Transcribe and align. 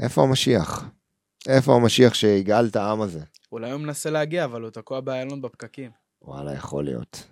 איפה 0.00 0.22
המשיח? 0.22 0.84
איפה 1.48 1.74
המשיח 1.74 2.14
שיגאל 2.14 2.66
את 2.66 2.76
העם 2.76 3.00
הזה? 3.00 3.20
אולי 3.52 3.70
הוא 3.70 3.80
מנסה 3.80 4.10
להגיע, 4.10 4.44
אבל 4.44 4.62
הוא 4.62 4.70
תקוע 4.70 5.00
באיילון 5.00 5.42
בפקקים. 5.42 5.90
וואלה, 6.22 6.54
יכול 6.54 6.84
להיות. 6.84 7.26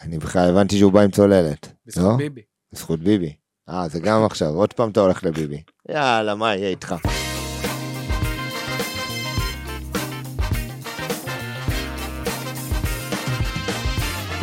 אני 0.00 0.18
בכלל 0.18 0.48
הבנתי 0.50 0.78
שהוא 0.78 0.92
בא 0.92 1.00
עם 1.00 1.10
צוללת. 1.10 1.72
בזכות 1.86 2.04
לא? 2.04 2.16
ביבי. 2.16 2.42
בזכות 2.72 3.00
ביבי. 3.00 3.36
אה, 3.68 3.88
זה 3.88 4.00
גם 4.00 4.24
עכשיו, 4.24 4.48
עוד 4.48 4.72
פעם 4.72 4.90
אתה 4.90 5.00
הולך 5.00 5.24
לביבי. 5.24 5.62
יאללה, 5.88 6.34
מה 6.34 6.56
יהיה 6.56 6.68
איתך? 6.68 6.94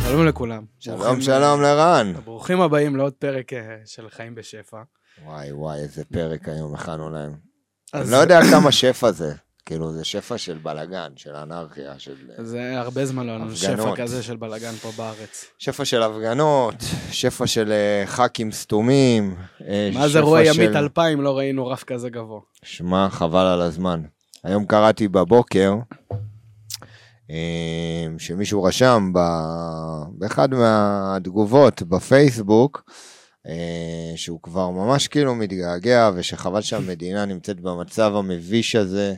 שלום 0.07 0.25
לכולם. 0.25 0.65
שלום, 0.79 1.21
שלום 1.21 1.61
לרן. 1.61 2.13
ברוכים 2.25 2.61
הבאים 2.61 2.95
לעוד 2.95 3.13
פרק 3.13 3.53
אה, 3.53 3.77
של 3.85 4.09
חיים 4.09 4.35
בשפע. 4.35 4.81
וואי, 5.25 5.51
וואי, 5.51 5.79
איזה 5.79 6.05
פרק 6.05 6.49
היום 6.49 6.73
הכנו 6.75 7.09
להם. 7.09 7.46
אז 7.93 8.01
אני 8.03 8.11
לא 8.11 8.17
יודע 8.17 8.39
כמה 8.51 8.71
שפע 8.71 9.11
זה. 9.11 9.33
כאילו, 9.65 9.93
זה 9.93 10.03
שפע 10.05 10.37
של 10.37 10.57
בלאגן, 10.63 11.11
של 11.15 11.35
אנרכיה, 11.35 11.93
של... 11.99 12.13
זה 12.37 12.79
הרבה 12.79 13.05
זמן 13.05 13.25
לא 13.25 13.31
היה 13.31 13.39
לנו 13.39 13.55
שפע. 13.55 13.95
כזה 13.95 14.23
של 14.23 14.35
בלאגן 14.35 14.71
פה 14.71 14.91
בארץ. 14.97 15.45
שפע 15.57 15.85
של 15.85 16.03
הפגנות, 16.03 16.75
שפע 17.11 17.47
של 17.47 17.71
אה, 17.71 18.03
ח"כים 18.07 18.51
סתומים. 18.51 19.35
אה, 19.67 19.89
מה 19.93 20.07
זה 20.07 20.13
שפע 20.13 20.19
רועי 20.21 20.53
של- 20.53 20.61
ימית 20.61 20.75
2000 20.75 21.21
לא 21.21 21.37
ראינו 21.37 21.67
רף 21.67 21.83
כזה 21.83 22.09
גבוה. 22.09 22.39
שמע, 22.63 23.07
חבל 23.09 23.45
על 23.45 23.61
הזמן. 23.61 24.01
היום 24.43 24.65
קראתי 24.65 25.07
בבוקר 25.07 25.73
אה, 27.31 27.35
שמישהו 28.17 28.63
רשם 28.63 29.11
ב- 29.13 29.19
באחד 30.17 30.53
מהתגובות 30.53 31.83
בפייסבוק, 31.83 32.83
שהוא 34.15 34.39
כבר 34.41 34.69
ממש 34.69 35.07
כאילו 35.07 35.35
מתגעגע, 35.35 36.11
ושחבל 36.15 36.61
שהמדינה 36.61 37.25
נמצאת 37.25 37.59
במצב 37.59 38.15
המביש 38.15 38.75
הזה, 38.75 39.15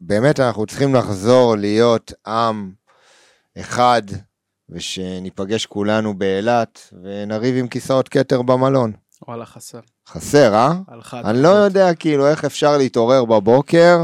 ושבאמת 0.00 0.40
אנחנו 0.40 0.66
צריכים 0.66 0.94
לחזור 0.94 1.56
להיות 1.56 2.12
עם 2.26 2.72
אחד, 3.58 4.02
ושניפגש 4.70 5.66
כולנו 5.66 6.18
באילת, 6.18 6.92
ונריב 7.02 7.56
עם 7.56 7.68
כיסאות 7.68 8.08
כתר 8.08 8.42
במלון. 8.42 8.92
וואלה 9.28 9.46
חסר. 9.46 9.80
חסר, 10.08 10.54
אה? 10.54 10.72
אני 11.24 11.42
לא 11.42 11.48
יודע 11.48 11.94
כאילו 11.94 12.28
איך 12.28 12.44
אפשר 12.44 12.76
להתעורר 12.78 13.24
בבוקר, 13.24 13.98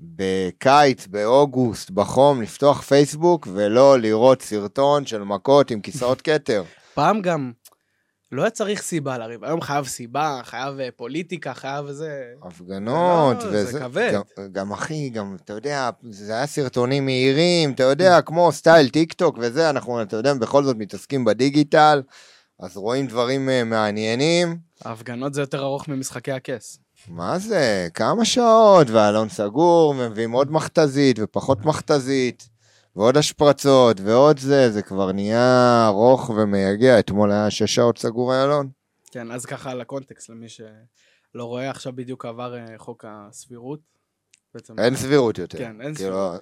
בקיץ, 0.00 1.06
באוגוסט, 1.06 1.90
בחום, 1.90 2.42
לפתוח 2.42 2.82
פייסבוק 2.82 3.48
ולא 3.52 3.98
לראות 3.98 4.42
סרטון 4.42 5.06
של 5.06 5.22
מכות 5.22 5.70
עם 5.70 5.80
כיסאות 5.80 6.22
כתר. 6.22 6.62
פעם 6.94 7.22
גם 7.22 7.52
לא 8.32 8.42
היה 8.42 8.50
צריך 8.50 8.82
סיבה 8.82 9.18
לריב. 9.18 9.44
היום 9.44 9.60
חייב 9.60 9.86
סיבה, 9.86 10.40
חייב 10.44 10.80
אה, 10.80 10.88
פוליטיקה, 10.96 11.54
חייב 11.54 11.90
זה. 11.90 12.24
הפגנות, 12.42 13.36
לא, 13.36 13.50
זה 13.50 13.62
וזה, 13.62 13.80
כבד. 13.80 14.12
גם, 14.14 14.52
גם 14.52 14.72
אחי, 14.72 15.10
גם, 15.10 15.36
אתה 15.44 15.52
יודע, 15.52 15.90
זה 16.10 16.32
היה 16.32 16.46
סרטונים 16.46 17.04
מהירים, 17.04 17.72
אתה 17.72 17.82
יודע, 17.82 18.22
כמו 18.22 18.52
style 18.52 18.88
טיק 18.88 19.12
טוק 19.12 19.38
וזה, 19.40 19.70
אנחנו, 19.70 20.02
אתה 20.02 20.16
יודע, 20.16 20.34
בכל 20.34 20.64
זאת 20.64 20.76
מתעסקים 20.76 21.24
בדיגיטל, 21.24 22.02
אז 22.60 22.76
רואים 22.76 23.06
דברים 23.06 23.48
אה, 23.48 23.64
מעניינים. 23.64 24.58
ההפגנות 24.84 25.34
זה 25.34 25.40
יותר 25.40 25.62
ארוך 25.62 25.88
ממשחקי 25.88 26.32
הכס. 26.32 26.78
מה 27.08 27.38
זה? 27.38 27.88
כמה 27.94 28.24
שעות, 28.24 28.90
ואלון 28.90 29.28
סגור, 29.28 29.94
מביאים 29.94 30.32
עוד 30.32 30.52
מכתזית 30.52 31.18
ופחות 31.22 31.64
מכתזית, 31.64 32.48
ועוד 32.96 33.16
השפרצות, 33.16 34.00
ועוד 34.00 34.38
זה, 34.38 34.70
זה 34.70 34.82
כבר 34.82 35.12
נהיה 35.12 35.84
ארוך 35.86 36.30
ומייגע. 36.30 36.98
אתמול 36.98 37.32
היה 37.32 37.50
שש 37.50 37.74
שעות 37.74 37.98
סגור 37.98 38.34
איילון. 38.34 38.68
כן, 39.10 39.30
אז 39.32 39.46
ככה 39.46 39.74
לקונטקסט 39.74 40.28
למי 40.30 40.48
שלא 40.48 40.68
רואה, 41.44 41.70
עכשיו 41.70 41.92
בדיוק 41.96 42.24
עבר 42.26 42.56
אה, 42.56 42.64
חוק 42.78 43.04
הסבירות. 43.08 43.80
בעצם- 44.54 44.78
אין 44.78 44.96
סבירות 44.96 45.38
יותר. 45.38 45.58
כן, 45.58 45.80
אין 45.80 45.94
כאילו, 45.94 46.32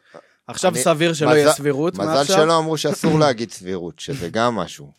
עכשיו 0.47 0.73
אני- 0.73 0.83
סביר 0.83 1.13
שלא 1.15 1.29
מזל- 1.29 1.37
יהיה 1.39 1.53
סבירות 1.53 1.95
מזל 1.95 2.05
מעכשיו. 2.05 2.37
שלא 2.37 2.59
אמרו 2.59 2.77
שאסור 2.79 3.19
להגיד 3.21 3.51
סבירות, 3.51 3.99
שזה 3.99 4.29
גם 4.31 4.55
משהו. 4.55 4.93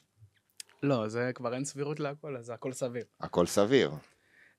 לא, 0.84 1.08
זה 1.08 1.32
כבר 1.36 1.54
אין 1.54 1.66
סבירות 1.66 2.00
להכל, 2.00 2.38
אז 2.38 2.50
הכל 2.50 2.74
סביר. 2.74 3.04
הכל 3.22 3.46
סביר. 3.46 3.92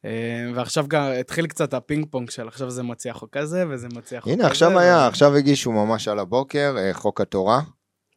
אה, 0.05 0.51
ועכשיו 0.55 0.85
גם 0.89 1.03
התחיל 1.21 1.47
קצת 1.47 1.75
הפינג 1.75 2.07
פונג 2.11 2.31
של 2.31 2.49
עכשיו 2.49 2.71
זה 2.71 2.83
מציע 2.83 3.13
חוק 3.13 3.37
כזה 3.37 3.65
וזה 3.71 3.89
מציע 3.89 4.21
חוק 4.21 4.33
כזה. 4.33 4.41
הנה, 4.41 4.51
עכשיו 4.51 4.79
היה, 4.79 5.07
עכשיו 5.07 5.37
הגישו 5.37 5.73
ממש 5.73 6.09
על 6.09 6.19
הבוקר, 6.19 6.75
אה, 6.79 6.95
חוק 6.95 7.21
התורה. 7.21 7.61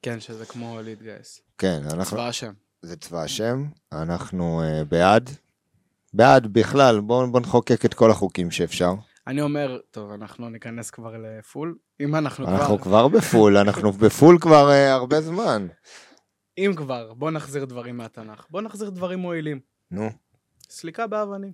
כן, 0.01 0.19
שזה 0.19 0.45
כמו 0.45 0.79
להתגייס. 0.83 1.41
כן, 1.57 1.81
אנחנו... 1.85 2.17
צבא 2.17 2.27
השם. 2.27 2.53
זה 2.81 2.95
צבא 2.95 3.21
השם, 3.21 3.65
אנחנו 3.91 4.61
אה, 4.63 4.83
בעד. 4.83 5.29
בעד 6.13 6.47
בכלל, 6.47 6.99
בואו 6.99 7.31
בוא 7.31 7.39
נחוקק 7.39 7.85
את 7.85 7.93
כל 7.93 8.11
החוקים 8.11 8.51
שאפשר. 8.51 8.93
אני 9.27 9.41
אומר, 9.41 9.79
טוב, 9.91 10.11
אנחנו 10.11 10.49
ניכנס 10.49 10.89
כבר 10.89 11.15
לפול. 11.17 11.77
אם 12.01 12.15
אנחנו 12.15 12.47
אנחנו 12.47 12.79
כבר, 12.79 12.83
כבר 12.83 13.07
בפול, 13.07 13.57
אנחנו 13.57 13.91
בפול 13.91 14.37
כבר 14.41 14.71
אה, 14.71 14.93
הרבה 14.93 15.21
זמן. 15.21 15.67
אם 16.57 16.71
כבר, 16.77 17.13
בוא 17.13 17.31
נחזיר 17.31 17.65
דברים 17.65 17.97
מהתנ"ך. 17.97 18.45
בוא 18.49 18.61
נחזיר 18.61 18.89
דברים 18.89 19.19
מועילים. 19.19 19.59
נו, 19.91 20.09
סליקה 20.69 21.07
באבנים. 21.07 21.53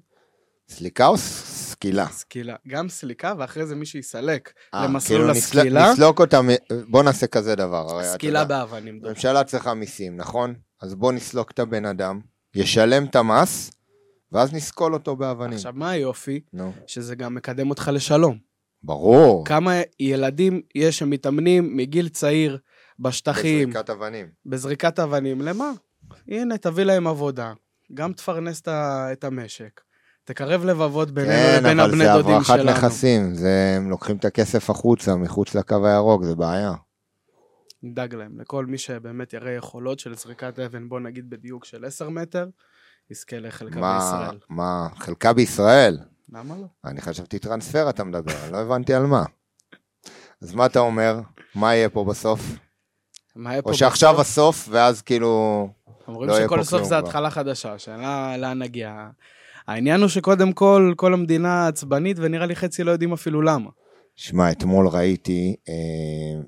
סליקה 0.69 1.07
או 1.07 1.17
סקילה? 1.17 2.07
סקילה. 2.07 2.55
גם 2.67 2.89
סליקה, 2.89 3.33
ואחרי 3.37 3.65
זה 3.65 3.75
מישהו 3.75 3.99
יסלק 3.99 4.53
אה, 4.73 4.85
למסלול 4.85 5.19
כאילו 5.19 5.31
נסל- 5.33 5.37
הסקילה. 5.37 5.91
נסלוק 5.91 6.19
אותם, 6.19 6.49
אה, 6.49 6.55
בוא 6.89 7.03
נעשה 7.03 7.27
כזה 7.27 7.55
דבר. 7.55 8.03
סקילה 8.03 8.45
באבנים. 8.45 8.99
דוד. 8.99 9.09
ממשלה 9.09 9.43
צריכה 9.43 9.73
מיסים, 9.73 10.17
נכון? 10.17 10.53
אז 10.81 10.95
בוא 10.95 11.11
נסלוק 11.11 11.51
את 11.51 11.59
הבן 11.59 11.85
אדם, 11.85 12.19
ישלם 12.55 13.05
את 13.05 13.15
המס, 13.15 13.71
ואז 14.31 14.53
נסקול 14.53 14.93
אותו 14.93 15.15
באבנים. 15.15 15.53
עכשיו, 15.53 15.73
מה 15.75 15.89
היופי? 15.89 16.39
נו, 16.53 16.73
שזה 16.87 17.15
גם 17.15 17.35
מקדם 17.35 17.69
אותך 17.69 17.91
לשלום. 17.93 18.37
ברור. 18.83 19.45
כמה 19.45 19.73
ילדים 19.99 20.61
יש 20.75 20.99
שמתאמנים 20.99 21.77
מגיל 21.77 22.09
צעיר 22.09 22.57
בשטחים, 22.99 23.69
בזריקת 23.69 23.89
אבנים. 23.89 24.27
בזריקת 24.45 24.99
אבנים, 24.99 25.41
למה? 25.41 25.71
הנה, 26.27 26.57
תביא 26.57 26.83
להם 26.83 27.07
עבודה, 27.07 27.53
גם 27.93 28.13
תפרנס 28.13 28.61
את 28.67 29.23
המשק, 29.23 29.81
תקרב 30.29 30.65
לבבות 30.65 31.11
בינינו 31.11 31.33
כן, 31.33 31.59
לבין 31.59 31.79
אבל 31.79 31.89
הבני 31.89 32.05
זה 32.05 32.13
דודים 32.13 32.35
הברחת 32.35 32.57
שלנו. 32.57 32.71
נכסים, 32.71 33.33
זה, 33.33 33.73
הם 33.77 33.89
לוקחים 33.89 34.17
את 34.17 34.25
הכסף 34.25 34.69
החוצה, 34.69 35.15
מחוץ 35.15 35.55
לקו 35.55 35.87
הירוק, 35.87 36.23
זה 36.23 36.35
בעיה. 36.35 36.73
נדאג 37.83 38.15
להם, 38.15 38.39
לכל 38.39 38.65
מי 38.65 38.77
שבאמת 38.77 39.33
יראה 39.33 39.51
יכולות 39.51 39.99
של 39.99 40.15
זריקת 40.15 40.59
אבן, 40.59 40.89
בוא 40.89 40.99
נגיד 40.99 41.29
בדיוק 41.29 41.65
של 41.65 41.85
10 41.85 42.09
מטר, 42.09 42.47
יזכה 43.11 43.39
לחלקה 43.39 43.79
מה, 43.79 43.99
בישראל. 43.99 44.39
מה, 44.49 44.87
חלקה 44.97 45.33
בישראל? 45.33 45.97
למה 46.33 46.55
לא? 46.57 46.65
אני 46.85 47.01
חשבתי 47.01 47.39
טרנספר 47.39 47.89
אתה 47.89 48.03
מדבר, 48.03 48.51
לא 48.51 48.57
הבנתי 48.57 48.93
על 48.93 49.05
מה. 49.05 49.23
אז 50.41 50.53
מה 50.53 50.65
אתה 50.65 50.79
אומר? 50.79 51.19
מה 51.55 51.75
יהיה 51.75 51.89
פה 51.89 52.05
בסוף? 52.05 52.41
מה 53.35 53.51
יהיה 53.51 53.61
פה 53.61 53.69
או 53.69 53.73
שעכשיו 53.73 54.13
בסוף? 54.13 54.27
הסוף, 54.27 54.67
ואז 54.71 55.01
כאילו... 55.01 55.69
אומרים 56.07 56.29
לא 56.29 56.39
שכל 56.39 56.63
סוף 56.63 56.83
זה. 56.83 56.97
התחלה 56.97 57.29
חדשה, 57.29 57.79
שאלה 57.79 58.37
לאן 58.37 58.59
נגיע. 58.59 59.09
העניין 59.69 60.01
הוא 60.01 60.09
שקודם 60.09 60.53
כל, 60.53 60.93
כל 60.95 61.13
המדינה 61.13 61.67
עצבנית, 61.67 62.17
ונראה 62.19 62.45
לי 62.45 62.55
חצי 62.55 62.83
לא 62.83 62.91
יודעים 62.91 63.13
אפילו 63.13 63.41
למה. 63.41 63.69
שמע, 64.15 64.51
אתמול 64.51 64.87
ראיתי 64.87 65.55
אה, 65.69 66.41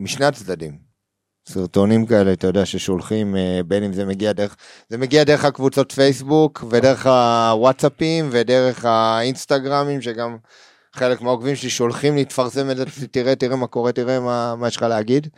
משני 0.00 0.26
הצדדים. 0.26 0.78
סרטונים 1.48 2.06
כאלה, 2.06 2.32
אתה 2.32 2.46
יודע, 2.46 2.66
ששולחים, 2.66 3.36
אה, 3.36 3.60
בין 3.66 3.82
אם 3.82 3.92
זה 3.92 4.04
מגיע 4.04 4.32
דרך, 4.32 4.56
זה 4.88 4.98
מגיע 4.98 5.24
דרך 5.24 5.44
הקבוצות 5.44 5.92
פייסבוק, 5.92 6.64
ודרך 6.70 7.06
הוואטסאפים, 7.06 8.28
ודרך 8.32 8.84
האינסטגרמים, 8.84 10.02
שגם 10.02 10.36
חלק 10.92 11.20
מהעוקבים 11.20 11.56
שלי 11.56 11.70
שולחים 11.70 12.16
לי, 12.16 12.24
תפרסם 12.24 12.70
את 12.70 12.76
זה, 12.76 12.84
תראה, 13.10 13.34
תראה 13.34 13.56
מה 13.56 13.66
קורה, 13.66 13.92
תראה 13.92 14.20
מה, 14.20 14.54
מה 14.56 14.68
יש 14.68 14.76
לך 14.76 14.82
להגיד. 14.82 15.28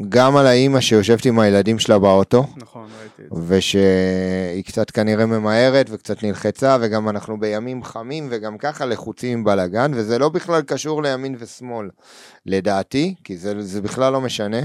אה, 0.00 0.06
גם 0.08 0.36
על 0.36 0.46
האימא 0.46 0.80
שיושבת 0.80 1.24
עם 1.24 1.38
הילדים 1.38 1.78
שלה 1.78 1.98
באוטו, 1.98 2.46
נכון, 2.56 2.88
ראיתי 3.00 3.22
את 3.22 3.36
זה. 3.36 3.56
ושהיא 3.56 4.64
קצת 4.66 4.90
כנראה 4.90 5.26
ממהרת 5.26 5.86
וקצת 5.90 6.22
נלחצה, 6.22 6.76
וגם 6.80 7.08
אנחנו 7.08 7.40
בימים 7.40 7.82
חמים 7.82 8.28
וגם 8.30 8.58
ככה 8.58 8.86
לחוצים 8.86 9.38
עם 9.38 9.44
בלאגן, 9.44 9.90
וזה 9.94 10.18
לא 10.18 10.28
בכלל 10.28 10.62
קשור 10.62 11.02
לימין 11.02 11.36
ושמאל, 11.38 11.88
לדעתי, 12.46 13.14
כי 13.24 13.36
זה, 13.36 13.62
זה 13.62 13.82
בכלל 13.82 14.12
לא 14.12 14.20
משנה. 14.20 14.60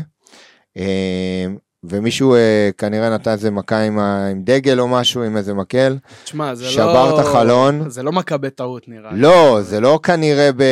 ומישהו 1.90 2.36
אה, 2.36 2.40
כנראה 2.78 3.10
נתן 3.10 3.32
איזה 3.32 3.52
מכה 3.52 3.80
עם, 3.82 4.00
ה- 4.00 4.28
עם 4.32 4.42
דגל 4.44 4.80
או 4.80 4.88
משהו, 4.88 5.24
עם 5.24 5.38
איזה 5.38 5.54
מקל. 5.54 5.98
תשמע, 6.24 6.56
זה 6.56 6.64
לא... 6.64 6.70
שבר 6.70 7.14
את 7.14 7.26
החלון. 7.26 7.90
זה 7.90 8.04
לא 8.04 8.12
מכה 8.12 8.38
בטעות 8.38 8.84
נראה. 8.88 9.12
לי. 9.14 9.20
לא, 9.20 9.60
זה 9.62 9.80
לא 9.80 10.00
כנראה 10.04 10.50
ב... 10.58 10.64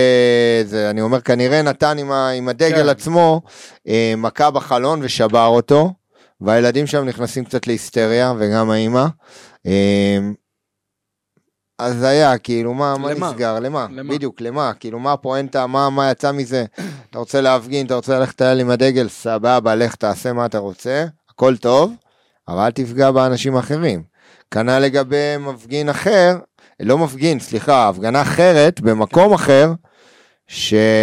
זה, 0.66 0.90
אני 0.90 1.02
אומר, 1.02 1.22
כנראה 1.22 1.62
נתן 1.62 1.98
עם, 1.98 2.12
ה, 2.12 2.30
עם 2.30 2.50
הדגל 2.50 2.84
כן. 2.84 2.90
עצמו 2.90 3.42
אה, 3.88 4.14
מכה 4.18 4.52
בחלון 4.52 5.00
ושבר 5.04 5.46
אותו, 5.46 5.94
והילדים 6.42 6.88
שם 6.88 7.06
נכנסים 7.06 7.46
קצת 7.46 7.68
להיסטריה, 7.68 8.34
וגם 8.38 8.70
האימא. 8.72 9.06
אה, 9.68 10.18
אז 11.80 12.04
היה, 12.04 12.38
כאילו, 12.38 12.74
מה, 12.74 12.98
מה? 12.98 13.14
נסגר? 13.14 13.60
למה? 13.60 13.88
למה? 13.92 14.14
בדיוק, 14.14 14.42
למה? 14.42 14.74
כאילו, 14.80 15.00
מה 15.00 15.14
הפואנטה? 15.14 15.68
מה, 15.68 15.90
מה 15.90 16.12
יצא 16.12 16.32
מזה? 16.32 16.66
אתה 17.10 17.20
רוצה 17.20 17.42
להפגין, 17.42 17.86
אתה 17.86 17.96
רוצה 17.96 18.20
ללכת 18.20 18.34
לטייל 18.34 18.60
עם 18.60 18.70
הדגל? 18.70 19.10
סבבה, 19.10 19.76
לך 19.76 19.96
תעשה 19.96 20.34
מה 20.34 20.46
אתה 20.46 20.58
רוצה, 20.58 21.06
הכל 21.30 21.58
טוב, 21.58 21.94
אבל 22.48 22.60
אל 22.60 22.72
תפגע 22.72 23.12
באנשים 23.12 23.58
אחרים. 23.58 24.04
כנ"ל 24.52 24.80
לגבי 24.80 25.38
מפגין 25.40 25.90
אחר, 25.90 26.38
לא 26.80 26.98
מפגין, 26.98 27.40
סליחה, 27.40 27.90
הפגנה 27.90 28.22
אחרת 28.22 28.82
במקום 28.82 29.34
אחר, 29.34 29.74
שעכשיו 30.48 31.02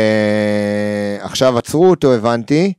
עצרו 1.59 1.91
אותו, 1.91 2.15
הבנתי, 2.15 2.73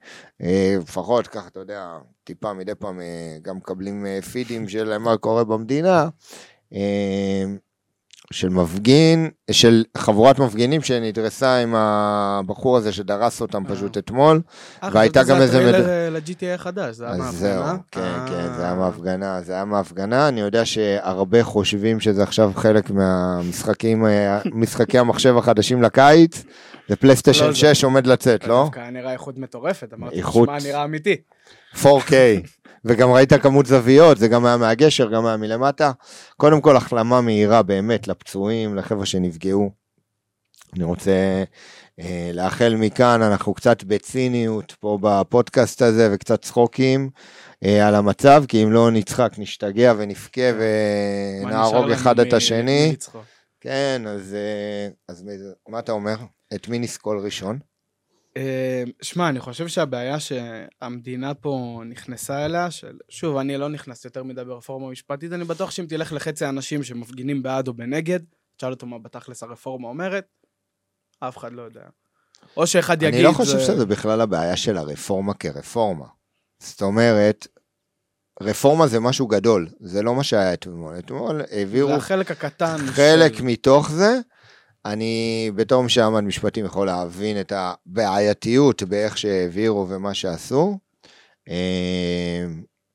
אה, 0.43 0.75
לפחות 0.81 1.27
ככה, 1.27 1.47
אתה 1.47 1.59
יודע, 1.59 1.97
טיפה 2.23 2.53
מדי 2.53 2.75
פעם 2.75 3.01
אה, 3.01 3.37
גם 3.41 3.57
מקבלים 3.57 4.05
אה, 4.05 4.19
פידים 4.21 4.69
של 4.69 4.97
מה 4.97 5.17
קורה 5.17 5.43
במדינה. 5.43 6.09
של 8.31 8.49
מפגין, 8.49 9.29
של 9.51 9.83
חבורת 9.97 10.39
מפגינים 10.39 10.81
שנדרסה 10.81 11.57
עם 11.57 11.75
הבחור 11.75 12.77
הזה 12.77 12.91
שדרס 12.91 13.41
אותם 13.41 13.63
פשוט 13.67 13.97
אתמול. 13.97 14.41
והייתה 14.93 15.23
גם 15.23 15.41
איזה... 15.41 15.59
אה, 15.59 15.83
זה 15.83 16.09
ל-GTA 16.11 16.55
החדש, 16.55 16.95
זה 16.95 17.05
היה 17.05 17.17
מההפגנה? 17.17 17.39
זהו, 17.39 17.63
כן, 17.91 18.19
כן, 18.27 18.53
זה 18.57 18.63
היה 18.63 18.73
מההפגנה, 18.73 19.41
זה 19.41 19.53
היה 19.53 19.65
מההפגנה. 19.65 20.27
אני 20.27 20.41
יודע 20.41 20.65
שהרבה 20.65 21.43
חושבים 21.43 21.99
שזה 21.99 22.23
עכשיו 22.23 22.51
חלק 22.55 22.91
מהמשחקים, 22.91 24.05
משחקי 24.45 24.99
המחשב 24.99 25.37
החדשים 25.37 25.81
לקיץ. 25.81 26.43
זה 26.89 26.95
פלייסטיישן 26.95 27.53
6 27.53 27.83
עומד 27.83 28.07
לצאת, 28.07 28.47
לא? 28.47 28.63
דווקא 28.63 28.89
נראה 28.89 29.13
איכות 29.13 29.37
מטורפת, 29.37 29.93
אמרתי, 29.93 30.21
תשמע, 30.21 30.57
נראה 30.63 30.83
אמיתי. 30.83 31.15
4K. 31.75 32.11
וגם 32.85 33.11
ראית 33.11 33.33
כמות 33.33 33.65
זוויות, 33.65 34.17
זה 34.17 34.27
גם 34.27 34.45
היה 34.45 34.57
מהגשר, 34.57 35.09
גם 35.11 35.25
היה 35.25 35.37
מלמטה. 35.37 35.91
קודם 36.37 36.61
כל, 36.61 36.77
החלמה 36.77 37.21
מהירה 37.21 37.63
באמת 37.63 38.07
לפצועים, 38.07 38.75
לחבר'ה 38.75 39.05
שנפגעו. 39.05 39.71
אני 40.75 40.83
רוצה 40.83 41.43
אה, 41.99 42.31
לאחל 42.33 42.75
מכאן, 42.75 43.21
אנחנו 43.21 43.53
קצת 43.53 43.83
בציניות 43.83 44.75
פה 44.79 44.97
בפודקאסט 45.01 45.81
הזה 45.81 46.09
וקצת 46.13 46.41
צחוקים 46.41 47.09
אה, 47.63 47.87
על 47.87 47.95
המצב, 47.95 48.43
כי 48.47 48.63
אם 48.63 48.71
לא 48.71 48.91
נצחק, 48.91 49.31
נשתגע 49.37 49.93
ונבכה 49.97 50.41
ונהרוג 50.59 51.91
אחד 51.91 52.19
את 52.19 52.33
השני. 52.33 52.95
כן, 53.61 54.01
אז, 54.07 54.33
אה, 54.33 54.89
אז 55.07 55.25
מה 55.69 55.79
אתה 55.79 55.91
אומר? 55.91 56.15
את 56.53 56.67
מי 56.67 56.79
נסקול 56.79 57.19
ראשון? 57.19 57.59
אה, 58.37 58.83
שמע, 59.01 59.29
אני 59.29 59.39
חושב 59.39 59.67
שהבעיה 59.67 60.17
שהמדינה 60.19 61.33
פה 61.33 61.81
נכנסה 61.85 62.45
אליה, 62.45 62.71
של... 62.71 62.97
שוב, 63.09 63.37
אני 63.37 63.57
לא 63.57 63.69
נכנס 63.69 64.05
יותר 64.05 64.23
מדי 64.23 64.43
ברפורמה 64.43 64.89
משפטית, 64.89 65.33
אני 65.33 65.43
בטוח 65.43 65.71
שאם 65.71 65.85
תלך 65.85 66.13
לחצי 66.13 66.45
האנשים 66.45 66.83
שמפגינים 66.83 67.43
בעד 67.43 67.67
או 67.67 67.73
בנגד, 67.73 68.19
תשאל 68.57 68.71
אותו 68.71 68.85
מה 68.85 68.99
בתכלס 68.99 69.43
הרפורמה 69.43 69.87
אומרת, 69.87 70.25
אף 71.19 71.37
אחד 71.37 71.53
לא 71.53 71.61
יודע. 71.61 71.83
או 72.57 72.67
שאחד 72.67 73.03
יגיד... 73.03 73.13
אני 73.13 73.23
לא 73.23 73.31
חושב 73.31 73.57
זה... 73.57 73.65
שזה 73.65 73.85
בכלל 73.85 74.21
הבעיה 74.21 74.57
של 74.57 74.77
הרפורמה 74.77 75.33
כרפורמה. 75.33 76.05
זאת 76.59 76.81
אומרת, 76.81 77.47
רפורמה 78.41 78.87
זה 78.87 78.99
משהו 78.99 79.27
גדול, 79.27 79.69
זה 79.79 80.01
לא 80.01 80.15
מה 80.15 80.23
שהיה 80.23 80.53
אתמול. 80.53 80.99
אתמול 80.99 81.41
העבירו... 81.51 81.89
זה 81.89 81.95
החלק 81.95 82.31
הקטן. 82.31 82.77
חלק 82.77 83.33
של... 83.33 83.43
מתוך 83.43 83.91
זה, 83.91 84.19
אני 84.85 85.51
בתור 85.55 85.83
משעמד 85.83 86.21
משפטים 86.21 86.65
יכול 86.65 86.87
להבין 86.87 87.39
את 87.39 87.53
הבעייתיות 87.55 88.83
באיך 88.83 89.17
שהעבירו 89.17 89.89
ומה 89.89 90.13
שעשו, 90.13 90.77
אה, 91.49 92.45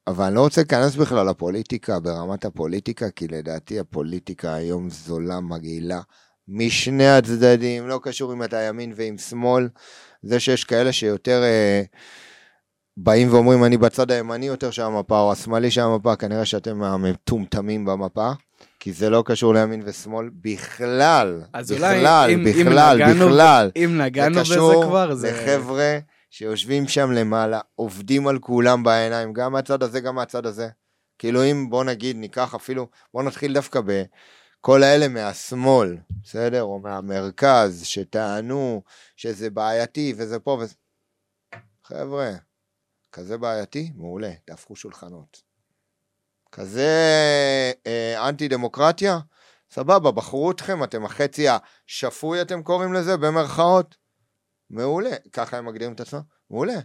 אבל 0.06 0.24
אני 0.24 0.34
לא 0.34 0.40
רוצה 0.40 0.60
להיכנס 0.60 0.96
בכלל 0.96 1.30
לפוליטיקה, 1.30 2.00
ברמת 2.00 2.44
הפוליטיקה, 2.44 3.10
כי 3.10 3.28
לדעתי 3.28 3.80
הפוליטיקה 3.80 4.54
היום 4.54 4.90
זולה, 4.90 5.40
מגעילה, 5.40 6.00
משני 6.48 7.08
הצדדים, 7.08 7.88
לא 7.88 8.00
קשור 8.02 8.32
אם 8.32 8.42
אתה 8.42 8.56
ימין 8.56 8.92
ועם 8.96 9.18
שמאל. 9.18 9.68
זה 10.22 10.40
שיש 10.40 10.64
כאלה 10.64 10.92
שיותר 10.92 11.42
אה, 11.42 11.82
באים 12.96 13.32
ואומרים 13.32 13.64
אני 13.64 13.76
בצד 13.76 14.10
הימני 14.10 14.46
יותר 14.46 14.70
של 14.70 14.82
המפה 14.82 15.20
או 15.20 15.32
השמאלי 15.32 15.70
של 15.70 15.80
המפה, 15.80 16.16
כנראה 16.16 16.44
שאתם 16.44 16.82
המטומטמים 16.82 17.84
במפה. 17.84 18.32
כי 18.86 18.92
זה 18.92 19.10
לא 19.10 19.22
קשור 19.26 19.54
לימין 19.54 19.82
ושמאל 19.84 20.30
בכלל, 20.32 21.42
אז 21.52 21.72
בכלל, 21.72 22.30
אם, 22.30 22.44
בכלל, 22.44 23.02
אם 23.02 23.08
נגענו, 23.08 23.26
בכלל. 23.26 23.70
אם 23.76 24.00
נגענו 24.00 24.40
בזה 24.40 24.54
כבר, 24.86 25.14
זה... 25.14 25.20
זה 25.20 25.46
חבר'ה 25.46 25.98
שיושבים 26.30 26.88
שם 26.88 27.12
למעלה, 27.12 27.60
עובדים 27.74 28.28
על 28.28 28.38
כולם 28.38 28.82
בעיניים, 28.82 29.32
גם 29.32 29.52
מהצד 29.52 29.82
הזה, 29.82 30.00
גם 30.00 30.14
מהצד 30.14 30.46
הזה. 30.46 30.68
כאילו 31.18 31.44
אם 31.44 31.70
בוא 31.70 31.84
נגיד, 31.84 32.16
ניקח 32.16 32.54
אפילו, 32.54 32.88
בוא 33.14 33.22
נתחיל 33.22 33.54
דווקא 33.54 33.80
בכל 33.80 34.82
האלה 34.82 35.08
מהשמאל, 35.08 35.96
בסדר? 36.22 36.62
או 36.62 36.78
מהמרכז, 36.78 37.82
שטענו 37.84 38.82
שזה 39.16 39.50
בעייתי 39.50 40.14
וזה 40.16 40.38
פה 40.38 40.58
וזה... 40.60 40.74
חבר'ה, 41.84 42.30
כזה 43.12 43.38
בעייתי? 43.38 43.92
מעולה, 43.96 44.32
תהפכו 44.44 44.76
שולחנות. 44.76 45.45
כזה 46.56 47.72
אה, 47.86 48.28
אנטי 48.28 48.48
דמוקרטיה? 48.48 49.18
סבבה, 49.70 50.10
בחרו 50.10 50.50
אתכם, 50.50 50.84
אתם 50.84 51.04
החצי 51.04 51.46
השפוי 51.48 52.42
אתם 52.42 52.62
קוראים 52.62 52.92
לזה, 52.92 53.16
במרכאות? 53.16 53.96
מעולה, 54.70 55.10
ככה 55.32 55.58
הם 55.58 55.66
מגדירים 55.66 55.92
את 55.92 56.00
עצמם? 56.00 56.20
מעולה. 56.50 56.78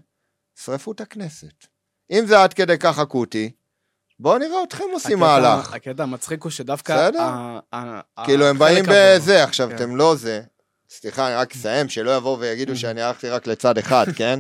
שרפו 0.59 0.91
את 0.91 1.01
הכנסת. 1.01 1.67
אם 2.11 2.23
זה 2.27 2.43
עד 2.43 2.53
כדי 2.53 2.77
כך 2.77 2.99
אקוטי, 2.99 3.51
בואו 4.19 4.37
נראה 4.37 4.63
אתכם 4.63 4.83
עושים 4.93 5.19
מהלך. 5.19 5.73
הקטע 5.73 6.03
המצחיק 6.03 6.43
הוא 6.43 6.51
שדווקא... 6.51 7.09
בסדר? 7.09 7.59
כאילו 8.25 8.45
הם 8.45 8.57
באים 8.57 8.85
בזה, 8.87 9.43
עכשיו 9.43 9.69
כן. 9.69 9.75
אתם 9.75 9.95
לא 9.95 10.15
זה, 10.15 10.41
סליחה, 10.93 11.27
אני 11.27 11.35
רק 11.35 11.55
אסיים, 11.55 11.89
שלא 11.89 12.17
יבואו 12.17 12.39
ויגידו 12.39 12.75
שאני 12.75 13.01
הלכתי 13.01 13.29
רק 13.29 13.47
לצד 13.47 13.77
אחד, 13.77 14.05
כן? 14.17 14.39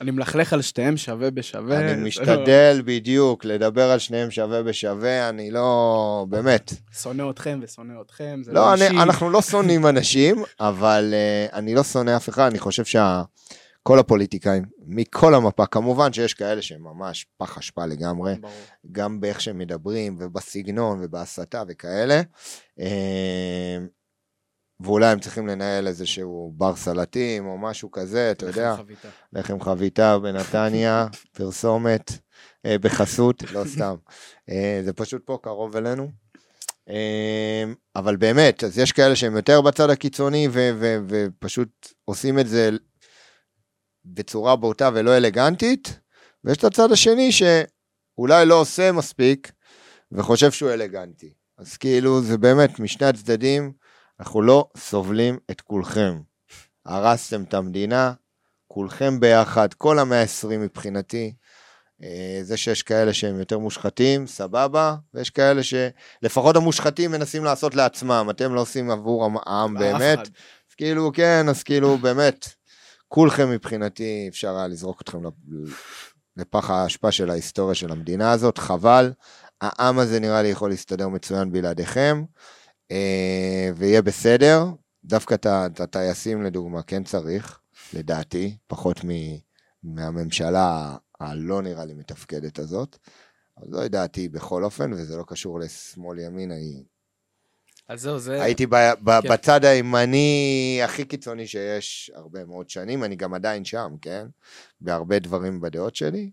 אני 0.00 0.10
מלכלך 0.10 0.52
על 0.52 0.62
שתיהם 0.62 0.96
שווה 0.96 1.30
בשווה. 1.30 1.80
אני 1.80 2.08
משתדל 2.08 2.82
בדיוק 2.84 3.44
לדבר 3.44 3.90
על 3.90 3.98
שניהם 3.98 4.30
שווה 4.30 4.62
בשווה, 4.62 5.28
אני 5.28 5.50
לא... 5.50 6.26
באמת. 6.28 6.72
שונא 7.02 7.30
אתכם 7.30 7.60
ושונא 7.62 7.92
אתכם, 8.06 8.40
זה 8.44 8.52
לא, 8.52 8.74
אישי. 8.74 8.88
לא, 8.88 9.02
אנחנו 9.02 9.30
לא 9.30 9.42
שונאים 9.42 9.86
אנשים, 9.86 10.44
אבל 10.60 11.14
uh, 11.14 11.54
אני 11.54 11.74
לא 11.74 11.82
שונא 11.82 12.16
אף 12.16 12.28
אחד, 12.28 12.50
אני 12.50 12.58
חושב 12.58 12.84
שכל 12.84 13.98
הפוליטיקאים, 13.98 14.64
מכל 14.86 15.34
המפה, 15.34 15.66
כמובן 15.66 16.12
שיש 16.12 16.34
כאלה 16.34 16.62
שהם 16.62 16.82
ממש 16.82 17.26
פח 17.36 17.58
אשפה 17.58 17.86
לגמרי, 17.86 18.34
ברור. 18.40 18.52
גם 18.92 19.20
באיך 19.20 19.40
שהם 19.40 19.58
מדברים, 19.58 20.16
ובסגנון, 20.20 20.98
ובהסתה 21.02 21.62
וכאלה. 21.68 22.22
Uh, 22.78 22.82
ואולי 24.84 25.06
הם 25.06 25.20
צריכים 25.20 25.46
לנהל 25.46 25.86
איזשהו 25.86 26.52
בר 26.56 26.76
סלטים 26.76 27.46
או 27.46 27.58
משהו 27.58 27.90
כזה, 27.90 28.30
אתה 28.30 28.46
יודע. 28.46 28.72
לחם 28.72 28.82
חביתה. 28.82 29.08
לחם 29.32 29.60
חביתה 29.60 30.18
בנתניה, 30.18 31.06
פרסומת, 31.36 32.12
אה, 32.66 32.78
בחסות, 32.78 33.42
לא 33.52 33.64
סתם. 33.64 33.94
אה, 34.50 34.80
זה 34.84 34.92
פשוט 34.92 35.22
פה 35.24 35.38
קרוב 35.42 35.76
אלינו. 35.76 36.10
אה, 36.88 37.64
אבל 37.96 38.16
באמת, 38.16 38.64
אז 38.64 38.78
יש 38.78 38.92
כאלה 38.92 39.16
שהם 39.16 39.36
יותר 39.36 39.60
בצד 39.60 39.90
הקיצוני 39.90 40.48
ו- 40.50 40.70
ו- 40.80 40.98
ופשוט 41.08 41.88
עושים 42.04 42.38
את 42.38 42.48
זה 42.48 42.70
בצורה 44.04 44.56
בוטה 44.56 44.90
ולא 44.94 45.16
אלגנטית, 45.16 46.00
ויש 46.44 46.58
את 46.58 46.64
הצד 46.64 46.92
השני 46.92 47.30
שאולי 47.32 48.46
לא 48.46 48.60
עושה 48.60 48.92
מספיק 48.92 49.52
וחושב 50.12 50.50
שהוא 50.50 50.70
אלגנטי. 50.70 51.32
אז 51.58 51.76
כאילו 51.76 52.22
זה 52.22 52.38
באמת 52.38 52.80
משני 52.80 53.06
הצדדים. 53.06 53.72
אנחנו 54.20 54.42
לא 54.42 54.68
סובלים 54.76 55.38
את 55.50 55.60
כולכם. 55.60 56.20
הרסתם 56.86 57.42
את 57.42 57.54
המדינה, 57.54 58.12
כולכם 58.68 59.20
ביחד, 59.20 59.74
כל 59.74 59.98
המאה 59.98 60.22
ה-20 60.22 60.48
מבחינתי. 60.58 61.32
אה, 62.02 62.38
זה 62.42 62.56
שיש 62.56 62.82
כאלה 62.82 63.12
שהם 63.12 63.38
יותר 63.38 63.58
מושחתים, 63.58 64.26
סבבה, 64.26 64.94
ויש 65.14 65.30
כאלה 65.30 65.60
שלפחות 65.62 66.56
המושחתים 66.56 67.10
מנסים 67.10 67.44
לעשות 67.44 67.74
לעצמם, 67.74 68.26
אתם 68.30 68.54
לא 68.54 68.60
עושים 68.60 68.90
עבור 68.90 69.30
העם 69.46 69.74
באמת. 69.74 70.18
אז 70.18 70.74
כאילו, 70.76 71.12
כן, 71.14 71.46
אז 71.48 71.62
כאילו, 71.62 71.98
באמת, 71.98 72.48
כולכם 73.08 73.50
מבחינתי, 73.50 74.26
אפשר 74.28 74.56
היה 74.56 74.68
לזרוק 74.68 75.02
אתכם 75.02 75.18
לפח 76.36 76.70
האשפה 76.70 77.12
של 77.12 77.30
ההיסטוריה 77.30 77.74
של 77.74 77.92
המדינה 77.92 78.32
הזאת, 78.32 78.58
חבל. 78.58 79.12
העם 79.60 79.98
הזה 79.98 80.20
נראה 80.20 80.42
לי 80.42 80.48
יכול 80.48 80.70
להסתדר 80.70 81.08
מצוין 81.08 81.52
בלעדיכם. 81.52 82.24
אה, 82.90 83.70
ויהיה 83.76 84.02
בסדר. 84.02 84.64
דווקא 85.04 85.34
את 85.34 85.80
הטייסים 85.80 86.42
לדוגמה 86.42 86.82
כן 86.82 87.04
צריך, 87.04 87.60
לדעתי, 87.94 88.56
פחות 88.66 89.00
מהממשלה 89.82 90.96
הלא 91.20 91.62
נראה 91.62 91.84
לי 91.84 91.94
מתפקדת 91.94 92.58
הזאת. 92.58 92.98
אבל 93.58 93.70
זוהי 93.70 93.88
דעתי 93.88 94.28
בכל 94.28 94.64
אופן, 94.64 94.92
וזה 94.92 95.16
לא 95.16 95.24
קשור 95.26 95.60
לשמאל 95.60 96.18
ימין, 96.18 96.50
אני... 96.50 96.82
אז 97.88 98.00
זהו, 98.00 98.18
זה... 98.18 98.42
הייתי 98.42 98.66
ב, 98.66 98.74
ב, 99.04 99.20
כן. 99.20 99.28
בצד 99.28 99.64
הימני 99.64 100.80
הכי 100.84 101.04
קיצוני 101.04 101.46
שיש 101.46 102.10
הרבה 102.14 102.44
מאוד 102.44 102.70
שנים, 102.70 103.04
אני 103.04 103.16
גם 103.16 103.34
עדיין 103.34 103.64
שם, 103.64 103.94
כן? 104.02 104.26
בהרבה 104.80 105.18
דברים 105.18 105.60
בדעות 105.60 105.96
שלי, 105.96 106.30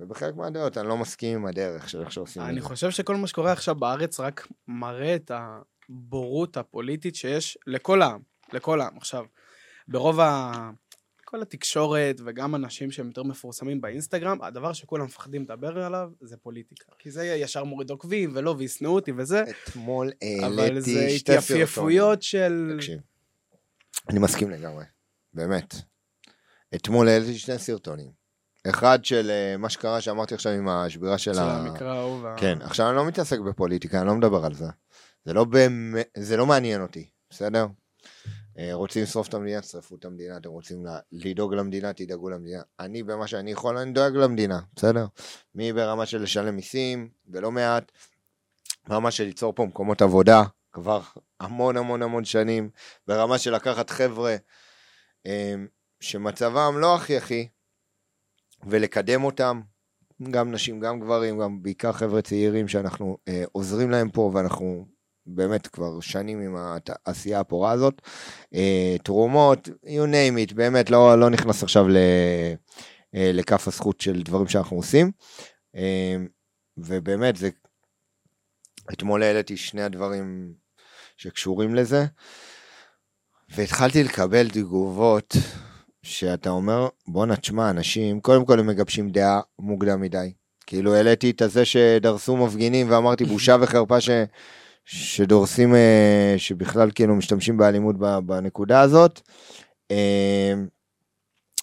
ובחלק 0.00 0.36
מהדעות 0.36 0.78
אני 0.78 0.88
לא 0.88 0.96
מסכים 0.96 1.38
עם 1.38 1.46
הדרך 1.46 1.88
של 1.88 2.00
איך 2.00 2.12
שעושים 2.12 2.42
את 2.42 2.46
זה. 2.46 2.52
אני 2.52 2.60
חושב 2.60 2.90
שכל 2.90 3.16
מה 3.16 3.26
שקורה 3.26 3.52
עכשיו 3.52 3.74
בארץ 3.74 4.20
רק 4.20 4.48
מראה 4.68 5.14
את 5.14 5.30
הבורות 5.34 6.56
הפוליטית 6.56 7.14
שיש 7.14 7.58
לכל 7.66 8.02
העם, 8.02 8.20
לכל 8.52 8.80
העם. 8.80 8.96
עכשיו, 8.96 9.24
ברוב 9.88 10.20
ה... 10.20 10.70
כל 11.24 11.42
התקשורת 11.42 12.20
וגם 12.24 12.54
אנשים 12.54 12.90
שהם 12.90 13.06
יותר 13.06 13.22
מפורסמים 13.22 13.80
באינסטגרם, 13.80 14.42
הדבר 14.42 14.72
שכולם 14.72 15.04
מפחדים 15.04 15.42
לדבר 15.42 15.84
עליו 15.84 16.10
זה 16.20 16.36
פוליטיקה. 16.36 16.92
כי 16.98 17.10
זה 17.10 17.24
ישר 17.24 17.64
מוריד 17.64 17.90
עוקבים 17.90 18.30
ולא, 18.34 18.54
וישנאו 18.58 18.90
אותי 18.90 19.12
וזה, 19.16 19.42
אתמול 19.42 20.10
אבל 20.46 20.56
זה 20.56 20.60
העליתי 20.60 21.18
שתי 21.18 21.32
סרטונים. 21.32 21.62
התייפייפויות 21.62 22.22
של... 22.22 22.74
תקשיב, 22.76 23.00
אני 24.08 24.18
מסכים 24.18 24.50
לגמרי, 24.50 24.84
באמת. 25.34 25.74
אתמול 26.74 27.08
העליתי 27.08 27.38
שני 27.38 27.58
סרטונים. 27.58 28.19
אחד 28.68 29.04
של 29.04 29.30
אה, 29.30 29.56
מה 29.56 29.68
שקרה 29.68 30.00
שאמרתי 30.00 30.34
עכשיו 30.34 30.52
עם 30.52 30.68
השבירה 30.68 31.18
של 31.18 31.34
של 31.34 31.40
ה... 31.40 31.56
המקרא 31.56 31.94
ההוא. 31.94 32.28
כן, 32.36 32.58
עכשיו 32.62 32.88
אני 32.88 32.96
לא 32.96 33.06
מתעסק 33.06 33.38
בפוליטיקה, 33.38 33.98
אני 33.98 34.06
לא 34.06 34.14
מדבר 34.14 34.44
על 34.44 34.54
זה. 34.54 34.66
זה 35.24 35.32
לא 35.32 35.44
באמת, 35.44 36.08
זה 36.16 36.36
לא 36.36 36.46
מעניין 36.46 36.82
אותי, 36.82 37.08
בסדר? 37.30 37.66
אה, 38.58 38.70
רוצים 38.72 39.02
לשרוף 39.02 39.28
את 39.28 39.34
המדינה, 39.34 39.60
תשרפו 39.60 39.96
את 39.96 40.04
המדינה, 40.04 40.36
אתם 40.36 40.48
רוצים 40.48 40.86
לדאוג 41.12 41.54
למדינה, 41.54 41.92
תדאגו 41.92 42.30
למדינה. 42.30 42.62
אני, 42.80 43.02
במה 43.02 43.26
שאני 43.26 43.52
יכול, 43.52 43.78
אני 43.78 43.92
דואג 43.92 44.16
למדינה, 44.16 44.60
בסדר? 44.76 45.06
מי 45.54 45.72
ברמה 45.72 46.06
של 46.06 46.22
לשלם 46.22 46.56
מיסים, 46.56 47.08
ולא 47.28 47.50
מעט, 47.50 47.92
ברמה 48.88 49.10
של 49.10 49.24
ליצור 49.24 49.52
פה 49.54 49.64
מקומות 49.64 50.02
עבודה, 50.02 50.42
כבר 50.72 51.00
המון 51.40 51.76
המון 51.76 52.02
המון 52.02 52.24
שנים, 52.24 52.70
ברמה 53.06 53.38
של 53.38 53.54
לקחת 53.54 53.90
חבר'ה 53.90 54.36
אה, 55.26 55.54
שמצבם 56.00 56.74
לא 56.78 56.94
הכי 56.96 57.16
הכי, 57.16 57.48
ולקדם 58.66 59.24
אותם, 59.24 59.60
גם 60.30 60.52
נשים, 60.52 60.80
גם 60.80 61.00
גברים, 61.00 61.38
גם 61.38 61.62
בעיקר 61.62 61.92
חבר'ה 61.92 62.22
צעירים 62.22 62.68
שאנחנו 62.68 63.18
אה, 63.28 63.44
עוזרים 63.52 63.90
להם 63.90 64.10
פה, 64.10 64.30
ואנחנו 64.34 64.86
באמת 65.26 65.66
כבר 65.66 66.00
שנים 66.00 66.40
עם 66.40 66.56
העשייה 66.56 67.40
הפורה 67.40 67.72
הזאת. 67.72 68.02
אה, 68.54 68.96
תרומות, 69.04 69.68
you 69.68 70.06
name 70.06 70.50
it, 70.50 70.54
באמת 70.54 70.90
לא, 70.90 71.20
לא 71.20 71.30
נכנס 71.30 71.62
עכשיו 71.62 71.88
ל, 71.88 71.96
אה, 73.14 73.30
לכף 73.32 73.68
הזכות 73.68 74.00
של 74.00 74.22
דברים 74.22 74.48
שאנחנו 74.48 74.76
עושים. 74.76 75.10
אה, 75.76 76.16
ובאמת, 76.76 77.36
זה... 77.36 77.50
אתמול 78.92 79.22
העליתי 79.22 79.56
שני 79.56 79.82
הדברים 79.82 80.54
שקשורים 81.16 81.74
לזה, 81.74 82.04
והתחלתי 83.54 84.02
לקבל 84.02 84.50
תגובות 84.50 85.36
שאתה 86.02 86.50
אומר, 86.50 86.88
בואנה, 87.08 87.36
תשמע, 87.36 87.70
אנשים, 87.70 88.20
קודם 88.20 88.44
כל 88.44 88.58
הם 88.58 88.66
מגבשים 88.66 89.10
דעה 89.10 89.40
מוקדם 89.58 90.00
מדי. 90.00 90.32
כאילו 90.66 90.94
העליתי 90.94 91.30
את 91.30 91.42
הזה 91.42 91.64
שדרסו 91.64 92.36
מפגינים 92.36 92.90
ואמרתי 92.90 93.24
בושה 93.24 93.56
וחרפה 93.60 94.00
ש, 94.00 94.10
שדורסים, 94.84 95.74
אה, 95.74 96.34
שבכלל 96.36 96.90
כאילו 96.94 97.14
משתמשים 97.16 97.56
באלימות 97.56 97.96
בנקודה 98.26 98.80
הזאת. 98.80 99.20
אה, 99.90 100.52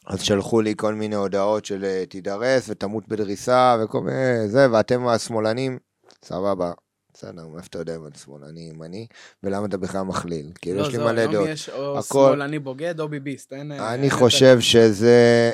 אז 0.07 0.21
שלחו 0.21 0.61
לי 0.61 0.73
כל 0.77 0.93
מיני 0.93 1.15
הודעות 1.15 1.65
של 1.65 1.83
אה, 1.83 2.03
תידרס 2.09 2.69
ותמות 2.69 3.07
בדריסה 3.07 3.77
וכל 3.83 4.01
מיני 4.01 4.47
זה, 4.47 4.67
ואתם 4.71 5.07
השמאלנים, 5.07 5.77
סבבה. 6.25 6.71
בסדר, 7.17 7.47
מאיפה 7.47 7.67
אתה 7.67 7.79
יודע 7.79 7.95
אם 7.95 8.07
אתה 8.07 8.19
שמאלני, 8.19 8.59
ימני, 8.59 9.07
ולמה 9.43 9.65
אתה 9.65 9.77
בכלל 9.77 10.01
מכליל? 10.01 10.51
כאילו, 10.55 10.81
לא, 10.81 10.87
יש 10.87 10.93
לי 10.93 10.97
מלא 10.97 11.19
היום 11.19 11.33
דעות. 11.33 11.47
יש 11.49 11.69
או 11.69 12.03
שמאלני 12.03 12.59
בוגד 12.59 12.99
או 12.99 13.09
ביביסט, 13.09 13.53
אין... 13.53 13.71
אני 13.71 14.09
חושב 14.09 14.59
שזה... 14.59 15.51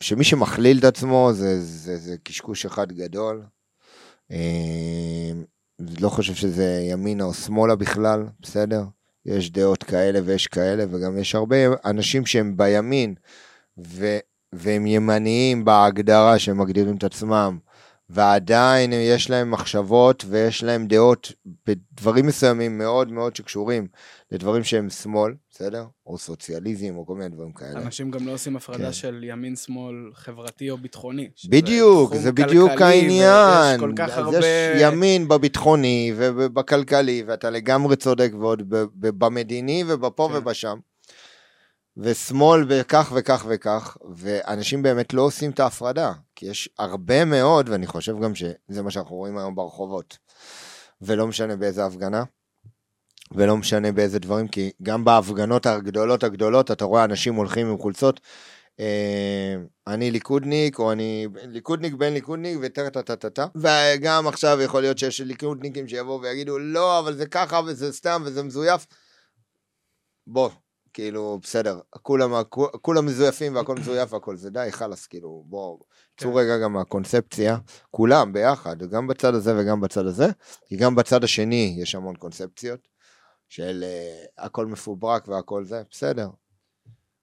שמי 0.00 0.24
שמכליל 0.24 0.78
את 0.78 0.84
עצמו 0.84 1.30
זה, 1.32 1.60
זה, 1.60 1.96
זה 1.96 2.16
קשקוש 2.22 2.66
אחד 2.66 2.92
גדול. 2.92 3.42
אה, 4.30 5.32
לא 6.00 6.08
חושב 6.08 6.34
שזה 6.34 6.80
ימינה 6.90 7.24
או 7.24 7.34
שמאלה 7.34 7.76
בכלל, 7.76 8.26
בסדר? 8.40 8.84
יש 9.26 9.50
דעות 9.50 9.82
כאלה 9.82 10.20
ויש 10.24 10.46
כאלה, 10.46 10.84
וגם 10.90 11.18
יש 11.18 11.34
הרבה 11.34 11.56
אנשים 11.84 12.26
שהם 12.26 12.56
בימין, 12.56 13.14
ו, 13.78 14.18
והם 14.52 14.86
ימניים 14.86 15.64
בהגדרה 15.64 16.38
שהם 16.38 16.58
מגדירים 16.58 16.96
את 16.96 17.04
עצמם, 17.04 17.58
ועדיין 18.14 18.92
יש 18.92 19.30
להם 19.30 19.50
מחשבות 19.50 20.24
ויש 20.28 20.62
להם 20.62 20.86
דעות 20.86 21.32
בדברים 21.66 22.26
מסוימים 22.26 22.78
מאוד 22.78 23.12
מאוד 23.12 23.36
שקשורים 23.36 23.86
לדברים 24.32 24.64
שהם 24.64 24.90
שמאל, 24.90 25.34
בסדר? 25.50 25.84
או 26.06 26.18
סוציאליזם 26.18 26.96
או 26.96 27.06
כל 27.06 27.14
מיני 27.14 27.28
דברים 27.28 27.52
כאלה. 27.52 27.80
אנשים 27.80 28.10
גם 28.10 28.26
לא 28.26 28.32
עושים 28.32 28.56
הפרדה 28.56 28.84
כן. 28.84 28.92
של 28.92 29.24
ימין 29.24 29.56
שמאל 29.56 29.94
חברתי 30.14 30.70
או 30.70 30.78
ביטחוני. 30.78 31.28
בדיוק, 31.48 32.14
זה 32.14 32.32
בדיוק 32.32 32.70
העניין. 32.80 33.70
ויש 33.70 33.80
כל 33.80 33.92
כך 33.96 34.18
הרבה... 34.18 34.38
יש 34.38 34.44
ימין 34.82 35.28
בביטחוני 35.28 36.12
ובכלכלי, 36.16 37.24
ואתה 37.26 37.50
לגמרי 37.50 37.96
צודק, 37.96 38.32
ועוד 38.40 38.62
במדיני 38.94 39.84
ובפה 39.86 40.28
כן. 40.32 40.38
ובשם. 40.38 40.78
ושמאל 41.96 42.64
וכך 42.68 43.12
וכך 43.16 43.46
וכך, 43.48 43.96
ואנשים 44.16 44.82
באמת 44.82 45.14
לא 45.14 45.22
עושים 45.22 45.50
את 45.50 45.60
ההפרדה, 45.60 46.12
כי 46.42 46.46
יש 46.48 46.68
הרבה 46.78 47.24
מאוד, 47.24 47.68
ואני 47.68 47.86
חושב 47.86 48.20
גם 48.22 48.34
שזה 48.34 48.82
מה 48.82 48.90
שאנחנו 48.90 49.16
רואים 49.16 49.38
היום 49.38 49.54
ברחובות, 49.54 50.18
ולא 51.02 51.26
משנה 51.26 51.56
באיזה 51.56 51.86
הפגנה, 51.86 52.24
ולא 53.32 53.56
משנה 53.56 53.92
באיזה 53.92 54.18
דברים, 54.18 54.48
כי 54.48 54.70
גם 54.82 55.04
בהפגנות 55.04 55.66
הגדולות 55.66 56.24
הגדולות, 56.24 56.70
אתה 56.70 56.84
רואה 56.84 57.04
אנשים 57.04 57.34
הולכים 57.34 57.66
עם 57.66 57.78
חולצות, 57.78 58.20
אה, 58.80 59.54
אני 59.86 60.10
ליכודניק, 60.10 60.78
או 60.78 60.92
אני 60.92 61.26
ליכודניק 61.42 61.94
בן 61.94 62.12
ליכודניק, 62.12 62.58
וטה 62.62 62.90
טה 62.90 63.02
טה 63.02 63.16
טה 63.16 63.30
טה. 63.30 63.46
וגם 63.54 64.28
עכשיו 64.28 64.60
יכול 64.60 64.80
להיות 64.80 64.98
שיש 64.98 65.20
ליכודניקים 65.20 65.88
שיבואו 65.88 66.22
ויגידו, 66.22 66.58
לא, 66.58 66.98
אבל 66.98 67.16
זה 67.16 67.26
ככה, 67.26 67.60
וזה 67.66 67.92
סתם, 67.92 68.22
וזה 68.24 68.42
מזויף. 68.42 68.86
בוא, 70.26 70.50
כאילו, 70.94 71.38
בסדר, 71.42 71.80
כולם, 71.90 72.32
כולם 72.82 73.06
מזויפים 73.06 73.54
והכל 73.54 73.74
מזויף 73.74 74.12
והכל 74.12 74.36
זה 74.36 74.50
די, 74.50 74.68
חלאס, 74.70 75.06
כאילו, 75.06 75.44
בוא, 75.46 75.78
צאו 76.16 76.32
כן. 76.32 76.36
רגע 76.36 76.58
גם 76.58 76.72
מהקונספציה, 76.72 77.58
כולם 77.90 78.32
ביחד, 78.32 78.82
גם 78.82 79.06
בצד 79.06 79.34
הזה 79.34 79.52
וגם 79.58 79.80
בצד 79.80 80.06
הזה, 80.06 80.26
כי 80.66 80.76
גם 80.76 80.94
בצד 80.94 81.24
השני 81.24 81.76
יש 81.78 81.94
המון 81.94 82.16
קונספציות, 82.16 82.88
של 83.48 83.84
uh, 83.84 84.44
הכל 84.44 84.66
מפוברק 84.66 85.28
והכל 85.28 85.64
זה, 85.64 85.82
בסדר. 85.90 86.28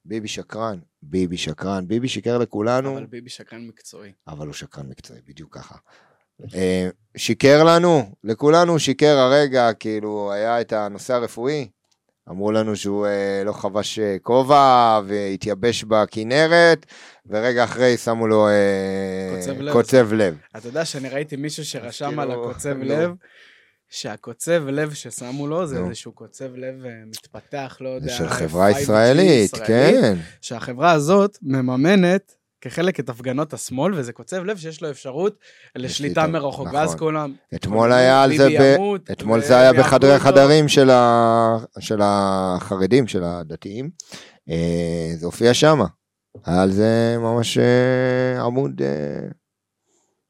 ביבי 0.05 0.27
שקרן, 0.27 0.79
ביבי 1.01 1.37
שקרן, 1.37 1.87
ביבי 1.87 2.07
שיקר 2.07 2.37
לכולנו, 2.37 2.97
אבל 2.97 3.05
ביבי 3.05 3.29
שקרן 3.29 3.67
מקצועי. 3.67 4.11
אבל 4.27 4.45
הוא 4.45 4.53
שקרן 4.53 4.89
מקצועי, 4.89 5.21
בדיוק 5.27 5.57
ככה. 5.57 5.75
אה, 6.55 6.89
שיקר 7.17 7.63
לנו, 7.63 8.15
לכולנו 8.23 8.79
שיקר 8.79 9.17
הרגע, 9.17 9.73
כאילו 9.73 10.31
היה 10.31 10.61
את 10.61 10.73
הנושא 10.73 11.13
הרפואי, 11.13 11.69
אמרו 12.29 12.51
לנו 12.51 12.75
שהוא 12.75 13.07
אה, 13.07 13.41
לא 13.45 13.51
חבש 13.51 13.99
אה, 13.99 14.17
כובע 14.21 15.01
והתייבש 15.07 15.83
בכנרת, 15.83 16.85
ורגע 17.25 17.63
אחרי 17.63 17.97
שמו 17.97 18.27
לו 18.27 18.47
אה, 18.47 19.35
קוצב 19.35 19.61
לב. 19.61 19.73
קוצב 19.73 20.13
לב. 20.13 20.37
אתה 20.57 20.67
יודע 20.67 20.85
שאני 20.85 21.09
ראיתי 21.09 21.35
מישהו 21.35 21.65
שרשם 21.65 22.19
על 22.19 22.27
כאילו, 22.27 22.49
הקוצב 22.49 22.77
נו. 22.77 22.83
לב, 22.85 23.11
שהקוצב 23.89 24.63
לב 24.67 24.93
ששמו 24.93 25.47
לו 25.47 25.67
זה. 25.67 25.79
איזשהו 25.79 26.11
קוצב 26.11 26.55
לב 26.55 26.85
אה, 26.85 26.91
מתפתח, 27.05 27.77
לא 27.81 27.89
יודע, 27.89 28.13
של 28.13 28.29
חברה 28.29 28.71
5G 28.71 28.77
ישראלית, 28.77 29.55
כן. 29.67 30.15
שהחברה 30.41 30.91
הזאת 30.91 31.37
מממנת 31.41 32.35
כחלק 32.61 32.99
את 32.99 33.09
הפגנות 33.09 33.53
השמאל, 33.53 33.93
וזה 33.93 34.13
קוצב 34.13 34.43
לב 34.43 34.57
שיש 34.57 34.81
לו 34.81 34.89
אפשרות 34.89 35.35
לשליטה 35.75 36.27
מרחוק. 36.27 36.67
נכון. 36.67 36.79
ואז 36.79 36.95
כולם... 36.95 37.33
אתמול 37.55 37.91
היה 37.91 38.23
על 38.23 38.37
זה, 38.37 38.47
ב... 38.47 38.75
ימות, 38.75 39.11
אתמול 39.11 39.41
זה 39.41 39.59
היה 39.59 39.73
בחדרי. 39.73 40.19
חדרים 40.19 40.67
של, 40.67 40.89
ה... 40.89 41.57
של 41.79 41.99
החרדים, 42.03 43.07
של 43.07 43.23
הדתיים. 43.23 43.89
אה, 44.49 45.11
זה 45.15 45.25
הופיע 45.25 45.53
שמה. 45.53 45.85
היה 46.45 46.61
על 46.61 46.71
זה 46.71 47.15
ממש 47.19 47.57
אה, 47.57 48.41
עמוד... 48.41 48.81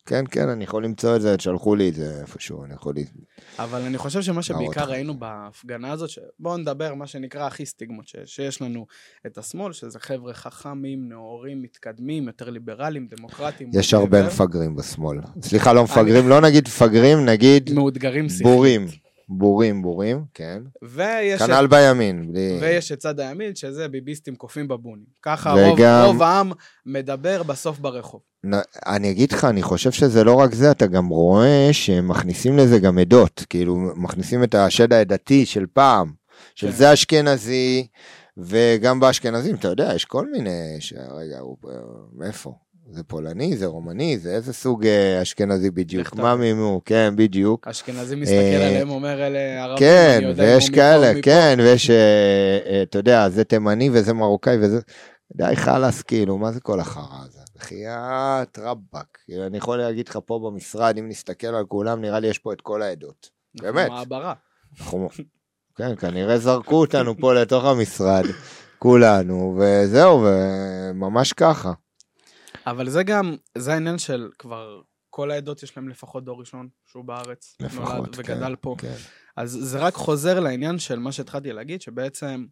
כן, 0.10 0.24
כן, 0.32 0.50
אני 0.50 0.63
יכול 0.63 0.84
למצוא 0.84 1.16
את 1.16 1.22
זה, 1.22 1.36
שלחו 1.39 1.75
לי 1.75 1.89
את 1.89 1.96
זה 1.96 2.22
איפשהו, 2.22 2.63
אני 2.66 2.74
יכול... 2.74 2.96
ל- 2.98 3.62
אבל 3.63 3.82
אני 3.82 3.98
חושב 3.98 4.22
שמה 4.22 4.42
שבעיקר. 4.42 4.84
ראינו 4.89 5.20
בהפגנה 5.20 5.92
הזאת, 5.92 6.10
שבואו 6.10 6.58
נדבר 6.58 6.94
מה 6.94 7.08
שנקרא 7.08 7.48
הכי 7.48 7.66
סטיגמות, 7.66 8.08
ש... 8.08 8.16
שיש 8.25 8.62
לנו 8.62 8.86
את 9.28 9.38
השמאל, 9.38 9.74
שזה 9.74 10.00
חבר'ה 10.00 10.34
חכמים, 10.34 11.10
נאורים, 11.10 11.62
מתקדמים, 11.62 12.28
יותר 12.28 12.50
ליברליים, 12.50 13.08
דמוקרטיים. 13.18 13.70
יש 13.74 13.94
הרבה 13.94 14.25
מפגרים 14.28 14.75
בשמאל. 14.75 15.18
סליחה, 15.42 15.74
לא 15.74 15.84
מפגרים, 15.84 16.30
לא 16.30 16.42
נגיד 16.42 16.63
מפגרים, 16.68 17.25
נגיד 17.25 17.74
מאותגרים 17.74 18.30
שכלית. 18.30 18.44
בורים. 18.44 18.86
בורים, 19.32 19.82
בורים, 19.82 20.24
כן. 20.34 20.62
ויש 20.82 21.42
כנ"ל 21.42 21.68
בימין. 21.68 22.32
בלי- 22.34 22.58
ויש 22.62 22.92
את 22.92 23.00
צד 23.00 23.20
הימין, 23.20 23.56
שזה 23.56 23.88
ביביסטים 23.88 24.36
קופים 24.36 24.68
בבונים. 24.68 25.06
ככה 25.22 25.56
וגם- 25.74 26.01
רוב, 26.06 26.12
רוב 26.13 26.24
העם 26.24 26.51
מדבר 26.86 27.44
בסוף 27.44 27.80
ברחוב. 27.80 28.22
אני 28.88 29.12
אגיד 29.12 29.31
לך, 29.31 29.46
אני 29.46 29.63
חושב 29.63 29.91
שזה 29.91 30.24
לא 30.24 30.34
רק 30.34 30.53
זה, 30.53 30.72
אתה 30.72 30.88
גם 30.88 31.08
רואה 31.08 31.69
שהם 31.72 32.08
מכניסים 32.08 32.58
לזה 32.58 32.79
גם 32.79 32.98
עדות, 32.98 33.46
כאילו 33.50 33.75
מכניסים 33.96 34.43
את 34.43 34.55
השד 34.55 34.93
העדתי 34.93 35.46
של 35.46 35.65
פעם, 35.74 36.12
של 36.55 36.67
כן. 36.67 36.74
זה 36.74 36.93
אשכנזי, 36.93 37.88
וגם 38.38 39.00
באשכנזים, 39.00 39.55
אתה 39.55 39.67
יודע, 39.67 39.91
יש 39.96 40.05
כל 40.05 40.25
מיני, 40.31 40.75
ש... 40.79 40.93
רגע, 40.93 41.39
הוא... 41.39 41.58
מאיפה? 42.13 42.53
זה 42.91 43.03
פולני, 43.03 43.58
זה 43.58 43.65
רומני, 43.65 44.17
זה 44.17 44.31
איזה 44.31 44.53
סוג 44.53 44.86
אה, 44.86 45.22
אשכנזי 45.22 45.72
בדיוק, 45.72 46.15
מה. 46.15 46.36
מימו, 46.36 46.81
כן, 46.86 47.13
בדיוק. 47.15 47.67
אשכנזי 47.67 48.15
מסתכל 48.15 48.36
אה, 48.36 48.67
עליהם, 48.67 48.89
אומר 48.89 49.27
אלה 49.27 49.63
ערבים, 49.63 49.77
כן, 49.77 50.15
אני 50.17 50.25
יודע 50.25 50.43
ויש 50.43 50.69
כאלה. 50.69 51.22
כן, 51.22 51.55
ויש, 51.60 51.89
אה, 51.89 51.96
אה, 52.65 52.81
אתה 52.84 52.98
יודע, 52.98 53.29
זה 53.29 53.43
תימני 53.43 53.89
וזה 53.93 54.13
מרוקאי 54.13 54.58
וזה, 54.62 54.79
די 55.36 55.55
חלאס, 55.55 56.01
כאילו, 56.01 56.38
מה 56.38 56.51
זה 56.51 56.60
כל 56.60 56.79
החרא 56.79 57.24
הזה? 57.25 57.38
בחייאת 57.60 58.60
רבאק. 58.60 59.18
כאילו, 59.25 59.46
אני 59.46 59.58
יכול 59.58 59.78
להגיד 59.78 60.08
לך 60.08 60.20
פה 60.25 60.39
במשרד, 60.46 60.98
אם 60.98 61.10
נסתכל 61.10 61.48
על 61.48 61.66
כולם, 61.66 62.01
נראה 62.01 62.20
לי 62.20 62.28
יש 62.28 62.39
פה 62.39 62.54
את 62.54 62.62
כל 62.62 62.82
העדות. 62.82 63.30
באמת. 63.62 63.89
מעברה. 63.89 64.34
אנחנו, 64.80 65.10
כן, 65.75 65.96
כנראה 65.96 66.38
זרקו 66.38 66.75
אותנו 66.75 67.18
פה 67.18 67.34
לתוך 67.34 67.66
המשרד, 67.66 68.24
כולנו, 68.80 69.60
וזהו, 69.60 70.25
וממש 70.25 71.34
ככה. 71.34 71.74
אבל 72.68 72.89
זה 72.89 73.04
גם, 73.04 73.36
זה 73.58 73.74
העניין 73.74 73.98
של 73.98 74.30
כבר, 74.39 74.82
כל 75.10 75.32
העדות 75.32 75.63
יש 75.63 75.78
להם 75.78 75.89
לפחות 75.89 76.25
דור 76.25 76.39
ראשון 76.39 76.68
שהוא 76.86 77.06
בארץ. 77.06 77.56
לפחות, 77.60 77.96
נולד 77.96 78.16
כן, 78.16 78.34
וגדל 78.34 78.56
פה. 78.56 78.75
כן. 78.78 78.96
אז 79.38 79.58
זה 79.62 79.80
רק 79.80 79.94
חוזר 79.94 80.39
לעניין 80.39 80.80
של 80.80 81.00
מה 81.00 81.12
שהתחלתי 81.12 81.54
להגיד, 81.54 81.82
שבעצם 81.82 82.46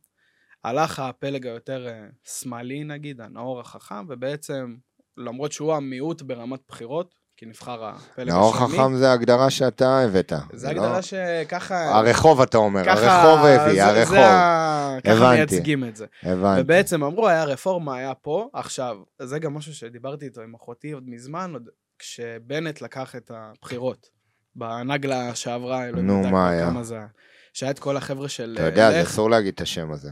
הלך 0.64 1.00
הפלג 1.00 1.48
היותר 1.48 1.88
אה, 1.88 2.08
שמאלי 2.24 2.84
נגיד, 2.84 3.22
הנאור 3.22 3.60
החכם, 3.60 4.06
ובעצם, 4.10 4.76
למרות 5.18 5.52
שהוא 5.52 5.74
המיעוט 5.74 6.22
ברמת 6.22 6.60
בחירות, 6.70 7.16
כי 7.38 7.46
נבחר 7.46 7.86
הפלג 7.86 8.28
נאור 8.30 8.56
השני. 8.56 8.68
חכם 8.68 8.96
זה 8.96 9.12
הגדרה 9.12 9.50
שאתה 9.50 10.00
הבאת. 10.00 10.34
זה 10.54 10.74
לא- 10.74 10.82
הגדרה 10.82 11.02
שככה... 11.02 11.98
הרחוב 11.98 12.42
אתה 12.42 12.58
אומר, 12.58 12.84
ככה- 12.86 13.22
הרחוב 13.24 13.46
הביא, 13.46 13.84
הרחוב. 13.84 14.16
זה 14.16 14.26
ה- 14.28 14.98
ככה 15.04 15.14
הבנתי. 15.14 15.36
מייצגים 15.38 15.84
את 15.84 15.96
זה. 15.96 16.06
הבנתי. 16.24 16.62
ובעצם 16.62 17.04
אמרו, 17.04 17.28
היה 17.28 17.44
רפורמה, 17.44 17.96
היה 17.98 18.14
פה. 18.14 18.50
עכשיו, 18.54 18.98
זה 19.22 19.40
גם 19.40 19.54
משהו 19.54 19.74
שדיברתי 19.74 20.26
איתו 20.26 20.42
עם 20.42 20.56
אחותי 20.56 20.92
עוד 20.92 21.04
מזמן, 21.08 21.52
עוד 21.54 21.70
כשבנט 22.00 22.82
לקח 22.82 23.16
את 23.16 23.32
הבחירות. 23.34 24.08
בנגלה 24.56 25.36
שעברה, 25.36 25.86
אלוהים 25.88 26.08
נו, 26.08 26.14
יודע 26.18 26.30
מה 26.30 26.38
כבר 26.48 26.48
היה? 26.50 26.66
כמה 26.70 26.84
זה 26.84 26.96
היה. 26.96 27.08
שהיה 27.54 27.72
את 27.72 27.80
כל 27.80 27.98
החבר'ה 27.98 28.30
של 28.30 28.56
אתה 28.60 28.68
יודע, 28.68 28.92
זה 28.92 29.02
אסור 29.02 29.30
להגיד 29.30 29.54
את 29.54 29.62
השם 29.62 29.92
הזה. 29.92 30.12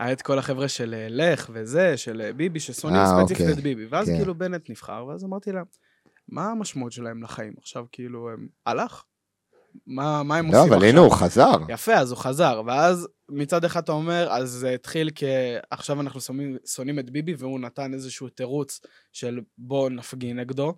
היה 0.00 0.12
את 0.12 0.22
כל 0.22 0.38
החבר'ה 0.38 0.68
של 0.68 0.94
אה, 0.94 1.06
לך 1.10 1.50
וזה, 1.52 1.96
של 1.96 2.20
אה, 2.20 2.32
ביבי, 2.32 2.60
ששונאים 2.60 3.00
אה, 3.00 3.06
ספציפית 3.06 3.46
אוקיי. 3.46 3.58
את 3.58 3.62
ביבי. 3.62 3.86
ואז 3.86 4.06
כן. 4.06 4.16
כאילו 4.16 4.34
בנט 4.34 4.70
נבחר, 4.70 5.04
ואז 5.08 5.24
אמרתי 5.24 5.52
לה, 5.52 5.62
מה 6.28 6.50
המשמעות 6.50 6.92
שלהם 6.92 7.22
לחיים? 7.22 7.54
עכשיו 7.58 7.84
כאילו, 7.92 8.30
הם 8.30 8.48
הלך? 8.66 9.02
מה 9.86 10.22
מה 10.22 10.36
הם 10.36 10.52
לא, 10.52 10.58
עושים 10.58 10.72
אבל 10.72 10.76
עכשיו? 10.76 10.90
הנה, 10.90 11.00
הוא 11.00 11.12
חזר. 11.12 11.56
יפה, 11.68 11.94
אז 11.94 12.10
הוא 12.10 12.18
חזר, 12.18 12.62
ואז 12.66 13.08
מצד 13.28 13.64
אחד 13.64 13.82
אתה 13.82 13.92
אומר, 13.92 14.28
אז 14.30 14.50
זה 14.50 14.70
התחיל 14.70 15.10
כ... 15.14 15.24
עכשיו 15.70 16.00
אנחנו 16.00 16.20
שונאים 16.66 16.98
את 16.98 17.10
ביבי, 17.10 17.34
והוא 17.34 17.60
נתן 17.60 17.94
איזשהו 17.94 18.28
תירוץ 18.28 18.80
של 19.12 19.40
בוא 19.58 19.90
נפגין 19.90 20.40
נגדו, 20.40 20.74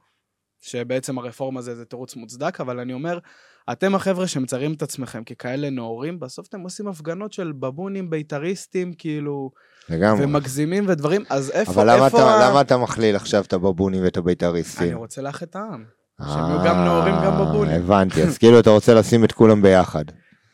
שבעצם 0.61 1.19
הרפורמה 1.19 1.62
זה 1.62 1.71
איזה 1.71 1.85
תירוץ 1.85 2.17
מוצדק, 2.17 2.61
אבל 2.61 2.81
אני 2.81 2.93
אומר, 2.93 3.19
אתם 3.73 3.94
החבר'ה 3.94 4.26
שמציירים 4.26 4.73
את 4.73 4.83
עצמכם 4.83 5.25
ככאלה 5.25 5.71
נאורים, 5.71 6.21
בסוף 6.21 6.47
אתם 6.49 6.61
עושים 6.61 6.88
הפגנות 6.88 7.33
של 7.33 7.52
בבונים, 7.52 8.11
בית"ריסטים, 8.11 8.92
כאילו, 8.99 9.50
לגמרי. 9.88 10.25
ומגזימים 10.25 10.85
ודברים, 10.88 11.25
אז 11.30 11.50
איפה, 11.50 11.73
אבל 11.73 11.94
למה 11.97 12.04
איפה 12.06 12.18
אתה, 12.18 12.35
ה- 12.35 12.50
למה 12.50 12.61
אתה 12.61 12.76
מכליל 12.76 13.16
עכשיו 13.16 13.44
את 13.44 13.52
הבבונים 13.52 14.04
ואת 14.04 14.16
אני 14.16 14.23
הבית"ריסטים? 14.23 14.97
רוצה 14.97 15.23
לאחד 15.23 15.47
את 15.47 15.56
העם. 15.56 15.85
שהם 16.23 16.50
יהיו 16.50 16.64
גם 16.64 16.85
נאורים, 16.85 17.14
גם 17.14 17.33
אה, 17.33 17.44
בבונים. 17.44 17.83
הבנתי, 17.83 18.23
אז 18.23 18.38
כאילו 18.38 18.61
אתה 18.61 18.71
רוצה 18.71 18.94
לשים 18.94 19.25
את 19.25 19.33
כולם 19.33 19.62
ביחד. 19.62 20.04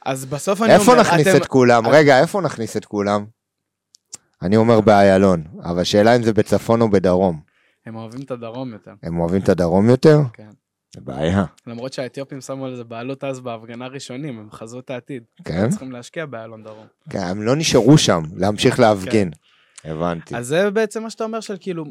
אז 0.07 0.25
בסוף 0.25 0.63
אני 0.63 0.69
אומר, 0.77 0.81
איפה 0.81 0.95
נכניס 1.01 1.29
אתם... 1.29 1.37
את 1.37 1.47
כולם? 1.47 1.87
רגע, 1.89 2.21
איפה 2.21 2.41
נכניס 2.41 2.77
את 2.77 2.85
כולם? 2.85 3.25
אני 4.43 4.57
אומר 4.57 4.81
באיילון, 4.81 5.45
אבל 5.65 5.85
שאלה 5.85 6.17
אם 6.17 6.23
זה 6.23 6.33
בצפון 6.33 6.81
או 6.81 6.91
בדרום. 6.91 7.41
הם 7.87 7.97
אוהבים 7.97 8.21
את 8.23 8.31
הדרום 8.31 8.73
יותר, 8.73 8.93
הם 9.03 9.21
אוהבים 9.21 9.41
את 9.41 9.49
הדרום 9.49 9.89
יותר? 9.89 10.19
כן. 10.33 10.49
בעיה, 10.97 11.45
למרות 11.67 11.93
שהאתיופים 11.93 12.41
שמו 12.41 12.67
על 12.67 12.77
זה 12.77 12.85
בעלות 12.85 13.25
אז 13.25 13.41
בהפגנה 13.41 13.85
הראשונים, 13.85 14.39
הם 14.39 14.51
חזו 14.51 14.79
את 14.79 14.91
העתיד. 14.91 15.23
כן? 15.45 15.71
צריכים 15.71 15.93
להשקיע 15.93 16.27
באלון 16.27 16.63
דרום. 16.63 16.87
כן, 17.11 17.19
הם 17.19 17.43
לא 17.43 17.57
נשארו 17.57 17.99
שם, 17.99 18.23
להמשיך 18.37 18.81
להפגין. 18.81 19.31
הבנתי. 19.85 20.37
אז 20.37 20.47
זה 20.47 20.71
בעצם 20.71 21.03
מה 21.03 21.11
שאתה 21.11 21.25
אומר 21.25 21.41
של 21.41 21.57
כאילו, 21.61 21.85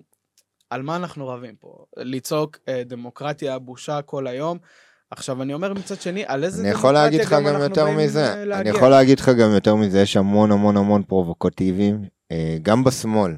על 0.70 0.82
מה 0.82 0.96
אנחנו 0.96 1.28
רבים 1.28 1.56
פה? 1.60 1.86
לצעוק 1.98 2.58
אה, 2.68 2.84
דמוקרטיה, 2.86 3.60
בושה 3.60 4.02
כל 4.02 4.28
היום. 4.28 4.58
עכשיו, 5.12 5.42
אני 5.42 5.54
אומר 5.54 5.74
מצד 5.74 6.02
שני, 6.02 6.24
על 6.28 6.44
איזה 6.44 6.62
אני 6.62 6.72
דמוקרטיה 6.72 6.80
יכול 6.80 6.94
להגיד 6.94 7.22
לך 7.22 7.34
גם 7.34 7.48
אנחנו 7.48 7.64
יותר 7.64 7.86
באים, 7.86 7.98
מזה, 7.98 8.26
אה, 8.26 8.34
אני 8.34 8.50
להגיע? 8.50 8.72
יכול 8.72 8.90
להגיד 8.90 9.20
לך 9.20 9.30
גם 9.30 9.52
יותר 9.52 9.76
מזה, 9.76 10.02
יש 10.02 10.18
המון 10.18 10.52
המון 10.52 10.78
המון 10.78 11.04
פרובוקטיבים, 11.04 12.04
אה, 12.32 12.58
גם 12.62 12.84
בשמאל, 12.84 13.36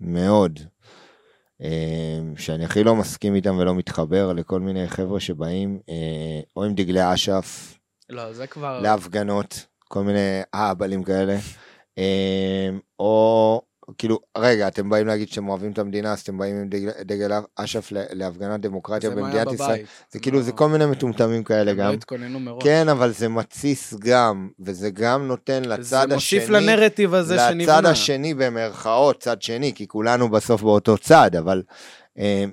מאוד, 0.00 0.60
שאני 2.36 2.64
הכי 2.64 2.84
לא 2.84 2.96
מסכים 2.96 3.34
איתם 3.34 3.58
ולא 3.58 3.74
מתחבר 3.74 4.32
לכל 4.32 4.60
מיני 4.60 4.88
חבר'ה 4.88 5.20
שבאים 5.20 5.80
אה, 5.88 6.40
או 6.56 6.64
עם 6.64 6.74
דגלי 6.74 7.14
אש"ף 7.14 7.78
לא, 8.10 8.32
זה 8.32 8.46
כבר... 8.46 8.80
להפגנות, 8.80 9.66
כל 9.88 10.02
מיני 10.02 10.40
אהבלים 10.54 11.04
כאלה, 11.04 11.36
אה, 11.98 12.70
או 12.98 13.62
כאילו, 13.98 14.18
רגע, 14.38 14.68
אתם 14.68 14.90
באים 14.90 15.06
להגיד 15.06 15.28
שאתם 15.28 15.48
אוהבים 15.48 15.72
את 15.72 15.78
המדינה, 15.78 16.12
אז 16.12 16.20
אתם 16.20 16.38
באים 16.38 16.56
עם 16.56 16.68
דגל, 16.68 16.90
דגל 17.04 17.30
אש"ף 17.56 17.92
לה- 17.92 18.04
להפגנת 18.12 18.60
דמוקרטיה 18.60 19.10
זה 19.10 19.16
מה 19.16 19.22
במדינת 19.22 19.52
ישראל, 19.52 19.68
בבית. 19.72 19.86
זה 20.12 20.18
כאילו, 20.18 20.36
לא- 20.38 20.42
זה 20.44 20.52
כל 20.52 20.68
מיני 20.68 20.86
מטומטמים 20.86 21.44
כאלה 21.44 21.70
הם 21.70 21.76
לא 21.78 21.84
גם. 21.84 21.92
התכוננו 21.94 22.40
מראש. 22.40 22.62
כן, 22.64 22.88
אבל 22.88 23.12
זה 23.12 23.28
מתסיס 23.28 23.94
גם, 23.98 24.48
וזה 24.60 24.90
גם 24.90 25.26
נותן 25.28 25.62
לצד 25.64 25.82
זה 25.82 25.98
השני, 26.02 26.14
מוסיף 26.14 26.48
לנרטיב 26.48 27.14
הזה 27.14 27.38
שנבנה. 27.38 27.62
לצד 27.62 27.86
השני 27.86 28.34
במרכאות, 28.34 29.20
צד 29.22 29.42
שני, 29.42 29.72
כי 29.74 29.88
כולנו 29.88 30.28
בסוף 30.30 30.62
באותו 30.62 30.98
צד, 30.98 31.30
אבל 31.38 31.62
אה, 32.18 32.44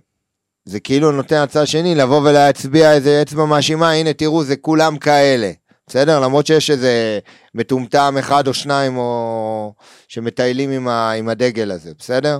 זה 0.65 0.79
כאילו 0.79 1.11
נותן 1.11 1.41
לצד 1.43 1.59
השני 1.61 1.95
לבוא 1.95 2.21
ולהצביע 2.29 2.93
איזה 2.93 3.21
אצבע 3.21 3.45
מאשימה, 3.45 3.91
הנה 3.91 4.13
תראו, 4.13 4.43
זה 4.43 4.55
כולם 4.55 4.97
כאלה. 4.97 5.51
בסדר? 5.87 6.19
למרות 6.19 6.47
שיש 6.47 6.71
איזה 6.71 7.19
מטומטם 7.55 8.15
אחד 8.19 8.47
או 8.47 8.53
שניים 8.53 8.97
או 8.97 9.73
שמטיילים 10.07 10.71
עם, 10.71 10.87
ה, 10.87 11.11
עם 11.11 11.29
הדגל 11.29 11.71
הזה, 11.71 11.91
בסדר? 11.99 12.39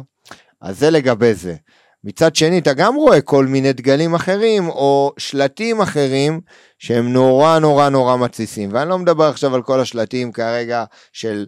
אז 0.62 0.80
זה 0.80 0.90
לגבי 0.90 1.34
זה. 1.34 1.56
מצד 2.04 2.36
שני, 2.36 2.60
אתה 2.60 2.74
גם 2.74 2.96
רואה 2.96 3.22
כל 3.22 3.46
מיני 3.46 3.74
דגלים 3.74 4.16
אחרים 4.16 4.70
או 4.70 5.14
שלטים 5.18 5.82
אחרים 5.82 6.42
שהם 6.80 7.14
נורא 7.14 7.60
נורא 7.60 7.90
נורא 7.90 8.18
מתסיסים. 8.18 8.70
ואני 8.74 8.90
לא 8.90 8.98
מדבר 9.00 9.24
עכשיו 9.24 9.56
על 9.56 9.62
כל 9.62 9.80
השלטים 9.80 10.32
כרגע 10.32 10.84
של 11.14 11.46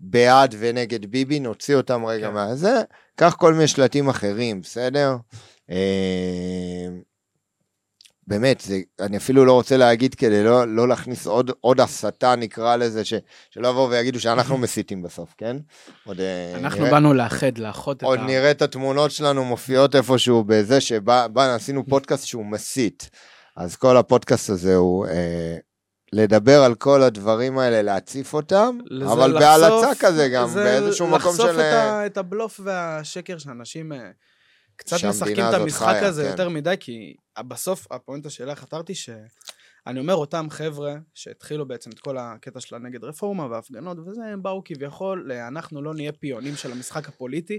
בעד 0.00 0.54
ונגד 0.58 1.06
ביבי, 1.06 1.40
נוציא 1.40 1.76
אותם 1.76 2.04
רגע 2.04 2.28
כן. 2.28 2.34
מהזה. 2.34 2.82
קח 3.16 3.34
כל 3.38 3.52
מיני 3.52 3.68
שלטים 3.68 4.08
אחרים, 4.08 4.60
בסדר? 4.60 5.16
באמת, 8.28 8.60
זה, 8.60 8.78
אני 9.00 9.16
אפילו 9.16 9.44
לא 9.44 9.52
רוצה 9.52 9.76
להגיד 9.76 10.14
כדי 10.14 10.44
לא, 10.44 10.68
לא 10.68 10.88
להכניס 10.88 11.26
עוד, 11.26 11.50
עוד 11.60 11.80
הסתה, 11.80 12.34
נקרא 12.36 12.76
לזה, 12.76 13.04
ש, 13.04 13.14
שלא 13.50 13.68
יבואו 13.68 13.90
ויגידו 13.90 14.20
שאנחנו 14.20 14.58
מסיתים 14.64 15.02
בסוף, 15.02 15.34
כן? 15.38 15.56
עוד, 16.06 16.20
אה, 16.20 16.52
אנחנו 16.58 16.78
נראה- 16.80 16.90
באנו 16.90 17.14
לאחד, 17.14 17.58
לאחות 17.58 17.96
את 17.96 18.02
עוד 18.02 18.18
ה... 18.18 18.22
נראה 18.22 18.50
את 18.50 18.62
התמונות 18.62 19.10
שלנו 19.10 19.44
מופיעות 19.44 19.96
איפשהו 19.96 20.44
בזה 20.44 20.80
שבא, 20.80 21.26
בא, 21.26 21.54
עשינו 21.54 21.86
פודקאסט 21.86 22.26
שהוא 22.26 22.46
מסית. 22.46 23.10
אז 23.56 23.76
כל 23.76 23.96
הפודקאסט 23.96 24.50
הזה 24.50 24.76
הוא 24.76 25.06
אה, 25.06 25.56
לדבר 26.12 26.62
על 26.62 26.74
כל 26.74 27.02
הדברים 27.02 27.58
האלה, 27.58 27.82
להציף 27.82 28.34
אותם, 28.34 28.78
אבל 29.06 29.30
לחשוף- 29.30 29.40
בהלצה 29.40 29.90
כזה 30.00 30.28
גם, 30.28 30.48
באיזשהו 30.54 31.06
מקום 31.06 31.16
לחשוף 31.32 31.46
של... 31.46 31.60
את, 31.60 31.60
אה, 31.60 32.06
את 32.06 32.16
הבלוף 32.16 32.60
והשקר 32.64 33.38
שאנשים 33.38 33.92
אה, 33.92 33.98
קצת 34.78 34.96
משחקים 35.08 35.44
את 35.48 35.54
המשחק 35.54 35.86
חיה, 35.86 36.06
הזה 36.06 36.22
כן. 36.24 36.30
יותר 36.30 36.48
מדי, 36.48 36.74
כי 36.80 37.14
בסוף 37.38 37.92
הפואנטה 37.92 38.30
שאליה 38.30 38.56
חתרתי, 38.56 38.94
שאני 38.94 40.00
אומר, 40.00 40.14
אותם 40.14 40.46
חבר'ה 40.50 40.94
שהתחילו 41.14 41.68
בעצם 41.68 41.90
את 41.90 41.98
כל 41.98 42.18
הקטע 42.18 42.60
של 42.60 42.76
הנגד 42.76 43.04
רפורמה 43.04 43.46
והפגנות 43.46 43.98
וזה, 43.98 44.24
הם 44.32 44.42
באו 44.42 44.62
כביכול, 44.64 45.32
אנחנו 45.32 45.82
לא 45.82 45.94
נהיה 45.94 46.12
פיונים 46.12 46.56
של 46.56 46.72
המשחק 46.72 47.08
הפוליטי, 47.08 47.58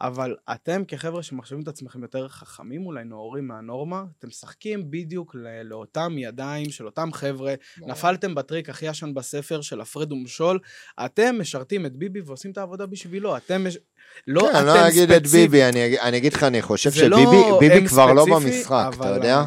אבל 0.00 0.36
אתם 0.52 0.82
כחבר'ה 0.88 1.22
שמחשבים 1.22 1.62
את 1.62 1.68
עצמכם 1.68 2.02
יותר 2.02 2.28
חכמים, 2.28 2.86
אולי 2.86 3.04
נאורים 3.04 3.48
מהנורמה, 3.48 4.04
אתם 4.18 4.28
משחקים 4.28 4.90
בדיוק 4.90 5.36
לאותם 5.64 6.18
ידיים 6.18 6.70
של 6.70 6.86
אותם 6.86 7.12
חבר'ה, 7.12 7.54
נפלתם 7.86 8.34
בטריק 8.34 8.68
הכי 8.70 8.86
ישן 8.86 9.14
בספר 9.14 9.60
של 9.60 9.80
הפרד 9.80 10.12
ומשול, 10.12 10.58
אתם 11.04 11.36
משרתים 11.40 11.86
את 11.86 11.96
ביבי 11.96 12.20
ועושים 12.20 12.50
את 12.50 12.58
העבודה 12.58 12.86
בשבילו, 12.86 13.36
אתם 13.36 13.64
מש... 13.64 13.78
לא 14.26 14.40
כן, 14.40 14.48
אתם 14.48 14.56
אני 14.58 14.66
לא 14.66 14.88
אגיד 14.88 15.10
את 15.10 15.18
ספציפית. 15.26 15.50
ביבי, 15.50 15.64
אני 15.64 15.86
אגיד- 15.86 15.98
אני 15.98 16.16
אגיד 16.16 16.32
לך, 16.32 16.42
אני 16.42 16.62
חושב 16.62 16.90
זה 16.90 17.08
לא 17.08 17.16
שביבי 17.16 17.68
ביבי 17.68 17.88
כבר 17.88 18.12
לא 18.12 18.24
במשחק, 18.34 18.90
אתה 18.96 19.08
יודע? 19.08 19.42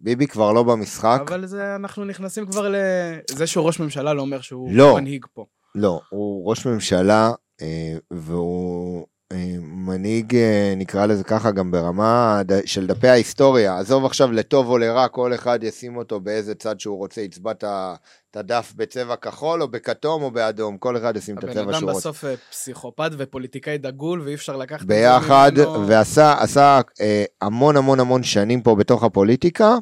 ביבי 0.00 0.26
כבר 0.26 0.52
לא 0.52 0.62
במשחק. 0.62 1.20
אבל 1.28 1.46
זה, 1.46 1.74
אנחנו 1.76 2.04
נכנסים 2.04 2.46
כבר 2.46 2.68
ל... 2.68 2.74
זה 3.30 3.46
שהוא 3.46 3.66
ראש 3.66 3.80
ממשלה 3.80 4.12
לא 4.14 4.20
אומר 4.22 4.40
שהוא 4.40 4.72
לא. 4.72 4.94
מנהיג 4.96 5.26
פה. 5.34 5.46
לא, 5.74 6.00
הוא 6.08 6.50
ראש 6.50 6.66
ממשלה, 6.66 7.30
אה, 7.62 7.94
והוא 8.10 9.06
מנהיג, 9.62 10.36
אה, 10.36 10.74
נקרא 10.76 11.06
לזה 11.06 11.24
ככה, 11.24 11.50
גם 11.50 11.70
ברמה 11.70 12.42
של 12.64 12.86
דפי 12.86 13.08
ההיסטוריה. 13.08 13.78
עזוב 13.78 14.04
עכשיו 14.04 14.32
לטוב 14.32 14.68
או 14.68 14.78
לרע, 14.78 15.08
כל 15.08 15.34
אחד 15.34 15.58
ישים 15.62 15.96
אותו 15.96 16.20
באיזה 16.20 16.54
צד 16.54 16.80
שהוא 16.80 16.98
רוצה, 16.98 17.20
יצבע 17.20 17.50
את 17.50 18.36
הדף 18.36 18.72
בצבע 18.76 19.16
כחול 19.16 19.62
או 19.62 19.68
בכתום 19.68 20.22
או 20.22 20.30
באדום, 20.30 20.78
כל 20.78 20.96
אחד 20.96 21.16
ישים 21.16 21.38
את 21.38 21.44
הבן 21.44 21.50
הצבע 21.50 21.62
אדם 21.62 21.72
שהוא 21.72 21.90
רוצה. 21.90 21.98
בסוף 21.98 22.24
אה, 22.24 22.34
פסיכופת 22.50 23.10
ופוליטיקאי 23.18 23.78
דגול, 23.78 24.20
ואי 24.20 24.34
אפשר 24.34 24.56
לקחת 24.56 24.82
את 24.82 24.88
זה 24.88 24.94
ביחד. 24.94 25.52
ועשה 25.86 26.34
עשה, 26.38 26.80
אה, 27.00 27.24
המון 27.40 27.76
המון 27.76 28.00
המון 28.00 28.22
שנים 28.22 28.60
פה 28.60 28.74
בתוך 28.74 29.04
הפוליטיקה. 29.04 29.76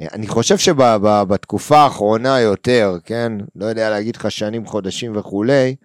אני 0.00 0.26
חושב 0.26 0.58
שבתקופה 0.58 1.78
האחרונה 1.78 2.40
יותר, 2.40 2.96
כן, 3.04 3.32
לא 3.56 3.66
יודע 3.66 3.90
להגיד 3.90 4.16
לך 4.16 4.30
שנים, 4.30 4.66
חודשים 4.66 5.16
וכולי, 5.16 5.76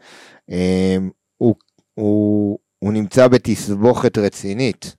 אה, 0.52 0.98
הוא, 1.38 1.56
הוא 1.94 2.60
הוא 2.80 2.94
נמצא 2.94 3.28
בתסבוכת 3.28 4.18
רצינית. 4.18 4.96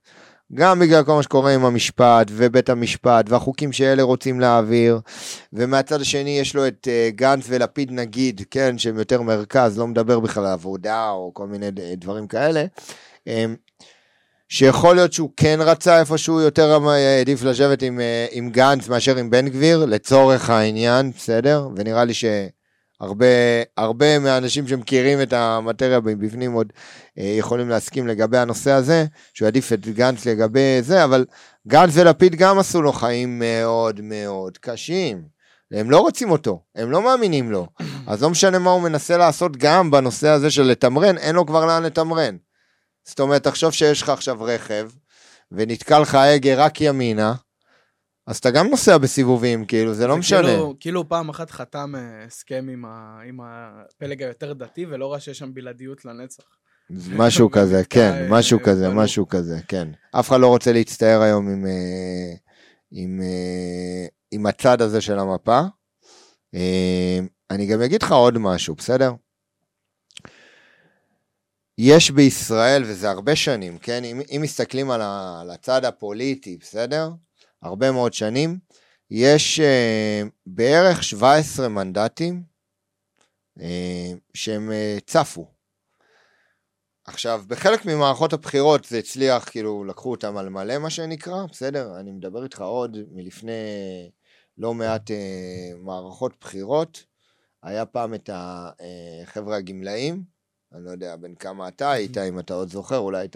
גם 0.53 0.79
בגלל 0.79 1.03
כל 1.03 1.13
מה 1.13 1.23
שקורה 1.23 1.53
עם 1.53 1.65
המשפט 1.65 2.27
ובית 2.29 2.69
המשפט 2.69 3.29
והחוקים 3.29 3.71
שאלה 3.71 4.03
רוצים 4.03 4.39
להעביר, 4.39 4.99
ומהצד 5.53 6.01
השני 6.01 6.39
יש 6.39 6.55
לו 6.55 6.67
את 6.67 6.87
uh, 6.87 7.15
גנץ 7.15 7.45
ולפיד 7.47 7.91
נגיד, 7.91 8.41
כן, 8.51 8.77
שהם 8.77 8.97
יותר 8.97 9.21
מרכז, 9.21 9.77
לא 9.77 9.87
מדבר 9.87 10.19
בכלל 10.19 10.45
על 10.45 10.51
עבודה 10.51 11.09
או 11.09 11.31
כל 11.33 11.47
מיני 11.47 11.71
דברים 11.97 12.27
כאלה, 12.27 12.65
um, 13.19 13.31
שיכול 14.49 14.95
להיות 14.95 15.13
שהוא 15.13 15.29
כן 15.37 15.59
רצה 15.61 15.99
איפשהו 15.99 16.39
יותר 16.39 16.89
העדיף 16.89 17.43
לשבת 17.43 17.81
עם, 17.81 17.99
עם 18.31 18.49
גנץ 18.49 18.87
מאשר 18.87 19.17
עם 19.17 19.29
בן 19.29 19.47
גביר, 19.47 19.85
לצורך 19.85 20.49
העניין, 20.49 21.11
בסדר? 21.11 21.69
ונראה 21.75 22.05
לי 22.05 22.13
ש... 22.13 22.25
הרבה, 22.99 23.25
הרבה 23.77 24.19
מהאנשים 24.19 24.67
שמכירים 24.67 25.21
את 25.21 25.33
המטריה 25.33 25.99
בפנים 25.99 26.51
עוד 26.51 26.73
אה, 27.19 27.35
יכולים 27.37 27.69
להסכים 27.69 28.07
לגבי 28.07 28.37
הנושא 28.37 28.71
הזה, 28.71 29.05
שהוא 29.33 29.45
יעדיף 29.45 29.73
את 29.73 29.87
גנץ 29.87 30.25
לגבי 30.25 30.81
זה, 30.81 31.03
אבל 31.03 31.25
גנץ 31.67 31.91
ולפיד 31.93 32.35
גם 32.35 32.59
עשו 32.59 32.81
לו 32.81 32.93
חיים 32.93 33.39
מאוד 33.39 34.01
מאוד 34.01 34.57
קשים. 34.57 35.39
הם 35.71 35.91
לא 35.91 35.99
רוצים 35.99 36.31
אותו, 36.31 36.61
הם 36.75 36.91
לא 36.91 37.01
מאמינים 37.01 37.51
לו. 37.51 37.67
אז 38.07 38.21
לא 38.21 38.29
משנה 38.29 38.59
מה 38.59 38.71
הוא 38.71 38.81
מנסה 38.81 39.17
לעשות 39.17 39.57
גם 39.57 39.91
בנושא 39.91 40.27
הזה 40.27 40.51
של 40.51 40.63
לתמרן, 40.63 41.17
אין 41.17 41.35
לו 41.35 41.45
כבר 41.45 41.65
לאן 41.65 41.83
לתמרן. 41.83 42.35
זאת 43.05 43.19
אומרת, 43.19 43.43
תחשוב 43.43 43.71
שיש 43.71 44.01
לך 44.01 44.09
עכשיו 44.09 44.41
רכב, 44.41 44.89
ונתקע 45.51 45.99
לך 45.99 46.15
ההגה 46.15 46.55
רק 46.55 46.81
ימינה, 46.81 47.33
אז 48.29 48.37
אתה 48.37 48.51
גם 48.51 48.67
נוסע 48.67 48.97
בסיבובים, 48.97 49.65
כאילו, 49.65 49.93
זה 49.93 50.07
לא 50.07 50.17
משנה. 50.17 50.41
כאילו, 50.41 50.75
כאילו 50.79 51.09
פעם 51.09 51.29
אחת 51.29 51.51
חתם 51.51 51.93
אה, 51.95 52.25
הסכם 52.25 52.67
עם, 52.73 52.85
ה, 52.85 53.19
עם 53.27 53.39
הפלג 53.43 54.23
היותר 54.23 54.53
דתי, 54.53 54.85
ולא 54.85 55.05
רואה 55.05 55.19
שיש 55.19 55.37
שם 55.37 55.53
בלעדיות 55.53 56.05
לנצח. 56.05 56.43
משהו 56.89 57.49
כזה, 57.57 57.83
כן, 57.89 58.11
אה, 58.13 58.27
משהו 58.29 58.59
כזה, 58.63 58.89
משהו 58.89 59.27
כזה, 59.27 59.59
כן. 59.67 59.87
אף 60.11 60.29
אחד 60.29 60.39
לא 60.39 60.47
רוצה 60.47 60.73
להצטער 60.73 61.21
היום 61.21 61.49
עם, 61.49 61.65
אה, 61.65 62.33
עם, 62.91 63.21
עם 64.31 64.45
הצד 64.45 64.81
הזה 64.81 65.01
של 65.01 65.19
המפה. 65.19 65.61
אני 67.51 67.65
גם 67.65 67.81
אגיד 67.81 68.03
לך 68.03 68.11
עוד 68.11 68.37
משהו, 68.37 68.75
בסדר? 68.75 69.13
יש 71.77 72.11
בישראל, 72.11 72.83
וזה 72.83 73.09
הרבה 73.09 73.35
שנים, 73.35 73.77
כן? 73.77 74.03
אם, 74.03 74.21
אם 74.35 74.41
מסתכלים 74.43 74.91
על, 74.91 75.01
ה, 75.01 75.39
על 75.41 75.49
הצד 75.49 75.85
הפוליטי, 75.85 76.57
בסדר? 76.57 77.09
הרבה 77.61 77.91
מאוד 77.91 78.13
שנים. 78.13 78.59
יש 79.11 79.59
uh, 79.59 80.29
בערך 80.45 81.03
17 81.03 81.69
מנדטים 81.69 82.43
uh, 83.59 83.61
שהם 84.33 84.69
uh, 84.69 85.01
צפו. 85.05 85.51
עכשיו, 87.05 87.43
בחלק 87.47 87.85
ממערכות 87.85 88.33
הבחירות 88.33 88.85
זה 88.85 88.97
הצליח, 88.97 89.49
כאילו, 89.49 89.83
לקחו 89.83 90.11
אותם 90.11 90.37
על 90.37 90.49
מלא, 90.49 90.77
מה 90.77 90.89
שנקרא, 90.89 91.45
בסדר? 91.51 91.99
אני 91.99 92.11
מדבר 92.11 92.43
איתך 92.43 92.61
עוד 92.61 92.97
מלפני 93.11 93.51
לא 94.57 94.73
מעט 94.73 95.11
uh, 95.11 95.13
מערכות 95.77 96.33
בחירות. 96.41 97.03
היה 97.63 97.85
פעם 97.85 98.13
את 98.13 98.29
החבר'ה 98.33 99.57
הגמלאים, 99.57 100.23
אני 100.73 100.85
לא 100.85 100.89
יודע 100.89 101.15
בין 101.15 101.35
כמה 101.35 101.67
אתה 101.67 101.91
היית, 101.91 102.17
אם 102.17 102.39
אתה 102.39 102.53
עוד 102.53 102.69
זוכר, 102.69 102.97
אולי 102.97 103.19
היית 103.19 103.35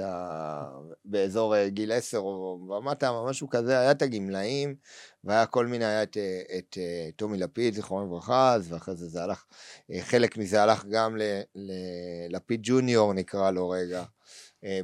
באזור 1.06 1.56
אה, 1.56 1.69
גיל 1.69 1.91
10 1.91 2.17
או 2.17 2.60
ומטה, 2.69 3.12
משהו 3.30 3.50
כזה, 3.50 3.80
היה 3.80 3.91
את 3.91 4.02
הגמלאים, 4.02 4.76
והיה 5.24 5.46
כל 5.46 5.67
מיני, 5.67 5.86
היה 5.86 6.04
את, 6.04 6.17
אה, 6.17 6.41
את, 6.58 6.65
את 6.69 6.78
אה, 6.78 7.10
טומי 7.15 7.38
לפיד, 7.38 7.74
זיכרונו 7.74 8.06
לברכה, 8.06 8.58
ואחרי 8.69 8.96
זה 8.96 9.08
זה 9.08 9.24
הלך, 9.24 9.46
חלק 10.00 10.38
מזה 10.38 10.63
הלך 10.63 10.86
גם 10.86 11.17
ללפיד 12.30 12.60
ג'וניור, 12.63 13.13
נקרא 13.13 13.52
לו 13.52 13.69
רגע, 13.69 14.04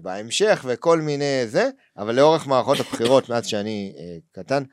בהמשך, 0.02 0.66
וכל 0.68 1.02
מיני 1.02 1.48
זה, 1.48 1.70
אבל 1.98 2.16
לאורך 2.16 2.48
מערכות 2.48 2.80
הבחירות, 2.80 3.30
מאז 3.30 3.46
שאני 3.46 3.94
קטן, 4.32 4.64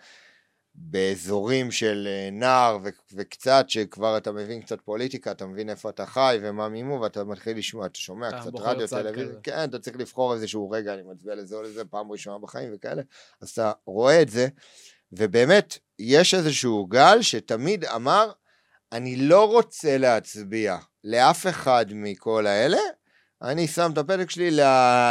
באזורים 0.79 1.71
של 1.71 2.09
אה, 2.11 2.31
נער 2.33 2.79
ו- 2.85 2.89
וקצת, 3.13 3.65
שכבר 3.69 4.17
אתה 4.17 4.33
מבין 4.33 4.63
קצת 4.63 4.81
פוליטיקה, 4.81 5.31
אתה 5.31 5.47
מבין 5.47 5.71
איפה 5.71 5.91
אתה 5.91 6.07
חי 6.07 6.39
ומה 6.43 6.69
מימו, 6.69 7.01
ואתה 7.01 7.25
מתחיל 7.25 7.59
לשמוע, 7.59 7.87
אתה 7.87 7.99
שומע 7.99 8.29
אתה 8.29 8.41
קצת 8.41 8.51
רדיו, 8.55 8.89
טלוויזיה, 8.89 9.41
כן, 9.43 9.65
אתה 9.65 9.79
צריך 9.79 9.97
לבחור 9.97 10.35
איזשהו 10.35 10.71
רגע, 10.71 10.95
אני 10.95 11.03
מצביע 11.03 11.35
לזה 11.35 11.57
או 11.57 11.63
לזה, 11.63 11.85
פעם 11.85 12.13
ראשונה 12.13 12.39
בחיים 12.39 12.71
וכאלה, 12.75 13.03
אז 13.41 13.51
אתה 13.51 13.73
רואה 13.87 14.23
את 14.23 14.29
זה, 14.29 14.49
ובאמת, 15.13 15.79
יש 15.99 16.35
איזשהו 16.35 16.87
גל 16.87 17.23
שתמיד 17.23 17.85
אמר, 17.85 18.33
אני 18.93 19.17
לא 19.17 19.53
רוצה 19.53 19.99
להצביע 19.99 20.77
לאף 21.05 21.47
אחד 21.47 21.87
מכל 21.91 22.47
האלה, 22.47 22.79
אני 23.43 23.69
שם 23.69 23.91
את 23.93 23.99
הפתק 23.99 24.31
שלי 24.31 24.51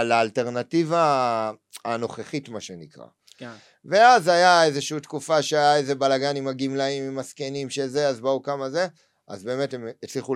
לאלטרנטיבה 0.04 1.52
הנוכחית, 1.86 2.50
מה 2.50 2.62
שנקרא. 2.62 3.06
כן. 3.38 3.52
ואז 3.86 4.28
היה 4.28 4.66
איזושהי 4.66 5.00
תקופה 5.00 5.42
שהיה 5.42 5.78
איזה 5.78 5.96
בלאגן 5.96 6.36
עם 6.36 6.48
הגמלאים, 6.48 7.04
עם 7.04 7.20
הזקנים, 7.20 7.70
שזה, 7.70 8.08
אז 8.08 8.20
באו 8.20 8.44
כמה 8.44 8.70
זה, 8.70 8.88
אז 9.28 9.44
באמת 9.44 9.74
הם 9.74 9.88
הצליחו 10.04 10.36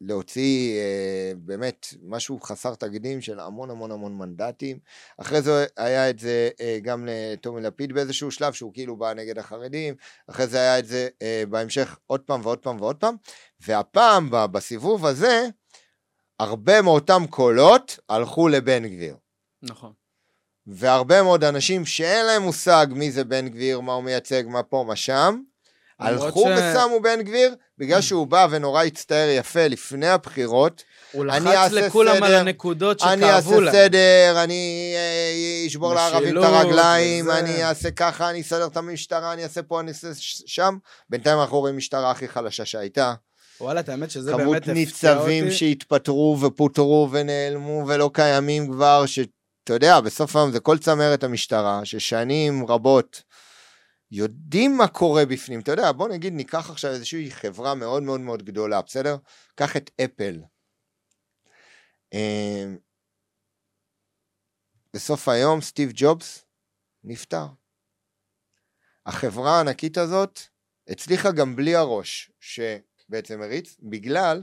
להוציא 0.00 0.78
אה, 0.78 1.32
באמת 1.36 1.86
משהו 2.02 2.40
חסר 2.40 2.74
תקדים 2.74 3.20
של 3.20 3.40
המון 3.40 3.70
המון 3.70 3.90
המון 3.90 4.18
מנדטים. 4.18 4.78
אחרי 5.18 5.42
זה 5.42 5.66
היה 5.76 6.10
את 6.10 6.18
זה 6.18 6.48
אה, 6.60 6.78
גם 6.82 7.08
לטומי 7.08 7.60
לפיד 7.60 7.92
באיזשהו 7.92 8.30
שלב, 8.30 8.52
שהוא 8.52 8.74
כאילו 8.74 8.96
בא 8.96 9.14
נגד 9.14 9.38
החרדים, 9.38 9.94
אחרי 10.30 10.46
זה 10.46 10.58
היה 10.58 10.78
את 10.78 10.86
זה 10.86 11.08
אה, 11.22 11.42
בהמשך 11.48 11.98
עוד 12.06 12.20
פעם 12.20 12.40
ועוד 12.42 12.58
פעם 12.58 12.80
ועוד 12.80 12.96
פעם, 12.96 13.16
והפעם 13.60 14.28
בסיבוב 14.30 15.06
הזה, 15.06 15.46
הרבה 16.40 16.82
מאותם 16.82 17.22
קולות 17.30 17.98
הלכו 18.08 18.48
לבן 18.48 18.86
גביר. 18.86 19.16
נכון. 19.62 19.92
והרבה 20.66 21.22
מאוד 21.22 21.44
אנשים 21.44 21.86
שאין 21.86 22.26
להם 22.26 22.42
מושג 22.42 22.86
מי 22.90 23.10
זה 23.10 23.24
בן 23.24 23.48
גביר, 23.48 23.80
מה 23.80 23.92
הוא 23.92 24.04
מייצג, 24.04 24.42
מה 24.46 24.62
פה, 24.62 24.84
מה 24.88 24.96
שם, 24.96 25.40
הלכו 26.00 26.44
ש... 26.48 26.58
ושמו 26.58 27.00
בן 27.02 27.22
גביר, 27.22 27.54
בגלל 27.78 28.00
שהוא 28.00 28.26
בא 28.26 28.46
ונורא 28.50 28.82
הצטער 28.82 29.28
יפה 29.28 29.66
לפני 29.66 30.08
הבחירות. 30.08 30.82
הוא 31.12 31.24
לחץ 31.24 31.72
לכולם 31.72 32.14
סדר, 32.16 32.24
על 32.24 32.34
הנקודות 32.34 32.98
שכאבו 33.00 33.20
להם. 33.20 33.24
אני 33.24 33.32
אעשה 33.32 33.72
סדר, 33.72 34.44
אני 34.44 34.92
אה, 34.96 35.66
אשבור 35.66 35.94
לערבים 35.94 36.38
את 36.38 36.44
הרגליים, 36.44 37.24
וזה. 37.24 37.38
אני 37.38 37.64
אעשה 37.64 37.90
ככה, 37.90 38.30
אני 38.30 38.40
אסדר 38.40 38.66
את 38.66 38.76
המשטרה, 38.76 39.32
אני 39.32 39.42
אעשה 39.42 39.62
פה, 39.62 39.80
אני 39.80 39.88
אעשה 39.88 40.08
שם. 40.46 40.76
בינתיים 41.10 41.38
אנחנו 41.38 41.60
רואים 41.60 41.76
משטרה 41.76 42.10
הכי 42.10 42.28
חלשה 42.28 42.64
שהייתה. 42.64 43.14
וואלה, 43.60 43.80
את 43.80 43.88
האמת 43.88 44.10
שזה 44.10 44.36
באמת 44.36 44.56
הפתיע 44.56 44.56
אותי. 44.56 44.64
כמות 44.64 44.76
ניצבים 44.76 45.50
שהתפטרו 45.50 46.38
ופוטרו 46.40 47.08
ונעלמו 47.12 47.84
ולא 47.86 48.10
קיימים 48.12 48.72
כבר, 48.72 49.06
ש... 49.06 49.18
אתה 49.66 49.74
יודע, 49.74 50.00
בסוף 50.00 50.36
היום 50.36 50.52
זה 50.52 50.60
כל 50.60 50.78
צמרת 50.78 51.24
המשטרה, 51.24 51.84
ששנים 51.84 52.66
רבות 52.66 53.22
יודעים 54.10 54.76
מה 54.76 54.88
קורה 54.88 55.26
בפנים. 55.26 55.60
אתה 55.60 55.72
יודע, 55.72 55.92
בוא 55.92 56.08
נגיד 56.08 56.32
ניקח 56.32 56.70
עכשיו 56.70 56.90
איזושהי 56.90 57.30
חברה 57.30 57.74
מאוד 57.74 58.02
מאוד 58.02 58.20
מאוד 58.20 58.42
גדולה, 58.42 58.82
בסדר? 58.82 59.16
קח 59.54 59.76
את 59.76 59.90
אפל. 60.04 60.40
אמ, 62.12 62.78
בסוף 64.94 65.28
היום 65.28 65.60
סטיב 65.60 65.90
ג'ובס 65.94 66.44
נפטר. 67.04 67.46
החברה 69.06 69.56
הענקית 69.56 69.98
הזאת 69.98 70.40
הצליחה 70.88 71.32
גם 71.32 71.56
בלי 71.56 71.76
הראש 71.76 72.32
שבעצם 72.40 73.42
הריץ, 73.42 73.76
בגלל 73.82 74.42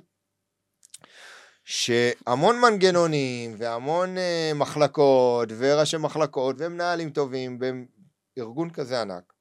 שהמון 1.63 2.59
מנגנונים 2.59 3.55
והמון 3.57 4.17
uh, 4.17 4.55
מחלקות 4.55 5.49
וראשי 5.57 5.97
מחלקות 5.97 6.55
ומנהלים 6.59 7.09
טובים 7.09 7.59
בארגון 8.37 8.69
כזה 8.69 9.01
ענק, 9.01 9.33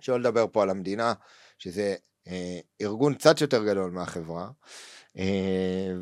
שלא 0.00 0.20
לדבר 0.20 0.46
פה 0.52 0.62
על 0.62 0.70
המדינה, 0.70 1.12
שזה 1.58 1.96
uh, 2.28 2.30
ארגון 2.80 3.14
קצת 3.14 3.40
יותר 3.40 3.64
גדול 3.64 3.90
מהחברה, 3.90 4.50
uh, 5.16 5.20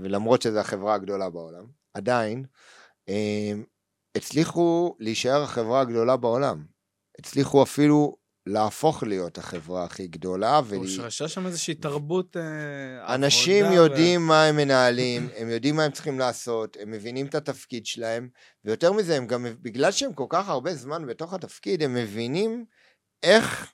ולמרות 0.02 0.42
שזו 0.42 0.58
החברה 0.58 0.94
הגדולה 0.94 1.30
בעולם, 1.30 1.66
עדיין 1.94 2.44
uh, 3.10 3.12
הצליחו 4.16 4.96
להישאר 4.98 5.42
החברה 5.42 5.80
הגדולה 5.80 6.16
בעולם. 6.16 6.64
הצליחו 7.18 7.62
אפילו 7.62 8.16
להפוך 8.46 9.02
להיות 9.02 9.38
החברה 9.38 9.84
הכי 9.84 10.06
גדולה. 10.06 10.60
הושרשה 10.70 11.28
שם 11.28 11.46
איזושהי 11.46 11.74
תרבות 11.74 12.36
אה, 12.36 13.14
אנשים 13.14 13.64
יודעים 13.72 14.22
ו... 14.22 14.24
מה 14.26 14.44
הם 14.44 14.56
מנהלים, 14.56 15.28
הם 15.36 15.50
יודעים 15.50 15.76
מה 15.76 15.84
הם 15.84 15.92
צריכים 15.92 16.18
לעשות, 16.18 16.76
הם 16.80 16.90
מבינים 16.90 17.26
את 17.26 17.34
התפקיד 17.34 17.86
שלהם, 17.86 18.28
ויותר 18.64 18.92
מזה, 18.92 19.16
הם 19.16 19.26
גם, 19.26 19.46
בגלל 19.62 19.92
שהם 19.92 20.12
כל 20.12 20.26
כך 20.28 20.48
הרבה 20.48 20.74
זמן 20.74 21.06
בתוך 21.06 21.34
התפקיד, 21.34 21.82
הם 21.82 21.94
מבינים 21.94 22.64
איך 23.22 23.72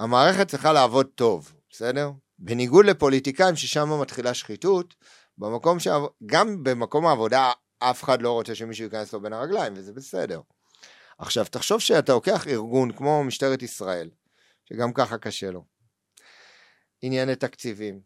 המערכת 0.00 0.48
צריכה 0.48 0.72
לעבוד 0.72 1.06
טוב, 1.14 1.52
בסדר? 1.70 2.10
בניגוד 2.38 2.86
לפוליטיקאים 2.86 3.56
ששם 3.56 4.00
מתחילה 4.00 4.34
שחיתות, 4.34 4.94
במקום 5.38 5.80
ש... 5.80 5.88
גם 6.26 6.64
במקום 6.64 7.06
העבודה 7.06 7.52
אף 7.78 8.04
אחד 8.04 8.22
לא 8.22 8.32
רוצה 8.32 8.54
שמישהו 8.54 8.84
ייכנס 8.84 9.12
לו 9.12 9.20
בין 9.20 9.32
הרגליים, 9.32 9.72
וזה 9.76 9.92
בסדר. 9.92 10.40
עכשיו, 11.18 11.44
תחשוב 11.50 11.80
שאתה 11.80 12.12
לוקח 12.12 12.46
ארגון 12.48 12.92
כמו 12.92 13.24
משטרת 13.24 13.62
ישראל, 13.62 14.10
שגם 14.64 14.92
ככה 14.92 15.18
קשה 15.18 15.50
לו, 15.50 15.64
ענייני 17.02 17.36
תקציבים, 17.36 18.00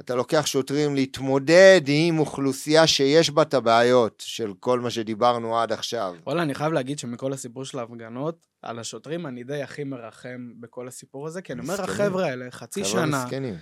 אתה 0.00 0.14
לוקח 0.14 0.46
שוטרים 0.46 0.94
להתמודד 0.94 1.80
עם 1.86 2.18
אוכלוסייה 2.18 2.86
שיש 2.86 3.30
בה 3.30 3.42
את 3.42 3.54
הבעיות 3.54 4.22
של 4.26 4.52
כל 4.60 4.80
מה 4.80 4.90
שדיברנו 4.90 5.58
עד 5.58 5.72
עכשיו. 5.72 6.16
וואלה, 6.26 6.42
אני 6.42 6.54
חייב 6.54 6.72
להגיד 6.72 6.98
שמכל 6.98 7.32
הסיפור 7.32 7.64
של 7.64 7.78
ההפגנות, 7.78 8.38
על 8.62 8.78
השוטרים 8.78 9.26
אני 9.26 9.44
די 9.44 9.62
הכי 9.62 9.84
מרחם 9.84 10.52
בכל 10.60 10.88
הסיפור 10.88 11.26
הזה, 11.26 11.42
כי 11.42 11.52
אני 11.52 11.60
אומר. 11.60 11.82
החבר'ה 11.82 12.26
האלה, 12.26 12.50
חצי 12.50 12.84
שנה, 12.84 13.24
מסכנים. 13.24 13.54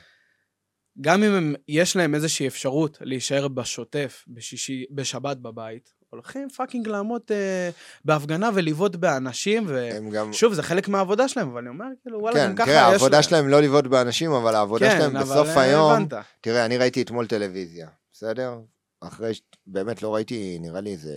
גם 1.00 1.22
אם 1.22 1.32
הם, 1.32 1.54
יש 1.68 1.96
להם 1.96 2.14
איזושהי 2.14 2.46
אפשרות 2.46 2.98
להישאר 3.00 3.48
בשוטף, 3.48 4.24
בשישי, 4.28 4.84
בשבת 4.90 5.36
בבית, 5.36 5.94
הולכים 6.10 6.48
פאקינג 6.48 6.88
לעמוד 6.88 7.22
אה, 7.30 7.70
בהפגנה 8.04 8.50
ולבעוט 8.54 8.96
באנשים, 8.96 9.68
הם 9.68 10.10
גם... 10.10 10.30
ושוב, 10.30 10.52
זה 10.52 10.62
חלק 10.62 10.88
מהעבודה 10.88 11.28
שלהם, 11.28 11.48
אבל 11.50 11.58
אני 11.58 11.68
אומר, 11.68 11.86
כאילו, 12.02 12.20
וואלה, 12.20 12.36
כן, 12.36 12.48
גם 12.48 12.56
ככה 12.56 12.66
תראה, 12.66 12.76
יש 12.76 12.92
העבודה 12.92 13.16
להם. 13.16 13.22
שלהם 13.22 13.48
לא 13.48 13.60
לבעוט 13.60 13.86
באנשים, 13.86 14.32
אבל 14.32 14.54
העבודה 14.54 14.88
כן, 14.88 14.98
שלהם 14.98 15.16
אבל, 15.16 15.24
בסוף 15.24 15.48
אה, 15.48 15.60
היום... 15.60 15.92
הבנת. 15.92 16.12
תראה, 16.40 16.64
אני 16.64 16.78
ראיתי 16.78 17.02
אתמול 17.02 17.26
טלוויזיה, 17.26 17.88
בסדר? 18.12 18.58
אחרי, 19.00 19.32
באמת 19.66 20.02
לא 20.02 20.14
ראיתי, 20.14 20.58
נראה 20.60 20.80
לי 20.80 20.92
איזה 20.92 21.14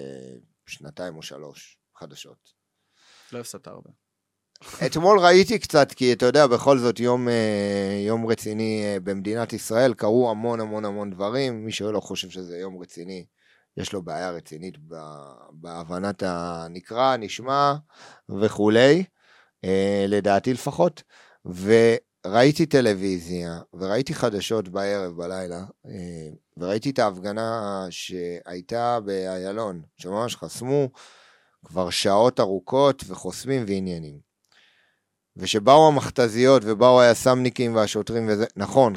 שנתיים 0.66 1.18
או 1.18 1.22
שלוש 1.22 1.78
חדשות. 1.98 2.54
לא 3.34 3.40
הפסדת 3.40 3.68
הרבה. 3.68 3.90
אתמול 4.86 5.20
ראיתי 5.20 5.60
קצת, 5.60 5.92
כי 5.92 6.14
אתה 6.14 6.26
יודע, 6.26 6.48
בכל 6.48 6.78
זאת 6.78 7.00
יום, 7.00 7.30
אה, 7.30 8.04
יום 8.08 8.26
רציני 8.26 8.84
אה, 8.86 9.00
במדינת 9.04 9.54
ישראל, 9.54 9.94
קרו 9.94 10.32
המון 10.32 10.60
המון 10.60 10.86
המון 10.86 11.12
דברים, 11.12 11.66
מי 11.66 11.72
שלא 11.72 12.00
חושב 12.00 12.30
שזה 12.30 12.58
יום 12.58 12.82
רציני, 12.82 13.26
יש 13.78 13.94
לו 13.94 14.02
בעיה 14.02 14.32
רצינית 14.32 14.78
בהבנת 15.52 16.24
הנקרא, 16.26 17.18
נשמע 17.18 17.74
וכולי, 18.30 19.04
אה, 19.66 20.06
לדעתי 20.08 20.54
לפחות, 20.54 21.04
וראיתי 21.46 22.66
טלוויזיה, 22.66 23.60
וראיתי 23.74 24.14
חדשות 24.14 24.70
בערב, 24.70 25.18
בלילה, 25.18 25.66
אה, 25.86 26.30
וראיתי 26.58 26.90
את 26.90 27.00
ההפגנה 27.00 27.86
שהייתה 27.90 29.00
באיילון, 29.00 29.82
שממש 29.98 30.36
חסמו 30.36 30.90
כבר 31.66 31.90
שעות 31.90 32.40
ארוכות 32.40 33.04
וחוסמים 33.08 33.64
ועניינים. 33.68 34.20
ושבאו 35.38 35.88
המכתזיות 35.88 36.62
ובאו 36.66 37.02
היס"מניקים 37.02 37.76
והשוטרים 37.76 38.28
וזה, 38.28 38.46
נכון, 38.56 38.94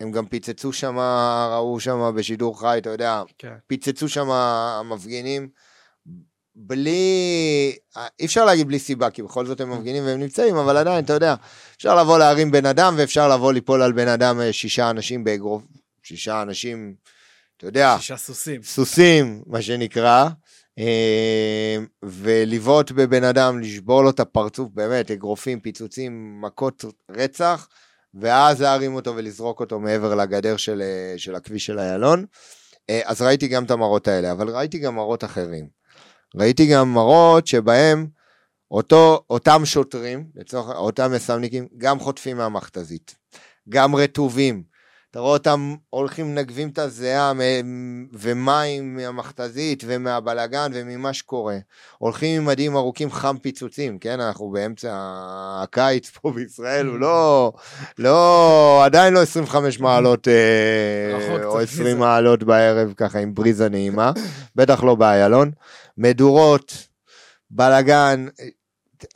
הם 0.00 0.12
גם 0.12 0.26
פיצצו 0.26 0.72
שם, 0.72 0.98
ראו 1.52 1.80
שם 1.80 2.12
בשידור 2.16 2.60
חי, 2.60 2.78
אתה 2.78 2.90
יודע, 2.90 3.22
כן. 3.38 3.54
פיצצו 3.66 4.08
שם 4.08 4.30
המפגינים. 4.30 5.48
בלי, 6.56 7.76
אי 8.20 8.26
אפשר 8.26 8.44
להגיד 8.44 8.68
בלי 8.68 8.78
סיבה, 8.78 9.10
כי 9.10 9.22
בכל 9.22 9.46
זאת 9.46 9.60
הם 9.60 9.70
מפגינים 9.70 10.04
והם 10.06 10.20
נמצאים, 10.20 10.56
אבל 10.56 10.76
עדיין, 10.76 11.04
אתה 11.04 11.12
יודע, 11.12 11.34
אפשר 11.76 12.00
לבוא 12.00 12.18
להרים 12.18 12.50
בן 12.50 12.66
אדם 12.66 12.94
ואפשר 12.98 13.28
לבוא 13.28 13.52
ליפול 13.52 13.82
על 13.82 13.92
בן 13.92 14.08
אדם 14.08 14.40
אה, 14.40 14.52
שישה 14.52 14.90
אנשים 14.90 15.24
באגרוף, 15.24 15.62
שישה 16.02 16.42
אנשים, 16.42 16.94
אתה 17.56 17.66
יודע, 17.66 17.96
שישה 18.00 18.16
סוסים. 18.16 18.62
סוסים, 18.62 19.42
מה 19.46 19.62
שנקרא, 19.62 20.28
אה, 20.78 21.76
ולבעוט 22.02 22.90
בבן 22.90 23.24
אדם, 23.24 23.60
לשבור 23.60 24.02
לו 24.02 24.10
את 24.10 24.20
הפרצוף, 24.20 24.68
באמת, 24.74 25.10
אגרופים, 25.10 25.60
פיצוצים, 25.60 26.40
מכות 26.40 26.84
רצח, 27.10 27.68
ואז 28.20 28.62
להרים 28.62 28.94
אותו 28.94 29.16
ולזרוק 29.16 29.60
אותו 29.60 29.80
מעבר 29.80 30.14
לגדר 30.14 30.56
של, 30.56 30.82
אה, 30.82 31.14
של 31.18 31.34
הכביש 31.34 31.66
של 31.66 31.78
איילון. 31.78 32.24
אה, 32.90 33.00
אז 33.04 33.22
ראיתי 33.22 33.48
גם 33.48 33.64
את 33.64 33.70
המראות 33.70 34.08
האלה, 34.08 34.32
אבל 34.32 34.48
ראיתי 34.48 34.78
גם 34.78 34.94
מראות 34.94 35.24
אחרים. 35.24 35.68
ראיתי 36.36 36.66
גם 36.66 36.94
מראות 36.94 37.46
שבהם 37.46 38.06
אותו, 38.70 39.24
אותם 39.30 39.62
שוטרים, 39.64 40.26
לצורך, 40.34 40.76
אותם 40.76 41.12
מסמניקים, 41.12 41.68
גם 41.78 42.00
חוטפים 42.00 42.36
מהמכתזית, 42.36 43.16
גם 43.68 43.96
רטובים. 43.96 44.73
אתה 45.14 45.20
רואה 45.20 45.32
אותם 45.32 45.74
הולכים 45.90 46.26
מנגבים 46.26 46.68
את 46.68 46.78
הזיעה 46.78 47.32
ומים 48.12 48.96
מהמכתזית 48.96 49.84
ומהבלגן 49.86 50.70
וממה 50.74 51.12
שקורה. 51.12 51.56
הולכים 51.98 52.40
עם 52.40 52.46
מדים 52.46 52.76
ארוכים 52.76 53.10
חם 53.10 53.36
פיצוצים, 53.42 53.98
כן? 53.98 54.20
אנחנו 54.20 54.50
באמצע 54.50 54.90
הקיץ 55.62 56.10
פה 56.10 56.30
בישראל, 56.30 56.86
הוא 56.86 56.98
לא, 56.98 57.52
לא, 57.98 58.82
עדיין 58.84 59.14
לא 59.14 59.22
25 59.22 59.80
מעלות 59.80 60.28
אה, 60.28 61.44
או 61.44 61.60
20 61.60 61.86
מזה. 61.86 61.96
מעלות 61.96 62.42
בערב 62.42 62.92
ככה 62.96 63.18
עם 63.18 63.34
בריזה 63.34 63.68
נעימה, 63.68 64.12
בטח 64.56 64.84
לא 64.84 64.94
באיילון. 64.94 65.50
מדורות, 65.98 66.88
בלגן, 67.50 68.26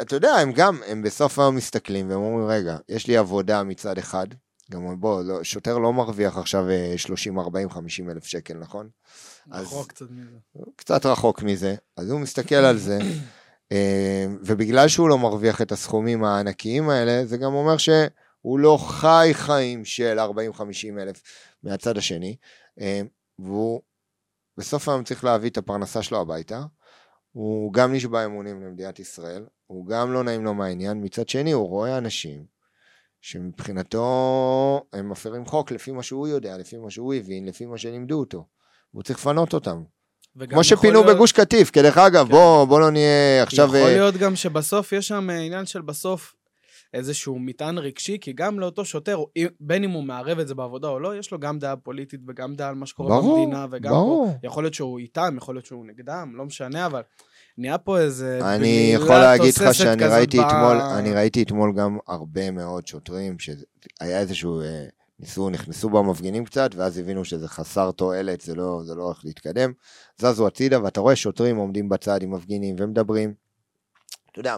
אתה 0.00 0.16
יודע, 0.16 0.32
הם 0.32 0.52
גם, 0.52 0.78
הם 0.86 1.02
בסוף 1.02 1.38
היום 1.38 1.56
מסתכלים 1.56 2.10
והם 2.10 2.20
אומרים, 2.20 2.48
רגע, 2.48 2.76
יש 2.88 3.06
לי 3.06 3.16
עבודה 3.16 3.62
מצד 3.62 3.98
אחד, 3.98 4.26
גם 4.70 5.00
בוא, 5.00 5.22
לא, 5.22 5.44
שוטר 5.44 5.78
לא 5.78 5.92
מרוויח 5.92 6.38
עכשיו 6.38 6.70
אה, 6.70 6.94
30, 6.96 7.38
40, 7.38 7.70
50 7.70 8.10
אלף 8.10 8.24
שקל, 8.24 8.54
נכון? 8.54 8.88
אז- 9.50 9.66
רחוק 9.66 9.88
קצת 9.88 10.06
מזה. 10.10 10.36
קצת 10.76 11.06
רחוק 11.06 11.42
מזה, 11.42 11.74
אז 11.96 12.10
הוא 12.10 12.20
מסתכל 12.20 12.54
על 12.54 12.78
זה, 12.78 12.98
אה, 13.72 14.26
ובגלל 14.42 14.88
שהוא 14.88 15.08
לא 15.08 15.18
מרוויח 15.18 15.62
את 15.62 15.72
הסכומים 15.72 16.24
הענקיים 16.24 16.90
האלה, 16.90 17.26
זה 17.26 17.36
גם 17.36 17.54
אומר 17.54 17.76
שהוא 17.76 18.58
לא 18.58 18.78
חי 18.88 19.30
חיים 19.32 19.84
של 19.84 20.18
40-50 20.18 20.62
אלף 20.98 21.22
מהצד 21.62 21.98
השני, 21.98 22.36
אה, 22.80 23.00
והוא 23.38 23.80
בסוף 24.56 24.88
היום 24.88 25.04
צריך 25.04 25.24
להביא 25.24 25.50
את 25.50 25.56
הפרנסה 25.56 26.02
שלו 26.02 26.20
הביתה, 26.20 26.62
הוא 27.32 27.72
גם 27.72 27.92
נשבע 27.92 28.24
אמונים 28.24 28.62
למדינת 28.62 28.98
ישראל, 28.98 29.46
הוא 29.66 29.86
גם 29.86 30.12
לא 30.12 30.24
נעים 30.24 30.44
לו 30.44 30.54
מהעניין, 30.54 31.04
מצד 31.04 31.28
שני 31.28 31.52
הוא 31.52 31.68
רואה 31.68 31.98
אנשים 31.98 32.57
שמבחינתו 33.20 34.06
הם 34.92 35.08
מפרים 35.10 35.46
חוק 35.46 35.70
לפי 35.72 35.90
מה 35.92 36.02
שהוא 36.02 36.28
יודע, 36.28 36.56
לפי 36.58 36.76
מה 36.76 36.90
שהוא 36.90 37.14
הבין, 37.14 37.46
לפי 37.48 37.66
מה 37.66 37.78
שלימדו 37.78 38.18
אותו, 38.20 38.46
והוא 38.94 39.02
צריך 39.02 39.18
לפנות 39.18 39.54
אותם. 39.54 39.82
כמו 40.50 40.64
שפינו 40.64 40.92
להיות- 41.02 41.16
בגוש 41.16 41.32
קטיף, 41.32 41.70
כי 41.70 41.82
דרך 41.82 41.98
אגב, 41.98 42.24
כן. 42.26 42.30
בוא, 42.30 42.64
בוא 42.64 42.80
לא 42.80 42.90
נהיה 42.90 43.42
עכשיו... 43.42 43.66
יכול 43.66 43.78
אה, 43.78 43.90
להיות 43.96 44.14
גם 44.16 44.36
שבסוף 44.36 44.92
יש 44.92 45.08
שם 45.08 45.30
אה, 45.30 45.38
עניין 45.40 45.66
של 45.66 45.80
בסוף 45.82 46.34
איזשהו 46.94 47.38
מטען 47.38 47.78
רגשי, 47.78 48.18
כי 48.20 48.32
גם 48.32 48.60
לאותו 48.60 48.84
שוטר, 48.84 49.18
אם- 49.36 49.46
בין 49.60 49.84
אם 49.84 49.90
הוא 49.90 50.04
מערב 50.04 50.38
את 50.38 50.48
זה 50.48 50.54
בעבודה 50.54 50.88
או 50.88 51.00
לא, 51.00 51.16
יש 51.18 51.30
לו 51.32 51.38
גם 51.38 51.58
דעה 51.58 51.76
פוליטית 51.76 52.20
וגם 52.28 52.54
דעה 52.54 52.68
על 52.68 52.74
מה 52.74 52.86
שקורה 52.86 53.08
ברור, 53.20 53.38
במדינה, 53.44 53.66
וגם 53.70 53.92
ברור. 53.92 54.26
פה, 54.40 54.46
יכול 54.46 54.64
להיות 54.64 54.74
שהוא 54.74 54.98
איתם, 54.98 55.34
יכול 55.38 55.54
להיות 55.54 55.66
שהוא 55.66 55.86
נגדם, 55.86 56.32
לא 56.36 56.44
משנה, 56.44 56.86
אבל 56.86 57.02
נהיה 57.58 57.78
פה 57.78 57.98
איזה... 57.98 58.54
אני 58.54 58.92
יכול 58.94 59.18
להגיד 59.18 59.54
לך 59.60 59.74
שאני 59.74 60.04
ראיתי 60.04 60.38
ב- 60.38 60.40
אתמול, 60.40 60.76
אני 60.80 61.12
ראיתי 61.12 61.42
אתמול 61.42 61.72
גם 61.76 61.98
הרבה 62.06 62.50
מאוד 62.50 62.86
שוטרים, 62.86 63.36
שהיה 63.38 64.20
איזשהו, 64.20 64.60
אה, 64.60 64.86
ניסו, 65.18 65.50
נכנסו 65.50 65.90
במפגינים 65.90 66.44
קצת, 66.44 66.70
ואז 66.74 66.98
הבינו 66.98 67.24
שזה 67.24 67.48
חסר 67.48 67.90
תועלת, 67.90 68.40
זה 68.40 68.54
לא, 68.54 68.80
זה 68.84 68.94
לא 68.94 69.02
הולך 69.02 69.20
להתקדם, 69.24 69.72
זזו 70.18 70.46
הצידה, 70.46 70.82
ואתה 70.84 71.00
רואה 71.00 71.16
שוטרים 71.16 71.56
עומדים 71.56 71.88
בצד 71.88 72.22
עם 72.22 72.34
מפגינים 72.34 72.76
ומדברים. 72.78 73.34
אתה 74.32 74.40
יודע, 74.40 74.56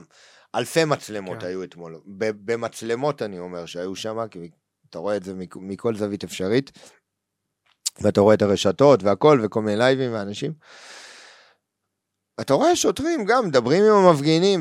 אלפי 0.55 0.85
מצלמות 0.85 1.41
כן. 1.41 1.47
היו 1.47 1.65
אתמול, 1.65 2.01
במצלמות 2.45 3.23
אני 3.23 3.39
אומר 3.39 3.67
שהיו 3.67 3.97
שם, 3.97 4.19
כי 4.31 4.51
אתה 4.91 4.99
רואה 4.99 5.17
את 5.17 5.23
זה 5.23 5.35
מכ- 5.35 5.57
מכל 5.57 5.97
זווית 5.97 6.25
אפשרית, 6.25 6.73
ואתה 8.01 8.21
רואה 8.21 8.35
את 8.35 8.43
הרשתות 8.43 9.03
והכל, 9.03 9.41
וכל 9.45 9.63
מיני 9.63 9.77
לייבים 9.79 10.13
ואנשים. 10.13 10.53
אתה 12.41 12.55
רואה 12.55 12.77
שוטרים 12.77 13.25
גם 13.25 13.47
מדברים 13.47 13.85
עם 13.85 13.93
המפגינים, 13.93 14.61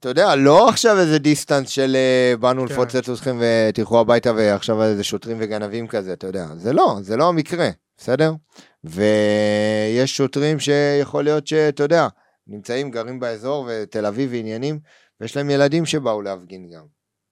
אתה 0.00 0.08
יודע, 0.08 0.36
לא 0.36 0.68
עכשיו 0.68 0.98
איזה 0.98 1.18
דיסטנס 1.18 1.68
של 1.68 1.96
אה, 1.96 2.36
באנו 2.36 2.66
כן. 2.66 2.72
לפוצץ 2.72 3.08
אתכם 3.08 3.40
ותלכו 3.40 4.00
הביתה 4.00 4.32
ועכשיו 4.36 4.82
איזה 4.82 5.04
שוטרים 5.04 5.36
וגנבים 5.40 5.86
כזה, 5.86 6.12
אתה 6.12 6.26
יודע, 6.26 6.46
זה 6.56 6.72
לא, 6.72 6.96
זה 7.00 7.16
לא 7.16 7.28
המקרה, 7.28 7.68
בסדר? 7.98 8.32
ויש 8.84 10.16
שוטרים 10.16 10.58
שיכול 10.58 11.24
להיות 11.24 11.46
שאתה 11.46 11.82
יודע, 11.82 12.08
נמצאים, 12.46 12.90
גרים 12.90 13.20
באזור 13.20 13.68
ותל 13.68 14.06
אביב 14.06 14.30
ועניינים, 14.32 14.80
ויש 15.20 15.36
להם 15.36 15.50
ילדים 15.50 15.86
שבאו 15.86 16.22
להפגין 16.22 16.70
גם. 16.70 16.84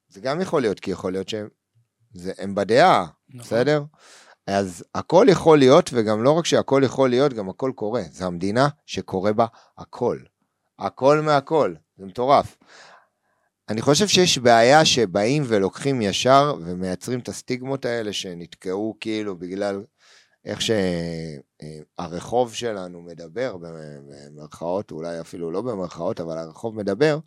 זה 0.09 0.21
גם 0.21 0.41
יכול 0.41 0.63
להיות, 0.63 0.81
כי 0.81 0.91
יכול 0.91 1.13
להיות 1.13 1.29
שהם 1.29 1.49
זה, 2.15 2.33
הם 2.39 2.55
בדעה, 2.55 3.07
נכון. 3.29 3.41
בסדר? 3.41 3.83
אז 4.49 4.85
הכל 4.95 5.27
יכול 5.29 5.59
להיות, 5.59 5.91
וגם 5.93 6.23
לא 6.23 6.31
רק 6.33 6.47
שהכל 6.47 6.83
יכול 6.85 7.11
להיות, 7.11 7.33
גם 7.33 7.49
הכל 7.49 7.73
קורה. 7.75 8.03
זו 8.13 8.25
המדינה 8.25 8.69
שקורה 8.87 9.33
בה 9.33 9.47
הכל. 9.79 10.19
הכל 10.79 11.21
מהכל. 11.21 11.75
זה 11.99 12.07
מטורף. 12.07 12.57
אני 13.69 13.83
חושב 13.83 14.09
שיש 14.09 14.39
בעיה 14.39 14.85
שבאים 14.85 15.43
ולוקחים 15.47 16.03
ישר 16.03 16.55
ומייצרים 16.61 17.21
את 17.21 17.29
הסטיגמות 17.29 17.85
האלה 17.85 18.13
שנתקעו 18.13 18.97
כאילו 19.01 19.37
בגלל 19.37 19.85
איך 20.45 20.61
שהרחוב 21.99 22.55
שלנו 22.55 23.03
מדבר, 23.03 23.57
במרכאות, 23.57 24.91
אולי 24.91 25.21
אפילו 25.21 25.51
לא 25.51 25.63
במרכאות, 25.63 26.21
אבל 26.21 26.39
הרחוב 26.39 26.77
מדבר, 26.77 27.19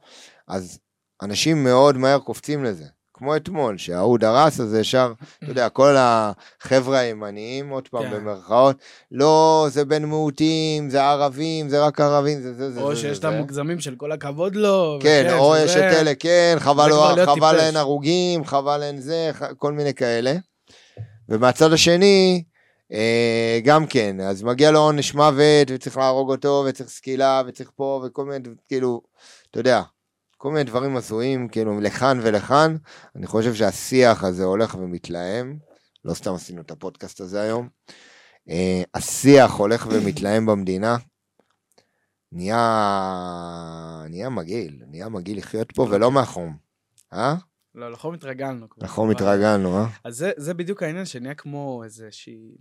אז 0.47 0.79
אנשים 1.21 1.63
מאוד 1.63 1.97
מהר 1.97 2.19
קופצים 2.19 2.63
לזה. 2.63 2.85
כמו 3.21 3.35
אתמול, 3.35 3.77
שההוא 3.77 4.17
דרס, 4.17 4.59
אז 4.59 4.73
ישר, 4.73 5.13
אתה 5.43 5.51
יודע, 5.51 5.69
כל 5.79 5.95
החבר'ה 5.97 6.99
הימניים, 6.99 7.69
עוד 7.69 7.87
פעם 7.87 8.03
כן. 8.03 8.11
במרכאות, 8.11 8.77
לא, 9.11 9.67
זה 9.69 9.85
בין 9.85 10.05
מיעוטים, 10.05 10.89
זה 10.89 11.03
ערבים, 11.03 11.69
זה 11.69 11.85
רק 11.85 12.01
ערבים, 12.01 12.41
זה 12.41 12.53
זה 12.53 12.71
זה. 12.71 12.81
או 12.81 12.95
זה, 12.95 13.01
שיש 13.01 13.19
את. 13.19 13.25
המוגזמים 13.25 13.79
של 13.79 13.95
כל 13.95 14.11
הכבוד 14.11 14.55
לו. 14.55 14.99
כן, 15.01 15.23
וכן, 15.27 15.37
או 15.37 15.55
יש 15.57 15.75
את 15.75 15.83
אלה, 15.83 16.15
כן, 16.15 16.55
חבל, 16.59 16.91
חבל. 17.25 17.55
להן 17.55 17.75
הרוגים, 17.75 18.45
חבל 18.45 18.77
להן 18.77 18.97
זה, 18.97 19.31
כל 19.57 19.73
מיני 19.73 19.93
כאלה. 19.93 20.33
ומהצד 21.29 21.73
השני, 21.73 22.43
אה, 22.93 23.59
גם 23.63 23.87
כן, 23.87 24.21
אז 24.21 24.43
מגיע 24.43 24.71
לו 24.71 24.79
עונש 24.79 25.13
מוות, 25.13 25.67
וצריך 25.69 25.97
להרוג 25.97 26.31
אותו, 26.31 26.65
וצריך 26.67 26.89
סקילה, 26.89 27.41
וצריך 27.47 27.71
פה, 27.75 28.03
וכל 28.05 28.25
מיני, 28.25 28.49
כאילו, 28.67 29.01
אתה 29.51 29.59
יודע, 29.59 29.81
כל 30.41 30.51
מיני 30.51 30.63
דברים 30.63 30.97
הזויים, 30.97 31.47
כאילו, 31.47 31.81
לכאן 31.81 32.19
ולכאן. 32.23 32.75
אני 33.15 33.27
חושב 33.27 33.53
שהשיח 33.53 34.23
הזה 34.23 34.43
הולך 34.43 34.75
ומתלהם, 34.75 35.59
לא 36.05 36.13
סתם 36.13 36.33
עשינו 36.33 36.61
את 36.61 36.71
הפודקאסט 36.71 37.21
הזה 37.21 37.41
היום. 37.41 37.69
אה, 38.49 38.83
השיח 38.93 39.53
הולך 39.53 39.87
ומתלהם 39.91 40.45
במדינה. 40.45 40.97
נהיה, 42.31 44.03
נהיה 44.09 44.29
מגעיל, 44.29 44.83
נהיה 44.87 45.09
מגעיל 45.09 45.37
לחיות 45.37 45.71
פה, 45.71 45.87
ולא 45.91 46.11
מהחום. 46.11 46.57
אה? 47.13 47.35
לא, 47.75 47.91
לחום 47.91 48.13
התרגלנו. 48.13 48.67
לחום 48.77 49.11
התרגלנו, 49.11 49.77
אה? 49.77 49.85
אז 50.03 50.15
זה, 50.15 50.31
זה 50.37 50.53
בדיוק 50.53 50.83
העניין, 50.83 51.05
שנהיה 51.05 51.35
כמו 51.35 51.83
איזושהי 51.83 52.57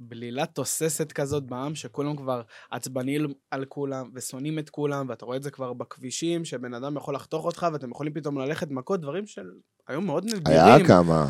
בלילה 0.00 0.46
תוססת 0.46 1.12
כזאת 1.12 1.44
בעם, 1.46 1.74
שכולם 1.74 2.16
כבר 2.16 2.42
עצבניים 2.70 3.26
על 3.50 3.64
כולם, 3.64 4.10
ושונאים 4.14 4.58
את 4.58 4.70
כולם, 4.70 5.08
ואתה 5.08 5.24
רואה 5.24 5.36
את 5.36 5.42
זה 5.42 5.50
כבר 5.50 5.72
בכבישים, 5.72 6.44
שבן 6.44 6.74
אדם 6.74 6.96
יכול 6.96 7.14
לחתוך 7.14 7.44
אותך, 7.44 7.66
ואתם 7.72 7.90
יכולים 7.90 8.14
פתאום 8.14 8.38
ללכת 8.38 8.70
מכות, 8.70 9.00
דברים 9.00 9.26
של 9.26 9.50
היו 9.88 10.00
מאוד 10.00 10.24
נדירים. 10.24 10.60
היה 10.64 10.86
כמה. 10.86 11.26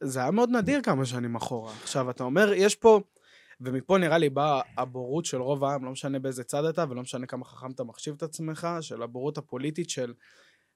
זה 0.00 0.20
היה 0.20 0.30
מאוד 0.30 0.50
נדיר 0.50 0.82
כמה 0.82 1.06
שנים 1.06 1.34
אחורה. 1.34 1.72
עכשיו, 1.82 2.10
אתה 2.10 2.24
אומר, 2.24 2.52
יש 2.52 2.74
פה... 2.74 3.00
ומפה 3.60 3.98
נראה 3.98 4.18
לי 4.18 4.30
באה 4.30 4.60
הבורות 4.78 5.24
של 5.24 5.40
רוב 5.42 5.64
העם, 5.64 5.84
לא 5.84 5.90
משנה 5.90 6.18
באיזה 6.18 6.44
צד 6.44 6.64
אתה 6.64 6.84
ולא 6.90 7.02
משנה 7.02 7.26
כמה 7.26 7.44
חכם 7.44 7.70
אתה 7.70 7.84
מחשיב 7.84 8.14
את 8.16 8.22
עצמך, 8.22 8.68
של 8.80 9.02
הבורות 9.02 9.38
הפוליטית 9.38 9.90
של 9.90 10.14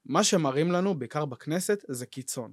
מה 0.07 0.25
שמראים 0.25 0.73
לנו, 0.73 0.99
בעיקר 0.99 1.25
בכנסת, 1.25 1.85
זה 1.89 2.07
קיצון. 2.07 2.53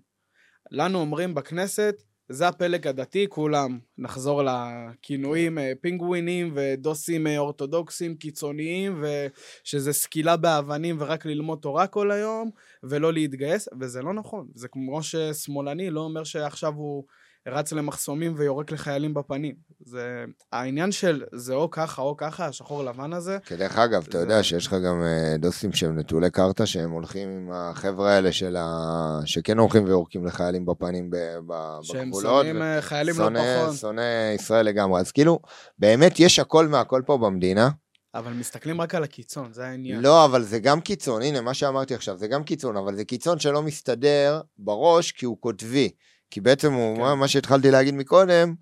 לנו 0.72 1.00
אומרים 1.00 1.36
בכנסת, 1.36 2.04
זה 2.30 2.48
הפלג 2.48 2.88
הדתי, 2.88 3.26
כולם, 3.30 3.80
נחזור 3.98 4.42
לכינויים, 4.44 5.58
אה, 5.58 5.72
פינגווינים 5.82 6.52
ודוסים 6.56 7.28
אה, 7.28 7.38
אורתודוקסים 7.38 8.16
קיצוניים, 8.16 9.04
ושזה 9.04 9.94
סקילה 9.94 10.38
באבנים 10.38 10.96
ורק 11.00 11.26
ללמוד 11.26 11.60
תורה 11.62 11.88
כל 11.88 12.12
היום, 12.12 12.52
ולא 12.84 13.14
להתגייס, 13.14 13.70
וזה 13.80 14.02
לא 14.02 14.14
נכון. 14.14 14.48
זה 14.56 14.68
כמו 14.68 15.04
ששמאלני 15.04 15.90
לא 15.90 16.02
אומר 16.02 16.24
שעכשיו 16.24 16.74
הוא 16.74 17.04
רץ 17.48 17.74
למחסומים 17.74 18.34
ויורק 18.38 18.72
לחיילים 18.72 19.14
בפנים. 19.14 19.56
זה 19.86 20.26
העניין 20.52 20.92
של 20.92 21.24
זה 21.34 21.54
או 21.54 21.72
ככה 21.72 22.02
או 22.02 22.18
ככה, 22.18 22.46
השחור 22.46 22.84
לבן 22.84 23.14
הזה. 23.14 23.38
כדרך 23.46 23.78
אגב, 23.78 24.06
אתה 24.10 24.18
יודע 24.18 24.44
שיש 24.44 24.68
לך 24.68 24.74
גם 24.74 25.04
אה, 25.04 25.38
דוסים 25.38 25.74
שהם 25.74 26.00
נטולי 26.00 26.32
קרתא, 26.32 26.66
שהם 26.66 26.92
הולכים 26.92 27.30
עם 27.30 27.52
החבר'ה 27.54 28.12
האלה 28.12 28.32
של 28.32 28.56
ה... 28.60 29.20
שכן 29.26 29.58
הולכים 29.58 29.84
ויורקים 29.84 30.26
לחיילים 30.26 30.66
בפנים 30.66 31.10
בגבולות. 31.10 31.86
שהם 31.86 32.12
שונאים 32.22 32.62
אה, 32.62 32.82
חיילים 32.82 33.16
לא 33.20 33.30
פחות. 33.30 33.76
שונא 33.76 34.34
ישראל 34.36 34.66
לגמרי. 34.66 35.00
אז 35.00 35.12
כאילו, 35.12 35.40
באמת 35.80 36.20
יש 36.20 36.40
הכל 36.40 36.68
מהכל 36.68 37.02
פה 37.06 37.18
במדינה. 37.18 37.70
אבל 38.16 38.34
מסתכלים 38.34 38.82
רק 38.82 38.96
על 38.96 39.04
הקיצון, 39.04 39.54
זה 39.54 39.66
העניין. 39.66 40.02
לא, 40.02 40.26
אבל 40.26 40.44
זה 40.44 40.60
גם 40.60 40.82
קיצון, 40.82 41.22
הנה, 41.22 41.42
מה 41.42 41.54
שאמרתי 41.54 41.96
עכשיו, 41.96 42.18
זה 42.18 42.28
גם 42.28 42.44
קיצון, 42.44 42.78
אבל 42.78 42.96
זה 42.96 43.06
קיצון 43.06 43.40
שלא 43.40 43.62
מסתדר 43.62 44.42
בראש 44.58 45.12
כי 45.12 45.26
הוא 45.26 45.38
קוטבי. 45.38 45.90
כי 46.30 46.42
בעצם 46.42 46.74
הוא, 46.74 46.96
כן. 46.96 47.02
מה, 47.02 47.16
מה 47.16 47.28
שהתחלתי 47.28 47.72
להגיד 47.72 47.94
מקודם, 47.94 48.56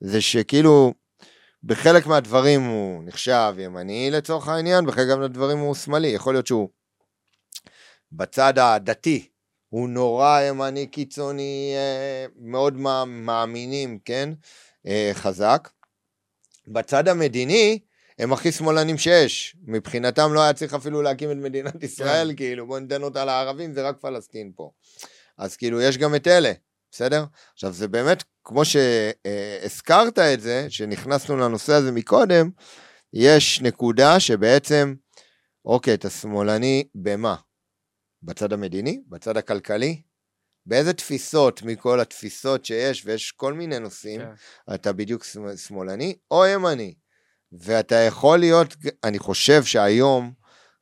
זה 0.00 0.20
שכאילו, 0.20 0.92
בחלק 1.64 2.06
מהדברים 2.06 2.62
הוא 2.62 3.04
נחשב 3.04 3.54
ימני 3.58 4.10
לצורך 4.10 4.48
העניין, 4.48 4.86
בחלק 4.86 5.18
מהדברים 5.18 5.58
הוא 5.58 5.74
שמאלי. 5.74 6.08
יכול 6.08 6.34
להיות 6.34 6.46
שהוא 6.46 6.68
בצד 8.12 8.58
הדתי, 8.58 9.28
הוא 9.68 9.88
נורא 9.88 10.40
ימני 10.40 10.86
קיצוני, 10.86 11.72
אה, 11.76 12.26
מאוד 12.36 12.76
מאמינים, 13.06 13.98
כן? 14.04 14.30
אה, 14.86 15.10
חזק. 15.14 15.68
בצד 16.68 17.08
המדיני, 17.08 17.78
הם 18.18 18.32
הכי 18.32 18.52
שמאלנים 18.52 18.98
שיש. 18.98 19.56
מבחינתם 19.64 20.32
לא 20.32 20.40
היה 20.40 20.52
צריך 20.52 20.74
אפילו 20.74 21.02
להקים 21.02 21.30
את 21.30 21.36
מדינת 21.36 21.82
ישראל, 21.82 22.28
כן. 22.28 22.36
כאילו, 22.36 22.66
בוא 22.66 22.78
ניתן 22.78 23.02
אותה 23.02 23.24
לערבים, 23.24 23.72
זה 23.72 23.88
רק 23.88 23.96
פלסטין 24.00 24.52
פה. 24.56 24.70
אז 25.38 25.56
כאילו, 25.56 25.80
יש 25.80 25.98
גם 25.98 26.14
את 26.14 26.26
אלה. 26.26 26.52
בסדר? 26.92 27.24
עכשיו, 27.52 27.72
זה 27.72 27.88
באמת, 27.88 28.24
כמו 28.44 28.62
שהזכרת 28.64 30.18
את 30.18 30.40
זה, 30.40 30.66
שנכנסנו 30.68 31.36
לנושא 31.36 31.72
הזה 31.72 31.92
מקודם, 31.92 32.50
יש 33.12 33.60
נקודה 33.60 34.20
שבעצם, 34.20 34.94
אוקיי, 35.64 35.94
אתה 35.94 36.10
שמאלני 36.10 36.88
במה? 36.94 37.36
בצד 38.22 38.52
המדיני? 38.52 39.02
בצד 39.08 39.36
הכלכלי? 39.36 40.02
באיזה 40.66 40.92
תפיסות 40.92 41.62
מכל 41.62 42.00
התפיסות 42.00 42.64
שיש, 42.64 43.02
ויש 43.06 43.32
כל 43.32 43.54
מיני 43.54 43.78
נושאים, 43.78 44.20
כן. 44.20 44.74
אתה 44.74 44.92
בדיוק 44.92 45.24
שמאלני 45.56 46.16
או 46.30 46.46
ימני? 46.46 46.94
ואתה 47.52 47.94
יכול 47.94 48.38
להיות, 48.38 48.76
אני 49.04 49.18
חושב 49.18 49.64
שהיום, 49.64 50.32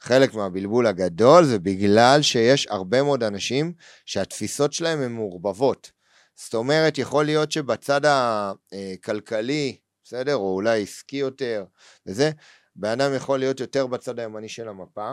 חלק 0.01 0.35
מהבלבול 0.35 0.87
הגדול 0.87 1.44
זה 1.44 1.59
בגלל 1.59 2.23
שיש 2.23 2.66
הרבה 2.66 3.03
מאוד 3.03 3.23
אנשים 3.23 3.73
שהתפיסות 4.07 4.73
שלהם 4.73 5.03
הן 5.03 5.12
מעורבבות. 5.12 5.90
זאת 6.44 6.55
אומרת, 6.55 6.98
יכול 6.98 7.24
להיות 7.24 7.53
שבצד 7.53 8.00
הכלכלי, 8.05 9.76
בסדר, 10.05 10.37
או 10.37 10.55
אולי 10.55 10.83
עסקי 10.83 11.16
יותר, 11.16 11.64
וזה, 12.07 12.31
בן 12.76 13.00
אדם 13.00 13.14
יכול 13.14 13.38
להיות 13.38 13.61
יותר 13.61 13.87
בצד 13.87 14.18
הימני 14.18 14.48
של 14.48 14.68
המפה, 14.68 15.12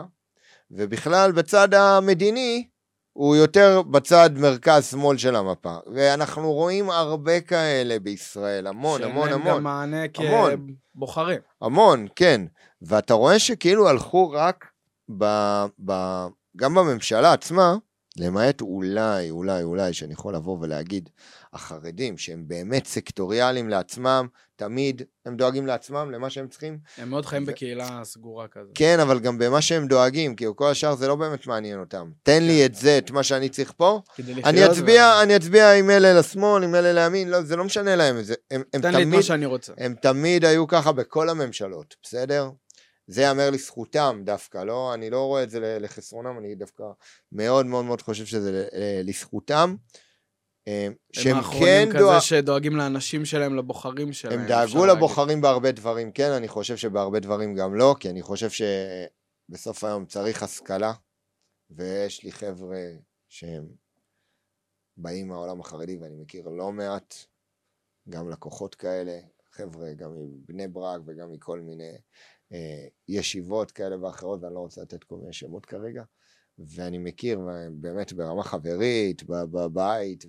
ובכלל 0.70 1.32
בצד 1.32 1.74
המדיני, 1.74 2.68
הוא 3.12 3.36
יותר 3.36 3.82
בצד 3.82 4.30
מרכז-שמאל 4.36 5.18
של 5.18 5.36
המפה. 5.36 5.76
ואנחנו 5.94 6.52
רואים 6.52 6.90
הרבה 6.90 7.40
כאלה 7.40 7.98
בישראל, 7.98 8.66
המון, 8.66 9.02
המון, 9.02 9.28
המון. 9.28 9.28
שאין 9.28 9.46
להם 9.46 9.56
גם 9.56 9.62
מענה 9.62 10.08
כבוחרים. 10.08 11.40
המון, 11.60 12.06
כן. 12.16 12.40
ואתה 12.82 13.14
רואה 13.14 13.38
שכאילו 13.38 13.88
הלכו 13.88 14.30
רק 14.30 14.66
ב, 15.18 15.24
ב, 15.84 15.92
גם 16.56 16.74
בממשלה 16.74 17.32
עצמה, 17.32 17.76
למעט 18.18 18.60
אולי, 18.60 19.30
אולי, 19.30 19.62
אולי, 19.62 19.92
שאני 19.92 20.12
יכול 20.12 20.34
לבוא 20.34 20.58
ולהגיד, 20.60 21.08
החרדים, 21.52 22.18
שהם 22.18 22.44
באמת 22.46 22.86
סקטוריאליים 22.86 23.68
לעצמם, 23.68 24.26
תמיד 24.56 25.02
הם 25.26 25.36
דואגים 25.36 25.66
לעצמם, 25.66 26.10
למה 26.12 26.30
שהם 26.30 26.48
צריכים. 26.48 26.78
הם 26.98 27.10
מאוד 27.10 27.26
חיים 27.26 27.42
ו... 27.42 27.46
בקהילה 27.46 28.00
סגורה 28.04 28.48
כזאת. 28.48 28.70
כן, 28.74 29.00
אבל 29.00 29.18
גם 29.18 29.38
במה 29.38 29.60
שהם 29.60 29.86
דואגים, 29.86 30.36
כי 30.36 30.44
כל 30.56 30.70
השאר 30.70 30.94
זה 30.94 31.08
לא 31.08 31.14
באמת 31.14 31.46
מעניין 31.46 31.80
אותם. 31.80 32.10
תן 32.22 32.42
לי 32.42 32.66
את 32.66 32.74
זה, 32.74 32.98
את 32.98 33.10
מה 33.10 33.22
שאני 33.22 33.48
צריך 33.48 33.72
פה, 33.76 34.00
אני 34.44 34.66
אצביע, 34.66 35.02
ו... 35.18 35.22
אני 35.22 35.36
אצביע 35.36 35.72
עם 35.72 35.90
אלה 35.90 36.18
לשמאל, 36.18 36.64
עם 36.64 36.74
אלה 36.74 36.92
לימין, 36.92 37.28
לא, 37.28 37.42
זה 37.42 37.56
לא 37.56 37.64
משנה 37.64 37.96
להם. 37.96 38.22
זה, 38.22 38.34
הם, 38.50 38.62
הם 38.74 38.80
תן 38.80 38.92
תמיד, 38.92 39.06
לי 39.06 39.10
את 39.10 39.16
מה 39.16 39.22
שאני 39.22 39.46
רוצה. 39.46 39.72
הם 39.78 39.94
תמיד 40.02 40.44
היו 40.44 40.66
ככה 40.66 40.92
בכל 40.92 41.28
הממשלות, 41.28 41.96
בסדר? 42.02 42.50
זה 43.08 43.22
ייאמר 43.22 43.50
לזכותם 43.50 44.22
דווקא, 44.24 44.58
לא, 44.58 44.94
אני 44.94 45.10
לא 45.10 45.24
רואה 45.26 45.42
את 45.42 45.50
זה 45.50 45.78
לחסרונם, 45.80 46.38
אני 46.38 46.54
דווקא 46.54 46.84
מאוד 47.32 47.66
מאוד 47.66 47.84
מאוד 47.84 48.02
חושב 48.02 48.26
שזה 48.26 48.68
לזכותם. 49.04 49.76
שהם 51.12 51.42
כן 51.42 51.88
דואגים... 51.92 51.92
כזה 51.92 52.20
שדואגים 52.20 52.76
לאנשים 52.76 53.24
שלהם, 53.24 53.56
לבוחרים 53.56 54.12
שלהם. 54.12 54.40
הם 54.40 54.46
דאגו 54.46 54.86
לבוחרים 54.86 55.28
להגיד. 55.28 55.42
בהרבה 55.42 55.72
דברים, 55.72 56.12
כן, 56.12 56.30
אני 56.30 56.48
חושב 56.48 56.76
שבהרבה 56.76 57.20
דברים 57.20 57.54
גם 57.54 57.74
לא, 57.74 57.96
כי 58.00 58.10
אני 58.10 58.22
חושב 58.22 58.48
שבסוף 58.50 59.84
היום 59.84 60.06
צריך 60.06 60.42
השכלה, 60.42 60.92
ויש 61.70 62.24
לי 62.24 62.32
חבר'ה 62.32 62.82
שהם 63.28 63.68
באים 64.96 65.28
מהעולם 65.28 65.60
החרדי, 65.60 65.96
ואני 65.96 66.16
מכיר 66.16 66.48
לא 66.48 66.72
מעט, 66.72 67.14
גם 68.08 68.30
לקוחות 68.30 68.74
כאלה, 68.74 69.18
חבר'ה 69.52 69.92
גם 69.92 70.10
מבני 70.16 70.68
ברק 70.68 71.00
וגם 71.06 71.32
מכל 71.32 71.60
מיני 71.60 71.90
אה, 71.90 71.98
ישיבות 73.08 73.70
כאלה 73.70 74.04
ואחרות, 74.04 74.42
ואני 74.42 74.54
לא 74.54 74.60
רוצה 74.60 74.82
לתת 74.82 75.04
כל 75.04 75.16
מיני 75.16 75.32
שמות 75.32 75.66
כרגע, 75.66 76.02
ואני 76.58 76.98
מכיר 76.98 77.40
באמת 77.72 78.12
ברמה 78.12 78.42
חברית, 78.42 79.22
בבית, 79.26 80.24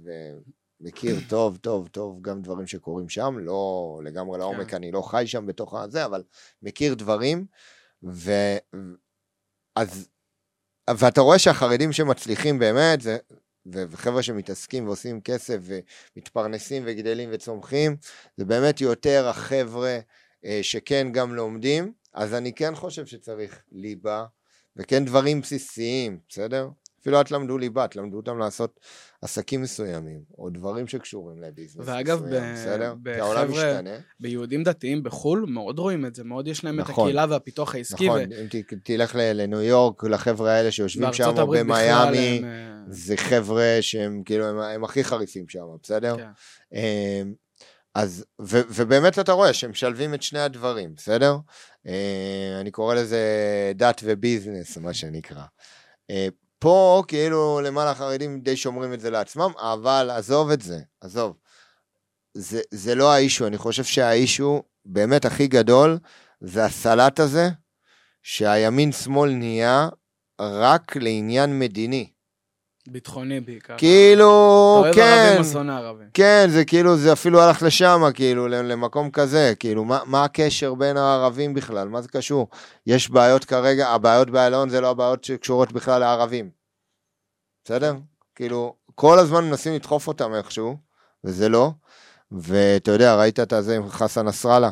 ומכיר 0.82 1.16
טוב, 1.30 1.58
טוב, 1.58 1.88
טוב 1.88 2.22
גם 2.22 2.42
דברים 2.42 2.68
שקורים 2.68 3.10
שם, 3.10 3.36
לא 3.40 4.02
לגמרי 4.04 4.38
לעומק, 4.38 4.70
כן. 4.70 4.76
אני 4.78 4.92
לא 4.92 5.02
חי 5.02 5.24
שם 5.28 5.46
בתוך 5.46 5.74
הזה, 5.74 6.06
אבל 6.06 6.24
מכיר 6.62 6.94
דברים, 6.94 7.46
ו... 8.04 8.32
אז... 9.76 10.10
ואתה 11.00 11.22
רואה 11.22 11.40
שהחרדים 11.40 11.92
שמצליחים 11.92 12.60
באמת, 12.60 13.02
זה, 13.02 13.18
וחבר'ה 13.66 14.24
שמתעסקים 14.24 14.88
ועושים 14.88 15.22
כסף 15.22 15.58
ומתפרנסים 15.62 16.84
וגדלים 16.86 17.30
וצומחים, 17.34 17.98
זה 18.38 18.46
באמת 18.46 18.82
יותר 18.82 19.28
החבר'ה 19.28 20.00
אה, 20.46 20.60
שכן 20.62 21.08
גם 21.12 21.36
לומדים, 21.36 21.94
אז 22.14 22.34
אני 22.34 22.54
כן 22.54 22.76
חושב 22.76 23.06
שצריך 23.06 23.62
ליבה, 23.72 24.26
וכן 24.76 25.06
דברים 25.06 25.42
בסיסיים, 25.42 26.20
בסדר? 26.30 26.70
אפילו 27.02 27.22
את 27.22 27.32
למדו 27.32 27.58
ליבה, 27.58 27.88
תלמדו 27.88 28.18
אותם 28.18 28.38
לעשות 28.38 28.80
עסקים 29.22 29.62
מסוימים, 29.62 30.22
או 30.38 30.50
דברים 30.50 30.88
שקשורים 30.88 31.42
לביזנס 31.42 31.86
ואגב, 31.88 32.26
מסוים, 32.26 32.54
בסדר? 32.54 32.94
בחבר'ה, 33.04 33.80
ביהודים 34.20 34.64
דתיים 34.64 35.04
בחו"ל, 35.04 35.46
מאוד 35.48 35.80
רואים 35.80 36.06
את 36.06 36.16
זה, 36.16 36.24
מאוד 36.24 36.48
יש 36.48 36.64
להם 36.64 36.80
נכון, 36.80 36.94
את 36.94 37.00
הקהילה 37.00 37.26
והפיתוח 37.30 37.76
העסקי. 37.76 38.08
נכון, 38.08 38.20
ו... 38.20 38.42
אם 38.42 38.48
תלך 38.84 39.16
לניו 39.20 39.62
יורק, 39.62 40.04
לחבר'ה 40.04 40.52
האלה 40.52 40.72
שיושבים 40.72 41.14
שם, 41.14 41.34
או 41.38 41.48
במיאמי, 41.48 42.38
הם... 42.38 42.46
אה, 42.46 42.80
זה 42.88 43.18
חבר'ה 43.18 43.78
שהם 43.82 44.24
כאילו, 44.26 44.46
הם, 44.46 44.60
הם 44.60 44.84
הכי 44.84 45.04
חריפים 45.04 45.50
שם, 45.50 45.66
בסדר? 45.84 46.16
כן. 46.18 47.28
אז, 47.96 48.26
ו, 48.42 48.60
ובאמת 48.70 49.20
אתה 49.20 49.32
רואה 49.32 49.54
שהם 49.54 49.72
משלבים 49.72 50.14
את 50.14 50.24
שני 50.24 50.40
הדברים, 50.40 50.96
בסדר? 50.96 51.38
אה, 51.88 52.58
אני 52.62 52.72
קורא 52.72 52.96
לזה 52.96 53.22
דת 53.76 54.02
וביזנס, 54.04 54.78
מה 54.78 54.94
שנקרא. 54.94 55.44
אה, 56.10 56.28
פה 56.60 57.04
כאילו 57.08 57.62
למעלה 57.62 57.92
החרדים 57.92 58.42
די 58.42 58.58
שומרים 58.58 58.94
את 58.94 59.00
זה 59.00 59.10
לעצמם, 59.10 59.52
אבל 59.58 60.10
עזוב 60.10 60.50
את 60.52 60.62
זה, 60.62 60.80
עזוב. 61.02 61.38
זה, 62.34 62.62
זה 62.72 62.96
לא 62.96 63.14
האישו, 63.14 63.48
אני 63.48 63.58
חושב 63.58 63.84
שהאישו 63.84 64.64
באמת 64.86 65.26
הכי 65.26 65.48
גדול 65.48 66.00
זה 66.42 66.66
הסלט 66.66 67.20
הזה, 67.20 67.50
שהימין-שמאל 68.24 69.32
נהיה 69.32 69.90
רק 70.42 70.96
לעניין 70.96 71.60
מדיני. 71.60 72.10
ביטחוני 72.92 73.40
בעיקר. 73.40 73.78
כאילו, 73.78 74.26
אתה 74.80 74.88
אוהב 74.88 74.96
כן, 74.96 75.26
ערבים 75.28 75.40
או 75.40 75.44
שונא 75.44 75.72
ערבים? 75.72 76.08
כן, 76.14 76.48
זה 76.50 76.66
כאילו, 76.66 76.98
זה 76.98 77.14
אפילו 77.14 77.42
הלך 77.42 77.64
לשם, 77.64 78.02
כאילו, 78.14 78.48
למקום 78.48 79.12
כזה, 79.12 79.54
כאילו, 79.60 79.86
מה, 79.86 80.00
מה 80.06 80.24
הקשר 80.24 80.74
בין 80.74 80.98
הערבים 80.98 81.54
בכלל? 81.54 81.88
מה 81.88 82.02
זה 82.02 82.08
קשור? 82.08 82.48
יש 82.88 83.10
בעיות 83.10 83.46
כרגע, 83.46 83.90
הבעיות 83.90 84.30
באלון 84.30 84.70
זה 84.70 84.82
לא 84.82 84.90
הבעיות 84.90 85.24
שקשורות 85.24 85.72
בכלל 85.72 86.00
לערבים. 86.00 86.50
בסדר? 87.66 87.96
כאילו, 88.36 88.76
כל 88.96 89.20
הזמן 89.20 89.46
מנסים 89.46 89.74
לדחוף 89.74 90.08
אותם 90.08 90.36
איכשהו, 90.36 90.78
וזה 91.24 91.50
לא. 91.50 91.72
ואתה 92.32 92.92
יודע, 92.92 93.16
ראית 93.16 93.40
את 93.40 93.54
זה 93.60 93.76
עם 93.76 93.90
חסן 93.90 94.26
נסראללה? 94.26 94.70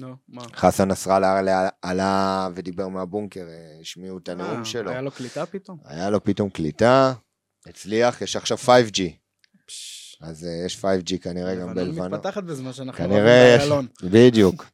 נו, 0.00 0.16
מה? 0.28 0.42
חסן 0.54 0.88
נסראללה 0.88 1.38
עלה, 1.38 1.68
עלה 1.82 2.48
ודיבר 2.54 2.88
מהבונקר, 2.88 3.46
השמיעו 3.80 4.18
את 4.18 4.28
הנאום 4.28 4.58
אה, 4.58 4.64
שלו. 4.64 4.90
היה 4.90 5.00
לו 5.00 5.10
קליטה 5.10 5.46
פתאום? 5.46 5.78
היה 5.84 6.10
לו 6.10 6.24
פתאום 6.24 6.50
קליטה, 6.50 7.12
הצליח, 7.66 8.22
יש 8.22 8.36
עכשיו 8.36 8.58
5G. 8.58 9.00
פש, 9.66 10.16
אז 10.20 10.44
uh, 10.44 10.66
יש 10.66 10.84
5G 10.84 11.18
כנראה 11.22 11.54
גם 11.54 11.60
לבנון 11.60 11.74
בלבנון. 11.74 12.14
מתפתחת 12.14 12.42
בזמן 12.42 12.72
שאנחנו 12.72 13.04
כנראה 13.04 13.56
יש. 13.58 13.70
בדיוק. 14.02 14.64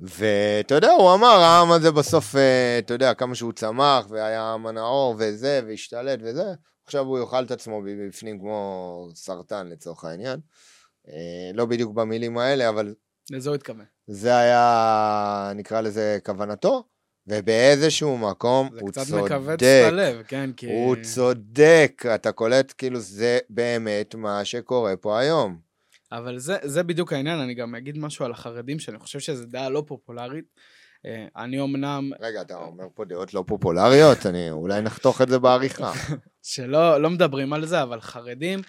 ואתה 0.00 0.74
יודע, 0.74 0.90
הוא 0.90 1.14
אמר, 1.14 1.28
העם 1.28 1.72
הזה 1.72 1.90
בסוף, 1.90 2.36
אה, 2.36 2.78
אתה 2.78 2.94
יודע, 2.94 3.14
כמה 3.14 3.34
שהוא 3.34 3.52
צמח, 3.52 4.06
והיה 4.08 4.42
העם 4.42 4.66
הנאור, 4.66 5.14
וזה, 5.18 5.60
והשתלט 5.66 6.18
וזה, 6.22 6.54
עכשיו 6.84 7.04
הוא 7.04 7.18
יאכל 7.18 7.44
את 7.44 7.50
עצמו 7.50 7.82
בפנים 7.86 8.38
כמו 8.38 9.08
סרטן 9.14 9.66
לצורך 9.66 10.04
העניין. 10.04 10.40
אה, 11.08 11.50
לא 11.54 11.66
בדיוק 11.66 11.94
במילים 11.94 12.38
האלה, 12.38 12.68
אבל 12.68 12.94
לזה 13.30 13.48
הוא 13.50 13.54
התכוון. 13.54 13.84
זה 14.06 14.36
היה, 14.36 15.52
נקרא 15.54 15.80
לזה, 15.80 16.18
כוונתו, 16.24 16.84
ובאיזשהו 17.26 18.18
מקום 18.18 18.68
זה 18.72 18.80
הוא 18.80 18.90
קצת 18.90 19.02
צודק. 19.06 19.22
מכווץ 19.22 19.62
את 19.62 19.92
הלב, 19.92 20.22
כן, 20.28 20.50
כי... 20.56 20.66
הוא 20.66 20.96
צודק, 21.02 22.02
אתה 22.14 22.32
קולט, 22.32 22.74
כאילו 22.78 23.00
זה 23.00 23.38
באמת 23.50 24.14
מה 24.14 24.44
שקורה 24.44 24.96
פה 24.96 25.18
היום. 25.18 25.58
אבל 26.12 26.38
זה, 26.38 26.56
זה 26.62 26.82
בדיוק 26.82 27.12
העניין, 27.12 27.38
אני 27.38 27.54
גם 27.54 27.74
אגיד 27.74 27.98
משהו 27.98 28.24
על 28.24 28.30
החרדים, 28.30 28.78
שאני 28.78 28.98
חושב 28.98 29.18
שזו 29.18 29.44
דעה 29.46 29.68
לא 29.68 29.84
פופולרית. 29.86 30.44
אה, 31.06 31.26
אני 31.36 31.60
אמנם, 31.60 32.10
רגע, 32.20 32.40
אתה 32.40 32.56
אומר 32.56 32.84
פה 32.94 33.04
דעות 33.04 33.34
לא 33.34 33.44
פופולריות? 33.46 34.26
אני, 34.26 34.50
אולי 34.50 34.80
נחתוך 34.80 35.22
את 35.22 35.28
זה 35.28 35.38
בעריכה. 35.38 35.92
שלא 36.42 37.02
לא 37.02 37.10
מדברים 37.10 37.52
על 37.52 37.66
זה, 37.66 37.82
אבל 37.82 38.00
חרדים, 38.00 38.60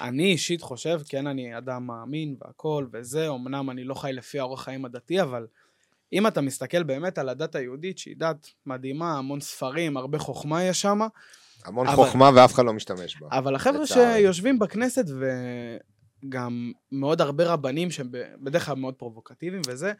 אני 0.00 0.24
אישית 0.32 0.62
חושב, 0.62 1.00
כן, 1.08 1.26
אני 1.26 1.58
אדם 1.58 1.86
מאמין 1.86 2.36
והכול 2.44 2.88
וזה, 2.92 3.28
אמנם 3.28 3.70
אני 3.70 3.84
לא 3.84 3.94
חי 3.94 4.12
לפי 4.12 4.38
האורח 4.40 4.64
חיים 4.64 4.84
הדתי, 4.84 5.22
אבל 5.22 5.46
אם 6.12 6.26
אתה 6.26 6.40
מסתכל 6.40 6.82
באמת 6.82 7.18
על 7.18 7.28
הדת 7.28 7.54
היהודית, 7.54 7.98
שהיא 7.98 8.14
דת 8.18 8.46
מדהימה, 8.66 9.18
המון 9.18 9.40
ספרים, 9.40 9.96
הרבה 9.96 10.18
חוכמה 10.18 10.64
יש 10.64 10.80
שם, 10.82 10.98
המון 11.64 11.86
אבל- 11.86 11.96
חוכמה 11.96 12.30
ואף 12.34 12.54
אחד 12.54 12.64
לא 12.64 12.72
משתמש 12.72 13.16
בה. 13.20 13.28
אבל 13.30 13.54
החבר'ה. 13.54 13.86
שיושבים 13.86 14.58
בכנסת 14.58 15.04
וגם 16.24 16.72
מאוד 16.92 17.20
הרבה 17.20 17.52
רבנים 17.52 17.90
שהם 17.90 18.10
בדרך 18.40 18.66
כלל 18.66 18.74
מאוד 18.74 18.94
פרובוקטיביים 18.94 19.62
וזה, 19.66 19.92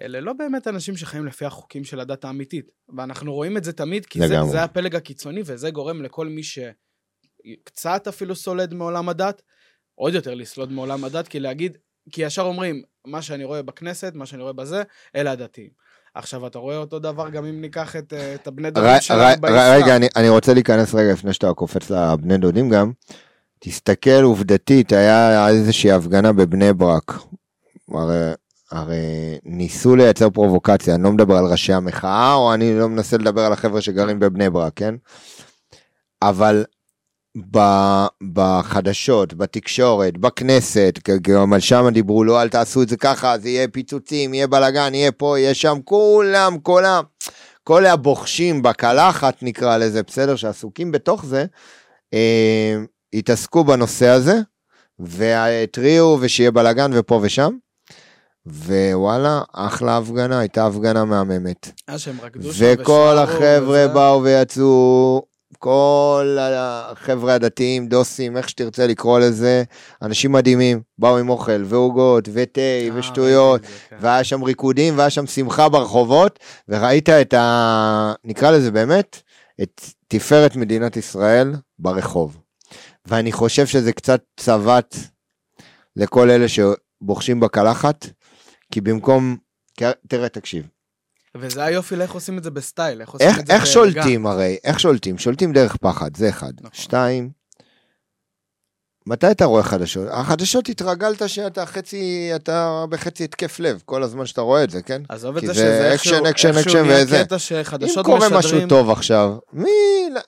אלה 0.00 0.20
לא 0.20 0.32
באמת 0.32 0.68
אנשים 0.68 0.96
שחיים 0.96 1.26
לפי 1.26 1.44
החוקים 1.44 1.84
של 1.84 2.00
הדת 2.00 2.24
האמיתית. 2.24 2.70
ואנחנו 2.96 3.32
רואים 3.34 3.56
את 3.56 3.64
זה 3.64 3.72
תמיד, 3.72 4.06
כי 4.06 4.18
זה, 4.18 4.34
לגמרי. 4.34 4.50
זה 4.50 4.62
הפלג 4.62 4.96
הקיצוני, 4.96 5.42
וזה 5.44 5.70
גורם 5.70 6.02
לכל 6.02 6.26
מי 6.28 6.42
שקצת 7.46 8.08
אפילו 8.08 8.34
סולד 8.36 8.74
מעולם 8.74 9.08
הדת, 9.08 9.42
עוד 9.94 10.14
יותר 10.14 10.34
לסלוד 10.34 10.72
מעולם 10.72 11.04
הדת, 11.04 11.28
כי 11.28 11.40
להגיד, 11.40 11.78
כי 12.12 12.22
ישר 12.22 12.42
אומרים, 12.42 12.82
מה 13.06 13.22
שאני 13.22 13.44
רואה 13.44 13.62
בכנסת, 13.62 14.12
מה 14.14 14.26
שאני 14.26 14.42
רואה 14.42 14.52
בזה, 14.52 14.82
אלה 15.16 15.30
הדתיים. 15.32 15.68
עכשיו, 16.14 16.46
אתה 16.46 16.58
רואה 16.58 16.76
אותו 16.76 16.98
דבר 16.98 17.28
גם 17.28 17.44
אם 17.44 17.60
ניקח 17.60 17.96
את, 17.96 18.12
אה, 18.12 18.34
את 18.34 18.46
הבני 18.46 18.70
דודים 18.70 18.90
שלנו 19.00 19.40
באסלאם. 19.40 19.82
רגע, 19.82 19.96
אני- 19.96 20.08
אני 20.16 20.28
רוצה 20.28 20.54
להיכנס 20.54 20.94
רגע 20.94 21.12
לפני 21.12 21.32
שאתה 21.32 21.52
קופץ 21.54 21.90
לבני 21.90 22.38
דודים 22.38 22.68
גם. 22.70 22.92
תסתכל 23.58 24.22
עובדתית, 24.22 24.92
היה 24.92 25.48
איזושהי 25.48 25.92
הפגנה 25.92 26.32
בבני 26.32 26.72
ברק. 26.72 27.12
הרי, 27.94 28.32
הרי 28.70 28.96
ניסו 29.44 29.96
לייצר 29.96 30.30
פרובוקציה, 30.30 30.94
אני 30.94 31.02
לא 31.02 31.12
מדבר 31.12 31.36
על 31.36 31.44
ראשי 31.44 31.72
המחאה, 31.72 32.34
או 32.34 32.54
אני 32.54 32.78
לא 32.78 32.88
מנסה 32.88 33.16
לדבר 33.16 33.40
על 33.40 33.52
החבר'ה 33.52 33.80
שגרים 33.80 34.18
בבני 34.20 34.50
ברק, 34.50 34.72
כן? 34.76 34.94
אבל 36.22 36.64
בחדשות, 38.32 39.34
בתקשורת, 39.34 40.18
בכנסת, 40.18 40.98
גם 41.22 41.52
על 41.52 41.60
שם 41.60 41.88
דיברו, 41.92 42.24
לא, 42.24 42.42
אל 42.42 42.48
תעשו 42.48 42.82
את 42.82 42.88
זה 42.88 42.96
ככה, 42.96 43.38
זה 43.38 43.48
יהיה 43.48 43.68
פיצוצים, 43.68 44.34
יהיה 44.34 44.46
בלאגן, 44.46 44.94
יהיה 44.94 45.12
פה, 45.12 45.38
יהיה 45.38 45.54
שם, 45.54 45.78
כולם, 45.84 46.58
כולם. 46.62 47.04
כל 47.64 47.86
הבוחשים 47.86 48.62
בקלחת, 48.62 49.42
נקרא 49.42 49.76
לזה, 49.76 50.02
בסדר, 50.02 50.36
שעסוקים 50.36 50.92
בתוך 50.92 51.24
זה, 51.24 51.44
אה, 52.14 52.76
התעסקו 53.14 53.64
בנושא 53.64 54.08
הזה, 54.08 54.40
והתריעו 54.98 56.18
ושיהיה 56.20 56.50
בלאגן 56.50 56.90
ופה 56.94 57.20
ושם, 57.22 57.50
ווואלה, 58.46 59.42
אחלה 59.52 59.96
הפגנה, 59.96 60.38
הייתה 60.38 60.66
הפגנה 60.66 61.04
מהממת. 61.04 61.70
אה, 61.88 61.98
שהם 61.98 62.20
רקדו 62.22 62.52
שם 62.52 62.64
וכל 62.66 63.16
החבר'ה 63.18 63.84
וזה. 63.84 63.88
באו 63.88 64.22
ויצאו, 64.22 65.22
כל 65.58 66.36
החבר'ה 66.40 67.34
הדתיים, 67.34 67.86
דוסים, 67.88 68.36
איך 68.36 68.48
שתרצה 68.48 68.86
לקרוא 68.86 69.18
לזה, 69.18 69.62
אנשים 70.02 70.32
מדהימים, 70.32 70.82
באו 70.98 71.18
עם 71.18 71.28
אוכל 71.28 71.64
ועוגות 71.64 72.28
ותה 72.32 72.60
אה, 72.60 72.88
ושטויות, 72.94 73.60
כן. 73.90 73.96
והיה 74.00 74.24
שם 74.24 74.42
ריקודים 74.42 74.98
והיה 74.98 75.10
שם 75.10 75.26
שמחה 75.26 75.68
ברחובות, 75.68 76.38
וראית 76.68 77.08
את 77.08 77.34
ה... 77.34 78.12
נקרא 78.24 78.50
לזה 78.50 78.70
באמת, 78.70 79.22
את 79.62 79.80
תפארת 80.08 80.56
מדינת 80.56 80.96
ישראל 80.96 81.52
ברחוב. 81.78 82.38
ואני 83.06 83.32
חושב 83.32 83.66
שזה 83.66 83.92
קצת 83.92 84.22
צבט 84.36 84.96
לכל 85.96 86.30
אלה 86.30 86.46
שבוחשים 86.48 87.40
בקלחת, 87.40 88.06
כי 88.72 88.80
במקום... 88.80 89.36
תראה, 90.08 90.28
תקשיב, 90.28 90.68
וזה 91.36 91.64
היופי 91.64 91.96
לאיך 91.96 92.12
עושים 92.12 92.38
את 92.38 92.44
זה 92.44 92.50
בסטייל, 92.50 93.00
איך 93.00 93.10
עושים 93.10 93.28
איך, 93.28 93.38
את 93.38 93.46
זה 93.46 93.52
איך. 93.54 93.66
שולטים 93.66 94.26
הרי? 94.26 94.56
איך 94.64 94.80
שולטים? 94.80 95.18
שולטים 95.18 95.52
דרך 95.52 95.76
פחד, 95.76 96.16
זה 96.16 96.28
אחד. 96.28 96.52
נכון. 96.60 96.70
שתיים, 96.72 97.30
מתי 99.06 99.30
אתה 99.30 99.44
רואה 99.44 99.62
חדשות? 99.62 100.08
החדשות 100.10 100.68
התרגלת 100.68 101.28
שאתה 101.28 101.66
חצי, 101.66 102.30
אתה 102.36 102.84
בחצי 102.88 103.24
התקף 103.24 103.60
לב, 103.60 103.82
כל 103.84 104.02
הזמן 104.02 104.26
שאתה 104.26 104.40
רואה 104.40 104.64
את 104.64 104.70
זה, 104.70 104.82
כן? 104.82 105.02
עזוב 105.08 105.36
את 105.36 105.42
זה 105.46 105.52
זה 105.52 105.54
שזה 105.54 105.94
אקשן, 105.94 106.26
אקשן, 106.26 106.58
אקשן 106.58 106.84
וזה. 106.88 107.24
קטע 107.24 107.38
שחדשות 107.38 107.98
אם 107.98 108.02
קורה 108.02 108.28
משהו 108.38 108.58
טוב 108.68 108.90
עכשיו, 108.90 109.36
מי, 109.52 109.70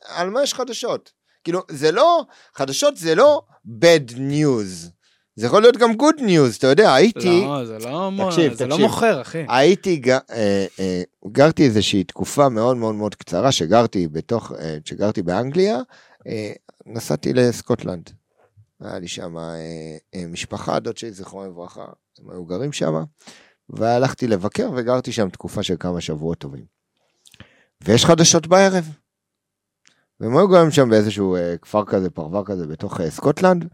על 0.09 0.31
מה 0.31 0.43
יש 0.43 0.55
חדשות? 0.55 1.13
כאילו, 1.45 1.63
זה 1.71 1.93
לא, 1.93 2.25
חדשות 2.55 2.97
זה 2.97 3.15
לא 3.15 3.43
bad 3.67 4.13
news. 4.13 4.91
זה 5.37 5.47
יכול 5.47 5.61
להיות 5.63 5.77
גם 5.77 5.91
good 5.91 6.21
news, 6.21 6.59
אתה 6.59 6.67
יודע, 6.67 6.95
הייתי... 6.95 7.41
לא, 7.45 7.65
זה 7.65 7.79
לא, 7.79 8.11
תקשיב, 8.29 8.53
זה 8.55 8.67
לא 8.67 8.75
תקשיב. 8.75 8.87
מוכר, 8.87 9.21
אחי. 9.21 9.45
הייתי, 9.49 9.97
ג- 9.97 10.11
אה, 10.11 10.67
אה, 10.81 11.03
גרתי 11.33 11.65
איזושהי 11.65 12.05
תקופה 12.05 12.49
מאוד 12.49 12.77
מאוד 12.77 12.95
מאוד 12.95 13.15
קצרה, 13.15 13.53
שגרתי 13.53 14.09
בתוך, 14.09 14.53
אה, 14.53 14.77
שגרתי 14.85 15.23
באנגליה, 15.23 15.79
אה, 16.27 16.53
נסעתי 16.87 17.33
לסקוטלנד. 17.33 18.11
היה 18.81 18.99
לי 18.99 19.09
שם 19.09 19.39
אה, 19.39 19.43
אה, 20.15 20.25
משפחה, 20.29 20.79
דוד 20.81 20.97
שלי, 20.97 21.13
זיכרונו 21.13 21.51
לברכה, 21.51 21.85
הם 22.19 22.31
היו 22.31 22.45
גרים 22.45 22.73
שם, 22.73 22.95
והלכתי 23.71 24.27
לבקר 24.27 24.71
וגרתי 24.77 25.13
שם 25.13 25.29
תקופה 25.29 25.63
של 25.63 25.75
כמה 25.81 26.01
שבועות 26.01 26.39
טובים. 26.39 26.65
ויש 27.85 28.05
חדשות 28.05 28.47
בערב. 28.47 28.85
והם 30.21 30.37
היו 30.37 30.49
גרים 30.49 30.71
שם 30.71 30.91
באיזשהו 30.91 31.37
אה, 31.37 31.55
כפר 31.63 31.85
כזה, 31.85 32.11
פרבר 32.11 32.45
כזה, 32.45 32.67
בתוך 32.67 33.01
אה, 33.01 33.11
סקוטלנד, 33.11 33.65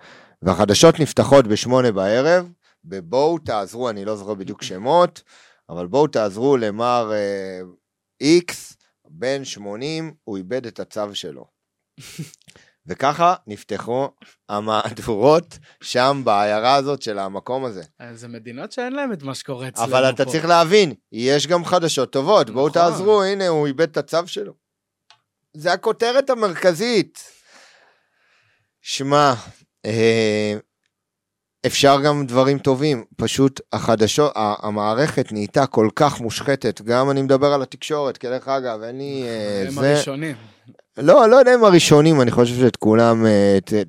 והחדשות 0.42 1.00
נפתחות 1.00 1.46
בשמונה 1.46 1.92
בערב, 1.92 2.48
בבואו 2.84 3.38
תעזרו, 3.38 3.90
אני 3.90 4.04
לא 4.04 4.16
זוכר 4.16 4.34
בדיוק 4.34 4.62
שמות, 4.62 5.22
אבל 5.68 5.86
בואו 5.86 6.06
תעזרו 6.06 6.56
למר 6.56 7.12
אה, 7.12 7.60
איקס, 8.20 8.76
בן 9.08 9.44
80, 9.44 10.14
הוא 10.24 10.36
איבד 10.36 10.66
את 10.66 10.80
הצו 10.80 11.14
שלו. 11.14 11.44
וככה 12.86 13.34
נפתחו 13.46 14.08
המהדורות 14.48 15.58
שם 15.82 16.22
בעיירה 16.24 16.74
הזאת 16.74 17.02
של 17.02 17.18
המקום 17.18 17.64
הזה. 17.64 17.82
אה, 18.00 18.14
זה 18.14 18.28
מדינות 18.28 18.72
שאין 18.72 18.92
להם 18.92 19.12
את 19.12 19.22
מה 19.22 19.34
שקורה 19.34 19.68
אצלנו 19.68 19.86
אבל 19.86 20.10
אתה 20.10 20.24
פה. 20.24 20.30
צריך 20.30 20.44
להבין, 20.44 20.94
יש 21.12 21.46
גם 21.46 21.64
חדשות 21.64 22.12
טובות, 22.12 22.50
בואו 22.50 22.68
נכון. 22.68 22.82
תעזרו, 22.82 23.22
הנה 23.22 23.48
הוא 23.48 23.66
איבד 23.66 23.90
את 23.90 23.96
הצו 23.96 24.26
שלו. 24.26 24.52
זה 25.56 25.72
הכותרת 25.72 26.30
המרכזית. 26.30 27.24
שמע, 28.80 29.16
אה, 29.16 29.34
אפשר 31.66 32.00
גם 32.04 32.26
דברים 32.26 32.58
טובים, 32.58 33.04
פשוט 33.16 33.60
החדשות, 33.72 34.32
המערכת 34.36 35.32
נהייתה 35.32 35.66
כל 35.66 35.88
כך 35.96 36.20
מושחתת, 36.20 36.80
גם 36.82 37.10
אני 37.10 37.22
מדבר 37.22 37.52
על 37.52 37.62
התקשורת, 37.62 38.18
כי 38.18 38.26
דרך 38.26 38.48
אגב, 38.48 38.82
אין 38.82 38.98
לי... 38.98 39.22
אה, 39.26 39.64
הם 39.66 39.70
זה... 39.70 39.94
הראשונים. 39.94 40.36
לא, 40.98 41.28
לא 41.28 41.36
יודע 41.36 41.54
אם 41.54 41.64
הראשונים, 41.64 42.20
אני 42.20 42.30
חושב 42.30 42.54
שאת 42.60 42.76
כולם, 42.76 43.26
אה, 43.26 43.58
ת- 43.64 43.74
ת- 43.74 43.86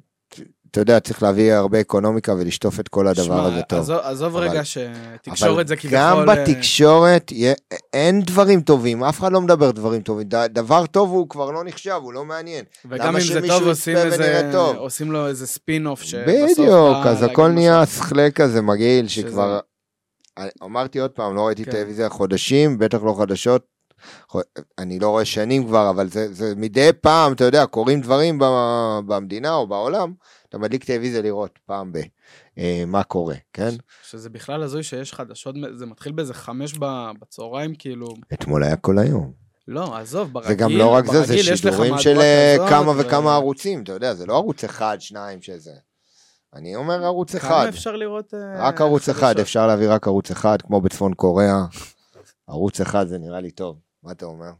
אתה 0.73 0.81
יודע, 0.81 0.99
צריך 0.99 1.23
להביא 1.23 1.53
הרבה 1.53 1.81
אקונומיקה 1.81 2.33
ולשטוף 2.33 2.79
את 2.79 2.87
כל 2.87 3.07
הדבר 3.07 3.45
הזה 3.45 3.61
טוב. 3.61 3.79
עזוב- 3.79 3.99
עזוב 4.03 4.35
אבל- 4.37 4.47
רגע 4.49 4.61
שתקשורת 4.65 5.67
זה 5.67 5.73
אבל 5.73 5.81
כביכול... 5.81 5.99
גם 5.99 6.29
אה, 6.29 6.35
בתקשורת 6.45 7.31
אין 7.93 8.21
דברים 8.21 8.61
טובים, 8.61 9.03
אף 9.03 9.19
אחד 9.19 9.31
לא 9.31 9.41
מדבר 9.41 9.71
דברים 9.71 10.01
טובים. 10.01 10.27
ד- 10.29 10.47
דבר 10.53 10.85
טוב 10.85 11.09
הוא 11.09 11.29
כבר 11.29 11.51
לא 11.51 11.63
נחשב, 11.63 11.99
הוא 12.03 12.13
לא 12.13 12.25
מעניין. 12.25 12.65
וגם 12.89 13.15
אם 13.15 13.21
זה 13.21 13.47
טוב, 13.47 13.67
עושים 13.67 13.97
איזה... 13.97 14.49
טוב? 14.51 14.75
עושים 14.75 15.11
לו 15.11 15.27
איזה 15.27 15.47
ספין-אוף 15.47 16.01
שבסוף... 16.01 16.59
בדיוק, 16.59 17.05
אז 17.05 17.23
הכל. 17.23 17.47
נהיה 17.47 17.85
שכלה 17.85 18.31
כזה 18.31 18.61
מגעיל, 18.61 19.07
שכבר... 19.07 19.59
אמרתי 20.63 20.99
עוד 20.99 21.11
פעם, 21.11 21.35
לא 21.35 21.47
ראיתי 21.47 21.65
כן. 21.65 21.71
טלוויזיה 21.71 22.09
חודשים, 22.09 22.77
בטח 22.77 22.97
לא 23.03 23.15
חדשות. 23.19 23.72
אני 24.77 24.99
לא 24.99 25.09
רואה 25.09 25.25
שנים 25.25 25.67
כבר, 25.67 25.89
אבל 25.89 26.09
זה, 26.09 26.33
זה 26.33 26.53
מדי 26.55 26.89
פעם, 27.01 27.33
אתה 27.33 27.43
יודע, 27.43 27.65
קורים 27.65 28.01
דברים 28.01 28.39
במדינה 29.05 29.53
או 29.53 29.67
בעולם, 29.67 30.13
אתה 30.49 30.57
מדליק 30.57 30.83
טלוויזיה 30.83 31.21
לראות 31.21 31.59
פעם 31.65 31.91
ב... 31.93 31.99
אה, 32.57 32.83
מה 32.87 33.03
קורה, 33.03 33.35
כן? 33.53 33.69
שזה 34.03 34.29
בכלל 34.29 34.63
הזוי 34.63 34.83
שיש 34.83 35.13
חדשות, 35.13 35.55
זה 35.73 35.85
מתחיל 35.85 36.11
באיזה 36.11 36.33
חמש 36.33 36.73
בצהריים, 37.21 37.75
כאילו... 37.75 38.07
אתמול 38.33 38.63
היה 38.63 38.75
כל 38.75 38.99
היום. 38.99 39.43
לא, 39.67 39.97
עזוב, 39.97 40.33
ברגיל, 40.33 40.49
זה 40.49 40.55
גם 40.55 40.71
לא 40.71 40.87
רק 40.87 41.05
זה, 41.05 41.21
זה 41.23 41.37
שידורים 41.37 41.97
של 41.97 42.19
אה, 42.19 42.55
כזאת, 42.57 42.69
כמה 42.69 42.91
ו- 42.91 42.97
וכמה 42.97 43.33
ערוצים, 43.33 43.83
אתה 43.83 43.91
יודע, 43.91 44.13
זה 44.13 44.25
לא 44.25 44.35
ערוץ 44.35 44.63
אחד, 44.63 44.97
שניים 44.99 45.41
שזה. 45.41 45.71
אני 46.55 46.75
אומר 46.75 47.05
ערוץ 47.05 47.35
אחד. 47.35 47.47
כמה 47.49 47.69
אפשר 47.69 47.95
לראות 47.95 48.33
אה, 48.33 48.67
רק 48.67 48.81
ערוץ 48.81 49.09
אחד? 49.09 49.39
אפשר 49.39 49.67
להביא 49.67 49.89
רק 49.89 50.07
ערוץ 50.07 50.31
אחד, 50.31 50.61
כמו 50.61 50.81
בצפון 50.81 51.13
קוריאה. 51.13 51.65
ערוץ 52.47 52.81
אחד 52.81 53.07
זה 53.07 53.17
נראה 53.17 53.39
לי 53.39 53.51
טוב, 53.51 53.77
מה 54.03 54.11
אתה 54.11 54.25
אומר? 54.25 54.51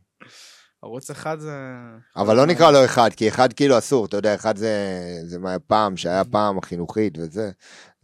ערוץ 0.82 1.10
אחד 1.10 1.40
זה... 1.40 1.58
אבל 2.16 2.36
לא 2.36 2.46
נקרא 2.46 2.72
לו 2.72 2.86
אחד, 2.86 3.10
כי 3.16 3.28
אחד 3.28 3.54
כאילו 3.54 3.78
אסור, 3.78 4.06
אתה 4.06 4.18
יודע, 4.18 4.36
אחד 4.36 4.58
זה, 4.58 4.74
זה 5.26 5.40
מהפעם, 5.40 5.98
שהיה 5.98 6.26
פעם 6.26 6.58
החינוכית 6.58 7.18
וזה, 7.18 7.52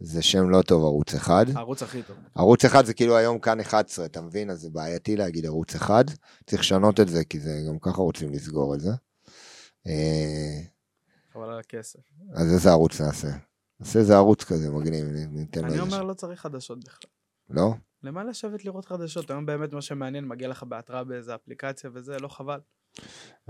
זה 0.00 0.22
שם 0.22 0.50
לא 0.50 0.62
טוב, 0.62 0.84
ערוץ 0.84 1.14
אחד. 1.14 1.46
הערוץ 1.54 1.82
הכי 1.82 2.02
טוב. 2.02 2.16
ערוץ 2.34 2.64
אחד 2.64 2.84
זה 2.84 2.94
כאילו 2.94 3.16
היום 3.16 3.38
כאן 3.38 3.60
11, 3.60 4.04
אתה 4.04 4.20
מבין? 4.20 4.50
אז 4.50 4.60
זה 4.60 4.70
בעייתי 4.70 5.16
להגיד 5.16 5.46
ערוץ 5.46 5.74
אחד, 5.74 6.04
צריך 6.46 6.60
לשנות 6.60 7.00
את 7.00 7.08
זה, 7.08 7.24
כי 7.24 7.40
זה 7.40 7.50
גם 7.68 7.78
ככה 7.78 8.02
רוצים 8.02 8.32
לסגור 8.32 8.74
את 8.74 8.80
זה. 8.80 8.90
אה, 9.86 10.60
חבל 11.32 11.50
על 11.50 11.58
הכסף. 11.58 12.00
אז 12.34 12.52
איזה 12.52 12.70
ערוץ 12.70 13.00
נעשה? 13.00 13.28
נעשה 13.80 13.98
איזה 13.98 14.16
ערוץ 14.16 14.44
כזה 14.44 14.70
מגניב, 14.70 15.06
ניתן 15.30 15.60
לו 15.60 15.68
אני. 15.68 15.80
אומר. 15.80 16.02
לא 16.02 16.14
צריך 16.14 16.40
חדשות 16.40 16.84
בכלל. 16.84 17.10
לא? 17.50 17.74
למה 18.02 18.24
לשבת 18.24 18.64
לראות 18.64 18.84
חדשות? 18.84 19.30
היום 19.30 19.46
באמת 19.46 19.72
מה 19.72 19.82
שמעניין, 19.82 20.24
מגיע 20.24 20.48
לך 20.48 20.62
בהתראה 20.62 21.04
באיזה 21.04 21.34
אפליקציה 21.34 21.90
וזה, 21.94 22.18
לא 22.18 22.28
חבל. 22.28 22.60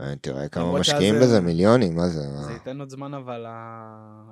אה, 0.01 0.17
תראה 0.17 0.49
כמה 0.49 0.81
משקיעים 0.81 1.15
בזה, 1.23 1.35
אה, 1.35 1.41
מיליונים, 1.41 1.97
מה 1.97 2.09
זה? 2.09 2.21
זה? 2.21 2.53
ייתן 2.53 2.81
עוד 2.81 2.89
זמן 2.89 3.15
אבל 3.15 3.47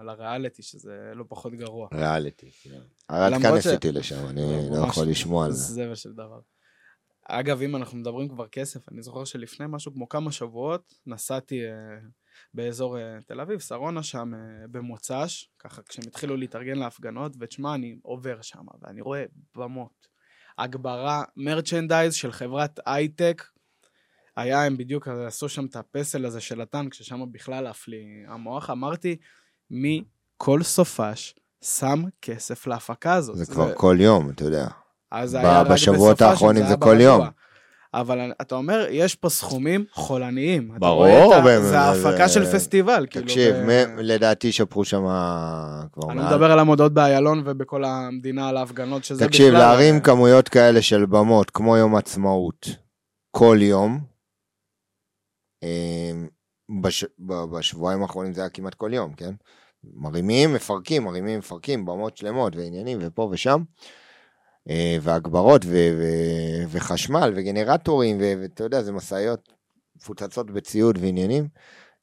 לריאליטי, 0.06 0.62
שזה 0.62 1.12
לא 1.14 1.24
פחות 1.28 1.54
גרוע. 1.54 1.88
ריאליטי. 1.94 2.50
עד 3.08 3.32
למרות 3.32 3.42
כאן 3.42 3.54
ניסיתי 3.54 3.92
לשם, 3.92 4.26
אני 4.26 4.40
לא 4.70 4.80
ממש 4.80 4.90
יכול 4.90 5.06
לשמוע 5.06 5.46
על 5.46 5.52
זה. 5.52 5.74
זבל 5.74 5.94
של 5.94 6.12
דבר. 6.12 6.40
אגב, 7.30 7.62
אם 7.62 7.76
אנחנו 7.76 7.98
מדברים 7.98 8.28
כבר 8.28 8.48
כסף, 8.48 8.88
אני 8.88 9.02
זוכר 9.02 9.24
שלפני 9.24 9.66
משהו 9.68 9.92
כמו 9.92 10.08
כמה 10.08 10.32
שבועות, 10.32 10.94
נסעתי 11.06 11.64
אה, 11.64 11.98
באזור 12.54 12.98
אה, 12.98 13.18
תל 13.26 13.40
אביב, 13.40 13.58
שרונה 13.58 14.02
שם 14.02 14.34
אה, 14.34 14.66
במוצ"ש, 14.70 15.48
ככה 15.58 15.82
כשהם 15.82 16.04
התחילו 16.06 16.36
להתארגן 16.36 16.78
להפגנות, 16.78 17.32
ותשמע, 17.40 17.74
אני 17.74 17.98
עובר 18.02 18.42
שם, 18.42 18.64
ואני 18.82 19.00
רואה 19.00 19.24
במות. 19.54 20.07
הגברה, 20.58 21.22
מרצ'נדייז 21.36 22.14
של 22.14 22.32
חברת 22.32 22.80
הייטק, 22.86 23.44
היה, 24.36 24.64
הם 24.64 24.76
בדיוק 24.76 25.08
עשו 25.08 25.48
שם 25.48 25.64
את 25.66 25.76
הפסל 25.76 26.26
הזה 26.26 26.40
של 26.40 26.60
הטנק, 26.60 26.94
ששם 26.94 27.20
בכלל 27.32 27.66
עף 27.66 27.88
לי 27.88 28.04
המוח. 28.28 28.70
אמרתי, 28.70 29.16
מי 29.70 30.04
כל 30.36 30.62
סופש 30.62 31.34
שם 31.64 32.02
כסף 32.22 32.66
להפקה 32.66 33.14
הזאת? 33.14 33.36
זה 33.36 33.46
כבר 33.46 33.74
כל 33.74 33.96
יום, 34.00 34.30
אתה 34.30 34.44
יודע. 34.44 34.66
אז 35.10 35.28
ב- 35.28 35.32
זה 35.32 35.40
היה 35.40 35.64
בשבועות 35.64 36.16
בסופ"שים, 36.16 36.26
האחרונים 36.30 36.62
היה 36.62 36.70
זה 36.70 36.76
כל. 36.76 37.00
יום. 37.00 37.28
אבל 37.94 38.32
אתה 38.40 38.54
אומר, 38.54 38.86
יש 38.90 39.14
פה 39.14 39.28
סכומים 39.28 39.84
חולניים. 39.92 40.70
אתה 40.70 40.78
ברור, 40.78 40.96
רואה 41.06 41.26
את 41.26 41.32
ה- 41.32 41.44
באמת, 41.44 41.64
זה 41.64 41.78
ההפקה 41.78 42.28
של 42.28 42.44
פסטיבל. 42.44 43.06
כאילו, 43.10 43.24
תקשיב, 43.26 43.56
לדעתי 43.98 44.52
שפרו 44.52 44.84
שם 44.84 45.02
כבר 45.92 46.10
אני. 46.12 46.20
מדבר 46.26 46.52
על 46.52 46.58
המודעות 46.58 46.92
באיילון 46.94 47.42
ובכל 47.44 47.84
המדינה 47.84 48.48
על 48.48 48.56
ההפגנות, 48.56 49.04
שזה 49.04 49.16
בכלל... 49.18 49.28
תקשיב, 49.28 49.52
להרים 49.54 49.94
אה, 49.94 50.00
כמויות 50.00 50.48
כאלה 50.48 50.82
של 50.82 51.06
במות, 51.06 51.50
כמו 51.50 51.76
יום 51.76 51.96
עצמאות, 51.96 52.66
כל 53.30 53.56
יום, 53.60 54.00
אה, 55.62 56.10
בשבועיים 57.52 58.02
האחרונים 58.02 58.32
זה 58.32 58.40
היה 58.40 58.50
כמעט 58.50 58.74
כל 58.74 58.90
יום, 58.94 59.12
כן? 59.12 59.34
מרימים, 59.94 60.52
מפרקים, 60.54 61.04
מרימים, 61.04 61.38
מפרקים, 61.38 61.84
במות 61.86 62.16
שלמות 62.16 62.56
ועניינים 62.56 62.98
ופה 63.00 63.28
ושם. 63.32 63.62
אה, 64.70 64.96
והגברות 65.02 65.64
ו- 65.64 65.68
ו- 65.98 66.64
וחשמל 66.68 67.32
וגנרטורים, 67.36 68.16
ו- 68.20 68.32
ואתה 68.42 68.64
יודע, 68.64 68.82
זה 68.82 68.92
משאיות 68.92 69.48
מפוצצות 69.96 70.50
בציוד 70.50 70.98
ועניינים. 71.00 71.48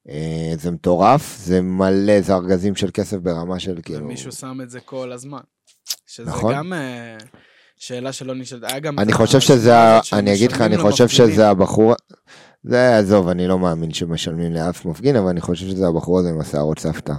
אה, 0.08 0.52
זה 0.58 0.70
מטורף, 0.70 1.36
זה 1.38 1.60
מלא, 1.60 2.20
זה 2.20 2.34
ארגזים 2.34 2.74
של 2.74 2.90
כסף 2.94 3.16
ברמה 3.16 3.58
של 3.58 3.78
כאילו... 3.82 4.04
ומישהו 4.04 4.32
שם 4.32 4.58
את 4.62 4.70
זה 4.70 4.80
כל 4.80 5.12
הזמן. 5.12 5.40
שזה 6.06 6.30
נכון. 6.30 6.54
גם 6.54 6.72
אה, 6.72 7.16
שאלה 7.76 8.12
שלא 8.12 8.34
נשאלת. 8.34 8.62
היה 8.64 8.78
גם... 8.78 8.98
אני 8.98 9.12
חושב 9.12 9.40
שזה, 9.40 9.72
אני 10.12 10.34
אגיד 10.34 10.52
לך, 10.52 10.60
אני 10.60 10.74
שמשלמים 10.74 10.90
חושב 10.90 11.04
למפגינים. 11.04 11.32
שזה 11.32 11.48
הבחור, 11.48 11.94
זה, 12.62 12.98
עזוב, 12.98 13.28
אני 13.28 13.48
לא 13.48 13.58
מאמין 13.58 13.92
שמשלמים 13.92 14.52
לאף 14.52 14.84
מפגין, 14.84 15.16
אבל 15.16 15.28
אני 15.28 15.40
חושב 15.40 15.66
שזה 15.66 15.88
הבחור 15.88 16.18
הזה 16.18 16.30
עם 16.30 16.40
השערות 16.40 16.78
סבתא. 16.78 17.14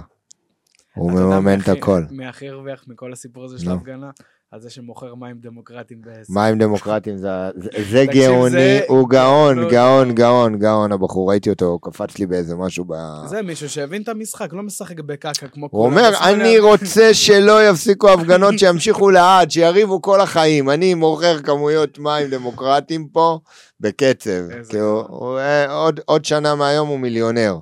הוא 0.94 1.12
מממן 1.12 1.60
את 1.60 1.68
הכל. 1.68 2.02
מי 2.10 2.26
הכי 2.26 2.48
הרוויח 2.48 2.84
מכל 2.88 3.12
הסיפור 3.12 3.44
הזה 3.44 3.58
של. 3.58 3.70
ההפגנה? 3.70 4.10
על 4.50 4.60
זה 4.60 4.70
שמוכר 4.70 5.14
מים 5.14 5.36
דמוקרטיים 5.40 6.00
בעשר. 6.04 6.32
מים 6.32 6.58
דמוקרטיים 6.58 7.16
זה, 7.16 7.28
זה, 7.56 7.70
זה 7.90 8.04
גאוני, 8.12 8.50
זה- 8.50 8.80
הוא 8.88 9.08
גאון, 9.08 9.58
לא, 9.58 9.70
גאון. 9.70 10.14
גאון, 10.14 10.58
גאון 10.58 10.92
הבחור, 10.92 11.30
ראיתי 11.30 11.50
אותו, 11.50 11.64
הוא 11.64 11.78
קפץ 11.82 12.18
לי 12.18 12.26
באיזה 12.26 12.56
משהו 12.56 12.84
ב... 12.84 12.92
זה 13.26 13.42
מישהו 13.42 13.68
שהבין 13.68 14.02
את 14.02 14.08
המשחק, 14.08 14.52
לא 14.52 14.62
משחק 14.62 15.00
בקקה 15.00 15.48
כמו 15.48 15.66
הוא 15.70 15.70
כולם. 15.70 15.92
אומר, 15.96 16.10
בשמאל 16.10 16.34
אני 16.40 16.58
רוצה 16.58 17.14
שלא 17.24 17.68
יפסיקו 17.68 18.10
הפגנות, 18.10 18.58
שימשיכו 18.58 19.10
לעד, 19.10 19.50
שיריבו 19.50 20.02
כל 20.02 20.20
החיים. 20.20 20.70
אני 20.70 20.94
מוכר 20.94 21.38
כמויות 21.42 21.98
מים 21.98 22.30
דמוקרטיים 22.30 23.08
פה 23.08 23.38
בקצב. 23.80 24.30
הוא-. 24.74 25.02
הוא, 25.08 25.38
אה, 25.38 25.72
עוד- 25.74 26.00
עוד 26.06 26.24
שנה 26.24 26.54
מהיום 26.54 26.88
הוא 26.88 26.98
מיליונר. 26.98 27.56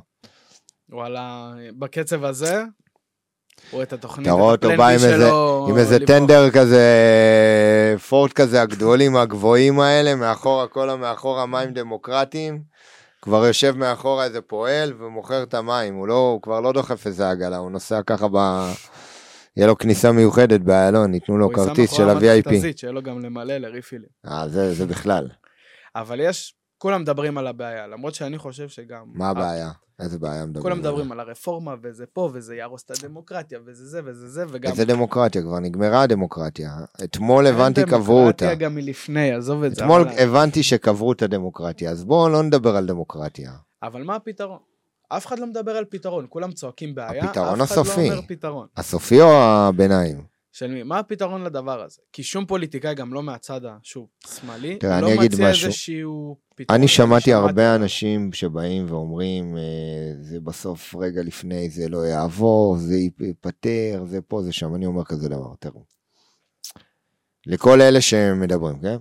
וואלה, 0.93 1.53
בקצב 1.79 2.25
הזה, 2.25 2.63
הוא 3.71 3.83
את 3.83 3.93
התוכנית, 3.93 4.27
אתה 4.27 4.35
רואה 4.37 4.53
אותו 4.53 4.69
בא 4.77 4.87
עם 4.89 4.93
איזה- 4.95 5.31
עם 5.69 5.79
איזה. 5.79 5.99
טנדר 6.07 6.51
כזה, 6.51 6.85
פורט 8.09 8.33
כזה, 8.33 8.63
הגדולים, 8.63 9.17
הגבוהים 9.17 9.81
האלה, 9.81 10.15
מאחורה, 10.15 10.67
כל 10.67 10.91
המאחורה 10.91 11.47
מים 11.47 11.71
דמוקרטיים. 11.73 12.63
כבר 13.23 13.47
יושב 13.47 13.77
מאחורה 13.77 14.25
איזה 14.25 14.41
פועל 14.41 14.93
ומוכר 14.99 15.43
את 15.43 15.55
המים, 15.55 15.95
הוא, 15.95 16.09
לא, 16.09 16.15
הוא 16.33 16.43
כבר 16.43 16.61
לא 16.61 16.73
דוחף 16.73 17.07
איזה 17.07 17.31
עגלה, 17.31 17.57
הוא 17.57 17.71
נוסע 17.71 18.01
ככה 18.07 18.27
ב... 18.33 18.37
יהיה 19.57 19.67
לו 19.67 19.79
כניסה 19.79 20.13
מיוחדת 20.13 20.61
באיילון, 20.61 21.15
ייתנו 21.15 21.39
לו 21.39 21.45
הוא 21.47 21.53
ייסע 21.53 21.67
כרטיס 21.67 21.93
של 21.93 22.05
מאחורי 22.05 22.31
ה-VIP. 22.31 22.49
המכתזית, 22.49 22.79
שיהיה 22.79 22.93
לו 22.93 23.03
גם 23.03 23.21
למלא 23.21 23.57
לריפילים. 23.57 24.09
אה, 24.29 24.49
זה, 24.49 24.75
זה 24.75 24.87
בכלל. 24.87 25.29
אבל 25.97 26.21
יש, 26.21 26.55
כולם 26.79 27.01
מדברים 27.03 27.39
על 27.39 27.47
הבעיה, 27.47 27.87
למרות 27.87 28.15
שאני 28.15 28.39
חושב 28.39 28.69
שגם... 28.69 29.05
מה 29.15 29.29
הבעיה? 29.29 29.71
איזה 30.01 30.19
בעיה 30.19 30.47
מדברים? 30.47 30.63
כולם? 30.63 30.79
מדברים 30.79 31.13
על 31.13 31.21
הרפורמה, 31.21 31.75
וזה 31.83 32.05
פה, 32.13 32.31
וזה 32.33 32.55
יהרוס 32.57 32.85
את 32.85 32.91
הדמוקרטיה, 32.91 33.59
וזה 33.67 33.87
זה 33.87 34.01
וזה 34.05 34.29
זה, 34.29 34.45
וגם... 34.49 34.71
איזה 34.71 34.85
דמוקרטיה? 34.85 35.43
כבר 35.43 35.59
נגמרה 35.59 36.03
הדמוקרטיה. 36.03 36.71
אתמול 37.05 37.47
הבנתי 37.47 37.85
קברו 37.85 38.27
אותה. 38.27 38.45
דמוקרטיה 38.45 38.55
גם 38.69 38.75
מלפני, 38.75 39.33
עזוב 39.33 39.63
את 39.63 39.75
זה. 39.75 39.83
אתמול 39.83 40.09
הבנתי 40.19 40.63
שקברו 40.63 41.13
את 41.13 41.23
הדמוקרטיה, 41.23 41.91
אז 41.91 42.05
בואו 42.05 42.29
לא 42.29 42.43
נדבר 42.43 42.77
על 42.77 42.87
דמוקרטיה. 42.87 43.53
אבל 43.83 44.03
מה 44.03 44.17
הפתרון? 44.17 44.59
אף 45.09 45.27
אחד 45.27 45.39
לא 45.39 45.47
מדבר 45.47 45.71
על 45.71 45.85
פתרון, 45.85 46.27
כולם 46.29 46.53
צועקים 46.53 46.95
בעיה, 46.95 47.25
הפתרון 47.25 47.61
אף 47.61 47.69
אחד 47.73 47.77
לא 47.77 47.83
הסופי. 47.83 48.11
אומר 48.11 48.21
פתרון. 48.29 48.67
הסופי 48.77 49.21
או 49.21 49.29
הביניים? 49.43 50.36
של 50.57 50.67
מי? 50.67 50.83
מה 50.83 50.99
הפתרון 50.99 51.45
לדבר 51.45 51.83
הזה? 51.83 52.01
כי 52.13 52.23
שום 52.23 52.47
פוליטיקאי, 52.47 52.95
גם 52.95 53.15
לא 53.15 53.23
מהצד 53.23 53.61
השוב 53.65 54.07
שמאלי, 54.27 54.77
תראה, 54.79 55.01
לא 55.01 55.09
מציע. 55.19 55.49
איזשהו 55.49 56.37
פתרון. 56.55 56.79
אני 56.79 56.89
שמעתי 56.89 57.33
הרבה 57.33 57.73
אותו. 57.73 57.83
אנשים 57.83 58.33
שבאים 58.33 58.87
ואומרים, 58.89 59.57
אה, 59.57 59.63
זה 60.21 60.41
בסוף 60.41 60.95
רגע 60.95 61.23
לפני, 61.23 61.71
זה 61.71 61.89
לא 61.89 62.07
יעבור, 62.07 62.77
זה 62.79 62.97
ייפתר, 63.21 64.05
זה 64.07 64.21
פה, 64.21 64.43
זה 64.43 64.53
שם. 64.53 64.75
אני 64.75 64.87
אומר 64.87 65.05
כזה 65.05 65.29
דבר, 65.29 65.55
תראו. 65.61 65.85
לכל 67.47 67.81
אלה 67.81 68.01
שמדברים, 68.01 68.81
כן? 68.81 68.97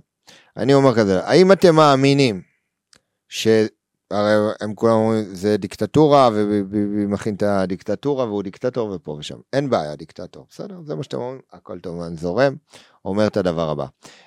אני 0.56 0.74
אומר 0.74 0.94
כזה, 0.94 1.24
האם 1.24 1.52
אתם 1.52 1.74
מאמינים 1.74 2.42
הרי 4.10 4.52
הם 4.60 4.74
כולם 4.74 4.92
אומרים, 4.92 5.24
זה 5.34 5.56
דיקטטורה, 5.56 6.28
וביבי 6.32 7.06
מכין 7.06 7.34
את 7.34 7.42
הדיקטטורה, 7.42 8.24
והוא 8.24 8.42
דיקטטור 8.42 8.90
ופה 8.90 9.12
ושם. 9.12 9.36
אין 9.52 9.70
בעיה, 9.70 9.96
דיקטטור. 9.96 10.46
בסדר, 10.50 10.80
זה 10.84 10.94
מה 10.94 11.02
שאתם 11.02 11.16
אומרים, 11.16 11.40
הכל 11.52 11.78
טוב, 11.78 12.00
אני 12.00 12.16
זורם. 12.16 12.56
אומר 13.04 13.26
את 13.26 13.36
הדבר 13.36 13.70
הבא. 13.70 13.86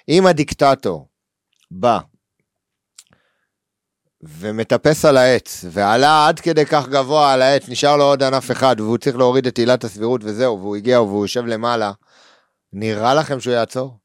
אם 0.09 0.25
הדיקטטור 0.25 1.07
בא 1.71 1.99
ומטפס 4.21 5.05
על 5.05 5.17
העץ, 5.17 5.65
ועלה 5.71 6.27
עד 6.27 6.39
כדי 6.39 6.65
כך 6.65 6.88
גבוה 6.88 7.34
על 7.34 7.41
העץ, 7.41 7.69
נשאר 7.69 7.97
לו 7.97 8.03
עוד 8.03 8.23
ענף 8.23 8.51
אחד, 8.51 8.75
והוא 8.80 8.97
צריך 8.97 9.17
להוריד 9.17 9.47
את 9.47 9.57
עילת 9.57 9.84
הסבירות 9.84 10.21
וזהו, 10.23 10.59
והוא 10.59 10.75
הגיע 10.75 11.01
והוא 11.01 11.23
יושב 11.23 11.45
למעלה, 11.45 11.91
נראה 12.73 13.13
לכם 13.15 13.39
שהוא 13.39 13.53
יעצור? 13.53 13.97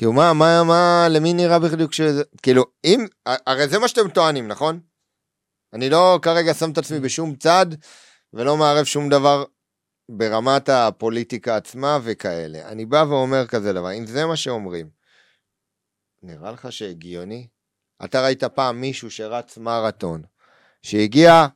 כאילו, 0.00 0.12
מה, 0.12 0.32
מה, 0.32 0.64
מה, 0.64 1.06
למי 1.10 1.32
נראה 1.32 1.58
בדיוק 1.58 1.92
שזה, 1.92 2.22
כאילו, 2.42 2.64
אם, 2.84 3.06
הרי 3.26 3.68
זה 3.68 3.78
מה 3.78 3.88
שאתם 3.88 4.10
טוענים, 4.10 4.48
נכון? 4.48 4.80
אני 5.72 5.90
לא 5.90 6.18
כרגע 6.22 6.54
שם 6.54 6.70
את 6.70 6.78
עצמי 6.78 7.00
בשום 7.00 7.36
צד, 7.36 7.66
ולא 8.32 8.56
מערב 8.56 8.84
שום 8.84 9.08
דבר 9.08 9.44
ברמת 10.10 10.68
הפוליטיקה 10.68 11.56
עצמה 11.56 11.98
וכאלה. 12.02 12.68
אני 12.68 12.86
בא 12.86 13.04
ואומר 13.08 13.46
כזה 13.46 13.72
דבר, 13.72 13.92
אם 13.92 14.06
זה 14.06 14.26
מה 14.26 14.36
שאומרים, 14.36 14.90
נראה 16.22 16.52
לך 16.52 16.72
שהגיוני? 16.72 17.46
אתה 18.04 18.24
ראית 18.24 18.44
פעם 18.44 18.80
מישהו 18.80 19.10
שרץ 19.10 19.58
מרתון, 19.58 20.22
שהגיע 20.82 21.46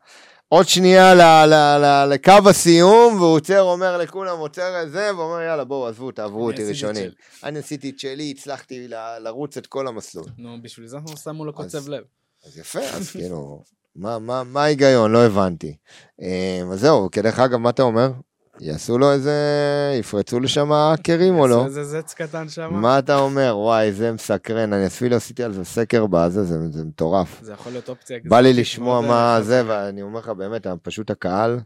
עוד 0.49 0.68
שנייה 0.68 1.14
ל, 1.14 1.20
ל, 1.47 1.55
ל, 1.55 2.09
לקו 2.12 2.51
הסיום, 2.51 3.14
והוא 3.16 3.34
עוצר, 3.34 3.62
אומר 3.62 3.99
לכולם, 3.99 4.38
עוצר 4.38 4.82
את 4.82 4.90
זה, 4.90 5.11
ואומר, 5.16 5.40
יאללה, 5.40 5.64
בואו, 5.64 5.88
עזבו, 5.88 6.11
תעברו 6.11 6.51
אותי 6.51 6.64
ראשונים. 6.64 7.11
אני 7.45 7.59
עשיתי 7.59 7.90
את 7.90 7.99
שלי, 7.99 8.34
הצלחתי 8.36 8.88
ל, 8.88 8.95
לרוץ 9.18 9.57
את 9.57 9.66
כל 9.66 9.88
המסלול. 9.88 10.26
נו, 10.38 10.62
בשביל 10.62 10.86
זה 10.86 10.97
אנחנו 10.97 11.16
שמו 11.16 11.45
לו 11.45 11.53
קוצב 11.53 11.88
לב. 11.88 12.03
אז 12.47 12.59
יפה, 12.59 12.80
אז 12.80 13.11
כאילו, 13.11 13.62
מה 13.97 14.62
ההיגיון? 14.62 15.12
לא 15.12 15.24
הבנתי. 15.26 15.76
אה, 16.22 16.62
אז 16.72 16.80
זהו, 16.80 17.09
כדרך 17.12 17.38
אגב, 17.38 17.57
מה 17.59 17.70
אתה 17.70 17.82
אומר? 17.82 18.11
יעשו 18.61 18.98
לו 18.98 19.12
איזה, 19.12 19.32
יפרצו 20.00 20.40
לשם 20.40 20.72
האקרים 20.72 21.38
או 21.38 21.46
לא? 21.46 21.55
יעשו 21.55 21.66
איזה 21.66 21.84
זץ 21.84 22.14
קטן 22.14 22.48
שם. 22.48 22.74
מה 22.74 22.98
אתה 22.98 23.16
אומר? 23.16 23.55
וואי, 23.59 23.92
זה 23.92 24.12
מסקרן, 24.12 24.72
אני 24.72 24.86
אפילו 24.86 25.16
עשיתי 25.16 25.42
על 25.42 25.52
זה 25.52 25.64
סקר 25.64 26.07
בזה, 26.07 26.44
זה, 26.44 26.70
זה 26.70 26.84
מטורף. 26.84 27.40
זה 27.42 27.52
יכול 27.52 27.72
להיות 27.72 27.88
אופציה. 27.88 28.18
בא 28.24 28.40
לי 28.40 28.52
לשמוע 28.52 29.00
מה 29.00 29.38
זה, 29.42 29.62
ואני 29.66 30.02
אומר 30.02 30.18
לך 30.18 30.28
באמת, 30.28 30.66
פשוט 30.82 31.11
הקהל, 31.11 31.61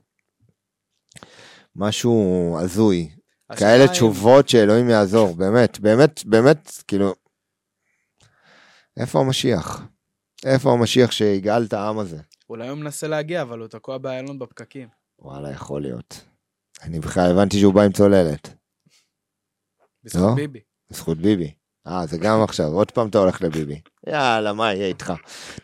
משהו 1.77 2.57
הזוי. 2.61 3.11
כאלה 3.57 3.89
תשובות 3.89 4.49
שאלוהים 4.49 4.91
יעזור, 4.91 5.37
באמת, 5.37 5.81
באמת, 5.81 6.25
באמת, 6.25 6.71
כאילו, 6.89 7.15
איפה 8.97 9.21
המשיח? 9.21 9.83
איפה 10.45 10.73
המשיח 10.73 11.11
שיגאל 11.11 11.65
את 11.65 11.73
העם 11.73 11.99
הזה? 11.99 12.19
אולי 12.51 12.69
הוא 12.69 12.79
מנסה 12.79 13.09
להגיע, 13.09 13.43
אבל 13.43 13.59
הוא 13.59 13.69
תקוע 13.69 13.99
באיילון 13.99 14.39
בפקקים. 14.39 14.89
וואלה, 15.19 15.51
יכול 15.51 15.83
להיות. 15.83 16.21
אני 16.83 17.01
בכלל 17.01 17.31
הבנתי 17.31 17.59
שהוא 17.59 17.75
בא 17.75 17.83
עם 17.83 17.93
צוללת. 17.93 18.55
בזכות 20.05 20.23
לא? 20.23 20.35
ביבי. 20.35 20.61
בזכות 20.91 21.19
ביבי. 21.19 21.55
אה, 21.87 22.07
זה 22.07 22.19
גם 22.19 22.43
עכשיו, 22.43 22.67
עוד 22.67 22.91
פעם 22.91 23.09
אתה 23.09 23.19
הולך 23.19 23.43
לביבי. 23.43 23.81
יאללה, 24.07 24.53
מה 24.53 24.75
יהיה 24.75 24.87
איתך? 24.87 25.13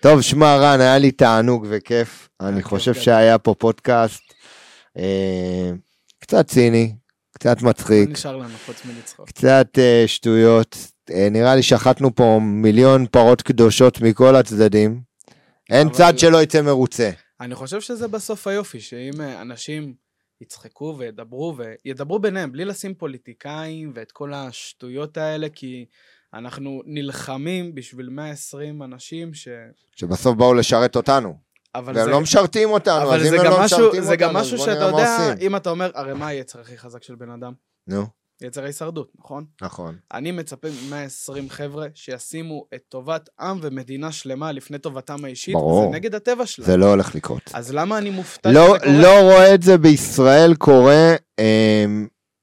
טוב, 0.00 0.20
שמע, 0.20 0.56
רן, 0.56 0.80
היה 0.80 0.98
לי 0.98 1.10
תענוג 1.10 1.66
וכיף. 1.70 2.28
אני 2.40 2.62
חושב 2.62 2.94
שהיה 2.94 3.38
פה 3.38 3.54
פודקאסט 3.58 4.22
אה, 4.96 5.70
קצת 6.18 6.48
ציני, 6.48 6.94
קצת 7.34 7.62
מצחיק. 7.62 8.08
מה 8.08 8.12
נשאר 8.12 8.36
לנו 8.36 8.54
חוץ 8.66 8.84
מלצחוק? 8.84 9.28
קצת 9.28 9.68
אה, 9.78 10.04
שטויות. 10.06 10.76
אה, 11.10 11.28
נראה 11.30 11.54
לי 11.54 11.62
שחטנו 11.62 12.14
פה 12.14 12.40
מיליון 12.42 13.06
פרות 13.06 13.42
קדושות 13.42 14.00
מכל 14.00 14.36
הצדדים. 14.36 15.00
אין. 15.70 15.90
צד 15.90 16.18
שלא 16.18 16.42
יצא 16.42 16.62
מרוצה. 16.62 17.10
אני 17.40 17.54
חושב 17.54 17.80
שזה 17.80 18.08
בסוף 18.08 18.46
היופי, 18.46 18.80
שאם 18.80 19.20
אנשים 19.40 19.94
יצחקו 20.44 20.96
וידברו, 20.98 21.56
וידברו 21.56 22.18
ביניהם, 22.18 22.52
בלי 22.52 22.64
לשים 22.64 22.94
פוליטיקאים 22.94 23.92
ואת 23.94 24.12
כל 24.12 24.34
השטויות 24.34 25.16
האלה, 25.16 25.48
כי 25.48 25.86
אנחנו 26.34 26.82
נלחמים 26.86 27.74
בשביל 27.74 28.08
120 28.08 28.82
אנשים 28.82 29.34
ש... 29.34 29.48
שבסוף 29.96 30.36
באו 30.36 30.54
לשרת 30.54 30.96
אותנו. 30.96 31.36
והם 31.74 31.94
זה... 31.94 32.06
לא 32.06 32.20
משרתים 32.20 32.70
אותנו, 32.70 33.14
אז 33.14 33.26
אם 33.26 33.40
הם 33.40 33.44
לא 33.44 33.64
משרתים 33.64 33.86
אותנו, 33.86 34.04
זה 34.04 34.16
גם 34.16 34.36
משהו 34.36 34.58
שאתה 34.58 34.84
יודע, 34.84 35.34
אם 35.40 35.56
אתה 35.56 35.70
אומר, 35.70 35.90
הרי 35.94 36.14
מה 36.14 36.26
היצר 36.26 36.60
הכי 36.60 36.78
חזק 36.78 37.02
של 37.02 37.14
בן 37.14 37.30
אדם? 37.30 37.52
נו. 37.86 38.06
יצר 38.42 38.62
ההישרדות, 38.62 39.12
נכון? 39.18 39.44
נכון. 39.62 39.96
אני 40.12 40.32
מצפה 40.32 40.68
מ-120 40.68 41.48
חבר'ה 41.48 41.86
שישימו 41.94 42.66
את 42.74 42.80
טובת 42.88 43.28
עם 43.40 43.58
ומדינה 43.62 44.12
שלמה 44.12 44.52
לפני 44.52 44.78
טובתם 44.78 45.24
האישית, 45.24 45.54
ברור. 45.54 45.88
וזה 45.88 45.96
נגד 45.96 46.14
הטבע 46.14 46.46
שלהם. 46.46 46.66
זה 46.66 46.76
לא 46.76 46.90
הולך 46.90 47.14
לקרות. 47.14 47.50
אז 47.54 47.74
למה 47.74 47.98
אני 47.98 48.10
מופתע 48.10 48.52
לא? 48.52 48.76
לא 49.02 49.20
רואה 49.20 49.54
את 49.54 49.62
זה 49.62 49.78
בישראל 49.78 50.54
קורה, 50.54 51.14
אה, 51.38 51.84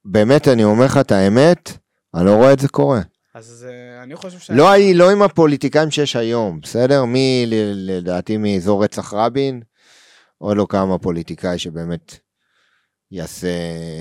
באמת, 0.05 0.47
אני 0.47 0.63
אומר 0.63 0.85
לך 0.85 0.97
את 0.97 1.11
האמת, 1.11 1.77
אני 2.15 2.25
לא 2.25 2.35
רואה 2.35 2.53
את 2.53 2.59
זה 2.59 2.67
קורה. 2.67 3.01
אז 3.33 3.67
uh, 3.69 4.03
אני 4.03 4.15
חושב 4.15 4.39
ש... 4.39 4.51
לא, 4.51 4.69
לא 4.93 5.11
עם 5.11 5.21
הפוליטיקאים 5.21 5.91
שיש 5.91 6.15
היום, 6.15 6.59
בסדר? 6.61 7.05
מי, 7.05 7.45
לדעתי, 7.73 8.37
מאזור 8.37 8.83
רצח 8.83 9.13
רבין, 9.13 9.61
עוד 10.37 10.57
לא 10.57 10.65
כמה 10.69 10.97
פוליטיקאי 10.97 11.57
שבאמת 11.57 12.19
יעשה, 13.11 13.49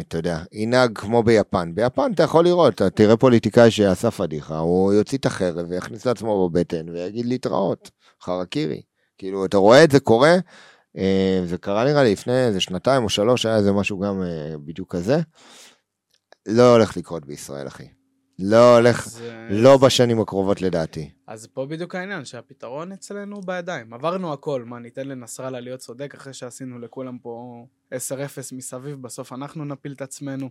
אתה 0.01 0.19
יודע, 0.19 0.43
ינהג 0.53 0.99
כמו 0.99 1.23
ביפן. 1.23 1.75
ביפן 1.75 2.13
אתה 2.15 2.23
יכול 2.23 2.45
לראות, 2.45 2.75
אתה 2.75 2.91
תראה 2.91 3.17
פוליטיקאי 3.17 3.71
שעשה 3.71 4.11
פדיחה, 4.11 4.59
הוא 4.59 4.93
יוציא 4.93 5.19
את 5.19 5.27
החרב 5.27 5.67
ויכניס 5.69 6.07
לעצמו 6.07 6.49
בבטן 6.49 6.89
ויגיד 6.89 7.27
להתראות, 7.27 7.91
חרקירי. 8.23 8.83
כאילו, 9.19 9.45
אתה 9.45 9.57
רואה 9.57 9.85
את 9.85 9.91
זה 9.91 10.01
קורה, 10.01 10.37
אה, 10.97 11.43
זה 11.47 11.59
קרה 11.59 11.85
נראה 11.85 12.03
לי 12.03 12.13
לפני 12.13 12.47
איזה 12.47 12.61
שנתיים 12.61 13.05
או 13.05 13.09
שלוש, 13.09 13.47
היה 13.47 13.57
איזה 13.57 13.73
משהו 13.73 13.99
גם 13.99 14.23
אה, 14.23 14.55
בדיוק 14.65 14.93
כזה. 14.93 15.21
לא 16.49 16.73
הולך 16.73 16.97
לקרות 16.97 17.27
בישראל, 17.27 17.67
אחי. 17.67 17.99
לא 18.43 18.76
הולך, 18.76 19.09
זה... 19.09 19.47
לא 19.51 19.76
בשנים 19.76 20.20
הקרובות 20.20 20.62
לדעתי. 20.62 21.11
אז 21.26 21.47
פה 21.47 21.66
בדיוק 21.66 21.95
העניין, 21.95 22.24
שהפתרון 22.24 22.93
אצלנו 22.93 23.41
בידיים. 23.41 23.95
עברנו 23.95 24.32
הכל, 24.32 24.64
מה, 24.64 24.78
ניתן 24.78 25.09
לנסראללה 25.09 25.61
להיות 25.61 25.80
צודק 25.80 26.14
אחרי 26.14 26.32
שעשינו 26.32 26.78
לכולם 26.78 27.18
פה 27.18 27.66
10-0 27.95 27.97
מסביב, 28.53 29.03
בסוף 29.03 29.32
אנחנו 29.32 29.64
נפיל 29.64 29.93
את 29.93 30.03
עצמנו. 30.03 30.51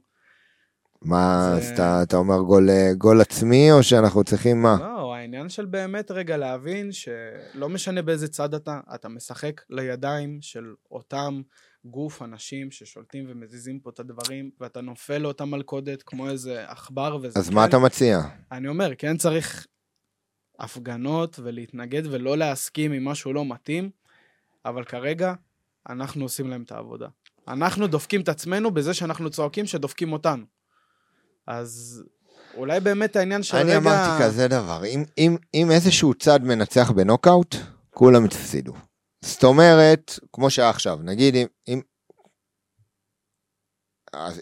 מה, 1.02 1.54
אז 1.58 1.72
אתה, 1.72 2.04
אתה 2.04 2.18
אומר 2.18 2.42
גול, 2.42 2.70
גול 2.98 3.22
עצמי, 3.22 3.72
או 3.72 3.84
שאנחנו 3.84 4.24
צריכים 4.24 4.62
מה? 4.62 4.78
לא, 4.80 5.16
העניין 5.16 5.50
של 5.50 5.66
באמת 5.66 6.12
רגע 6.12 6.38
להבין 6.38 6.92
שלא 6.92 7.70
משנה 7.70 8.02
באיזה 8.02 8.28
צד 8.28 8.54
אתה, 8.54 8.80
אתה 8.96 9.10
משחק 9.10 9.62
לידיים 9.70 10.38
של 10.42 10.74
אותם 10.92 11.42
גוף 11.86 12.22
אנשים 12.22 12.72
ששולטים 12.72 13.26
ומזיזים 13.28 13.80
פה 13.80 13.90
את 13.90 14.00
הדברים, 14.00 14.50
ואתה 14.60 14.82
נופל 14.82 15.18
לאותה 15.18 15.46
מלכודת 15.46 16.04
כמו 16.04 16.30
איזה 16.30 16.64
עכבר 16.68 17.18
וזה... 17.22 17.40
אז 17.40 17.50
כן, 17.50 17.56
מה 17.56 17.66
אתה 17.66 17.80
מציע? 17.80 18.20
אני 18.52 18.68
אומר, 18.68 18.96
כן 18.98 19.18
צריך 19.18 19.68
הפגנות 20.60 21.40
ולהתנגד 21.44 22.02
ולא 22.06 22.38
להסכים 22.38 22.92
עם 22.92 23.06
משהו 23.06 23.34
לא 23.34 23.46
מתאים, 23.46 23.90
אבל 24.66 24.84
כרגע 24.84 25.34
אנחנו 25.90 26.26
עושים 26.26 26.50
להם 26.50 26.64
את 26.64 26.72
העבודה. 26.72 27.08
אנחנו 27.48 27.88
דופקים 27.88 28.22
את 28.22 28.30
עצמנו 28.30 28.72
בזה 28.72 28.94
שאנחנו 28.94 29.30
צועקים 29.30 29.66
שדופקים 29.66 30.14
אותנו. 30.14 30.46
אז 31.48 32.04
אולי 32.54 32.80
באמת 32.80 33.16
העניין 33.16 33.44
של 33.44 33.58
רגע... 33.58 33.68
אני 33.68 33.78
אמרתי 33.78 34.24
כזה 34.24 34.48
דבר, 34.48 34.86
אם, 34.86 35.04
אם, 35.18 35.38
אם 35.54 35.72
איזשהו 35.72 36.14
צד 36.14 36.44
מנצח 36.44 36.92
בנוקאוט, 36.92 37.56
כולם 37.90 38.26
יתפסידו. 38.26 38.74
זאת 39.22 39.44
אומרת, 39.44 40.20
כמו 40.34 40.50
שהיה 40.50 40.70
עכשיו, 40.70 41.00
נגיד 41.04 41.36
אם, 41.36 41.48
אם 41.68 41.82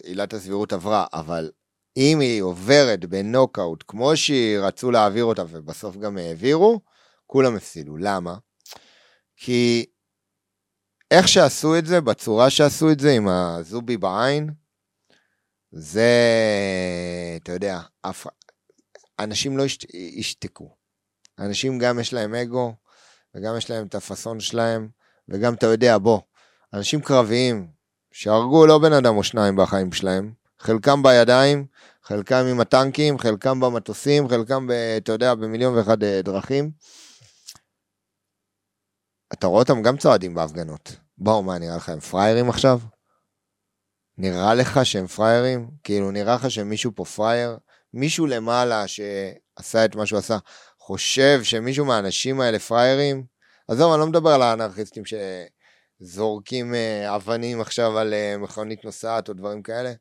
עילת 0.02 0.32
הסבירות 0.32 0.72
עברה, 0.72 1.06
אבל 1.12 1.50
אם 1.96 2.20
היא 2.20 2.42
עוברת 2.42 3.04
בנוקאוט 3.04 3.84
כמו 3.88 4.16
שרצו 4.16 4.90
להעביר 4.90 5.24
אותה 5.24 5.42
ובסוף 5.48 5.96
גם 5.96 6.18
העבירו, 6.18 6.80
כולם 7.26 7.56
הפסידו. 7.56 7.96
למה? 7.96 8.36
כי 9.36 9.86
איך 11.10 11.28
שעשו 11.28 11.78
את 11.78 11.86
זה, 11.86 12.00
בצורה 12.00 12.50
שעשו 12.50 12.92
את 12.92 13.00
זה 13.00 13.10
עם 13.10 13.28
הזובי 13.28 13.96
בעין, 13.96 14.50
זה, 15.70 16.10
אתה 17.42 17.52
יודע, 17.52 17.80
אף, 18.02 18.26
אנשים 19.18 19.58
לא 19.58 19.62
ישת, 19.62 19.94
ישתקו. 19.94 20.76
אנשים 21.38 21.78
גם 21.78 22.00
יש 22.00 22.12
להם 22.12 22.34
אגו, 22.34 22.74
וגם 23.34 23.56
יש 23.56 23.70
להם 23.70 23.86
את 23.86 23.94
הפאסון 23.94 24.40
שלהם, 24.40 24.88
וגם 25.28 25.54
אתה 25.54 25.66
יודע, 25.66 25.98
בוא, 25.98 26.20
אנשים 26.74 27.00
קרביים, 27.00 27.68
שהרגו 28.12 28.66
לא 28.66 28.78
בן 28.78 28.92
אדם 28.92 29.16
או 29.16 29.22
שניים 29.24 29.56
בחיים 29.56 29.92
שלהם, 29.92 30.32
חלקם 30.58 31.02
בידיים, 31.02 31.66
חלקם 32.02 32.44
עם 32.50 32.60
הטנקים, 32.60 33.18
חלקם 33.18 33.60
במטוסים, 33.60 34.28
חלקם, 34.28 34.66
ב, 34.66 34.70
אתה 34.70 35.12
יודע, 35.12 35.34
במיליון 35.34 35.74
ואחד 35.74 36.02
אה, 36.02 36.22
דרכים. 36.22 36.70
אתה 39.32 39.46
רואה 39.46 39.62
אותם 39.62 39.82
גם 39.82 39.96
צועדים 39.96 40.34
בהפגנות. 40.34 40.96
בואו, 41.18 41.42
מה, 41.42 41.58
נראה 41.58 41.76
לך 41.76 41.88
הם 41.88 42.00
פריירים 42.00 42.48
עכשיו? 42.48 42.80
נראה 44.18 44.54
לך 44.54 44.80
שהם 44.84 45.06
פריירים? 45.06 45.70
כאילו, 45.84 46.10
נראה 46.10 46.34
לך 46.34 46.50
שמישהו 46.50 46.92
פה 46.94 47.04
פרייר? 47.04 47.58
מישהו 47.94 48.26
למעלה 48.26 48.88
שעשה 48.88 49.84
את 49.84 49.96
מה 49.96 50.06
שהוא 50.06 50.18
עשה, 50.18 50.38
חושב 50.88 51.42
שמישהו 51.42 51.84
מהאנשים 51.84 52.40
האלה 52.40 52.58
פריירים? 52.58 53.24
עזוב, 53.68 53.92
אני 53.92 54.00
לא 54.00 54.06
מדבר 54.06 54.30
על 54.30 54.42
האנרכיסטים 54.42 55.02
שזורקים 56.00 56.74
אה, 56.74 57.16
אבנים 57.16 57.60
עכשיו 57.60 57.98
על 57.98 58.14
אה, 58.14 58.36
מכונית 58.38 58.84
נוסעת 58.84 59.28
או 59.28 59.34
דברים 59.34 59.62
כאלה. 59.62 59.92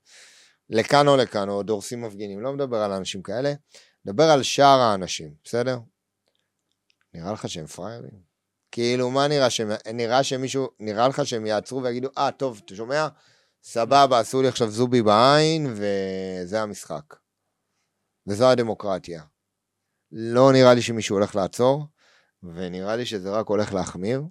לכאן 0.69 1.07
או 1.07 1.17
לכאן, 1.17 1.49
או 1.49 1.63
דורסים 1.63 2.01
מפגינים, 2.01 2.41
לא 2.41 2.53
מדבר 2.53 2.77
על 2.77 2.91
אנשים 2.91 3.21
כאלה, 3.21 3.53
מדבר 4.05 4.23
על 4.23 4.43
שאר 4.43 4.79
האנשים, 4.79 5.33
בסדר? 5.43 5.79
נראה 7.13 7.31
לך 7.31 7.49
שהם 7.49 7.65
פראיירים? 7.65 8.19
כאילו, 8.71 9.09
מה 9.09 9.27
נראה 9.27 9.49
שהם, 9.49 9.71
נראה 9.93 10.23
שמישהו, 10.23 10.69
נראה 10.79 11.07
לך 11.07 11.25
שהם 11.25 11.45
יעצרו 11.45 11.83
ויגידו, 11.83 12.07
אה, 12.17 12.27
ah, 12.27 12.31
טוב, 12.31 12.61
אתה 12.65 12.75
שומע? 12.75 13.07
סבבה, 13.63 14.19
עשו 14.19 14.41
לי 14.41 14.47
עכשיו 14.47 14.69
זובי 14.69 15.01
בעין, 15.01 15.73
וזה 15.73 16.61
המשחק. 16.61 17.15
וזו 18.27 18.49
הדמוקרטיה. 18.49 19.23
לא 20.11 20.51
נראה 20.53 20.73
לי 20.73 20.81
שמישהו 20.81 21.15
הולך 21.15 21.35
לעצור, 21.35 21.85
ונראה 22.43 22.95
לי 22.95 23.05
שזה 23.05 23.31
רק 23.31 23.47
הולך 23.47 23.73
להחמיר. 23.73 24.23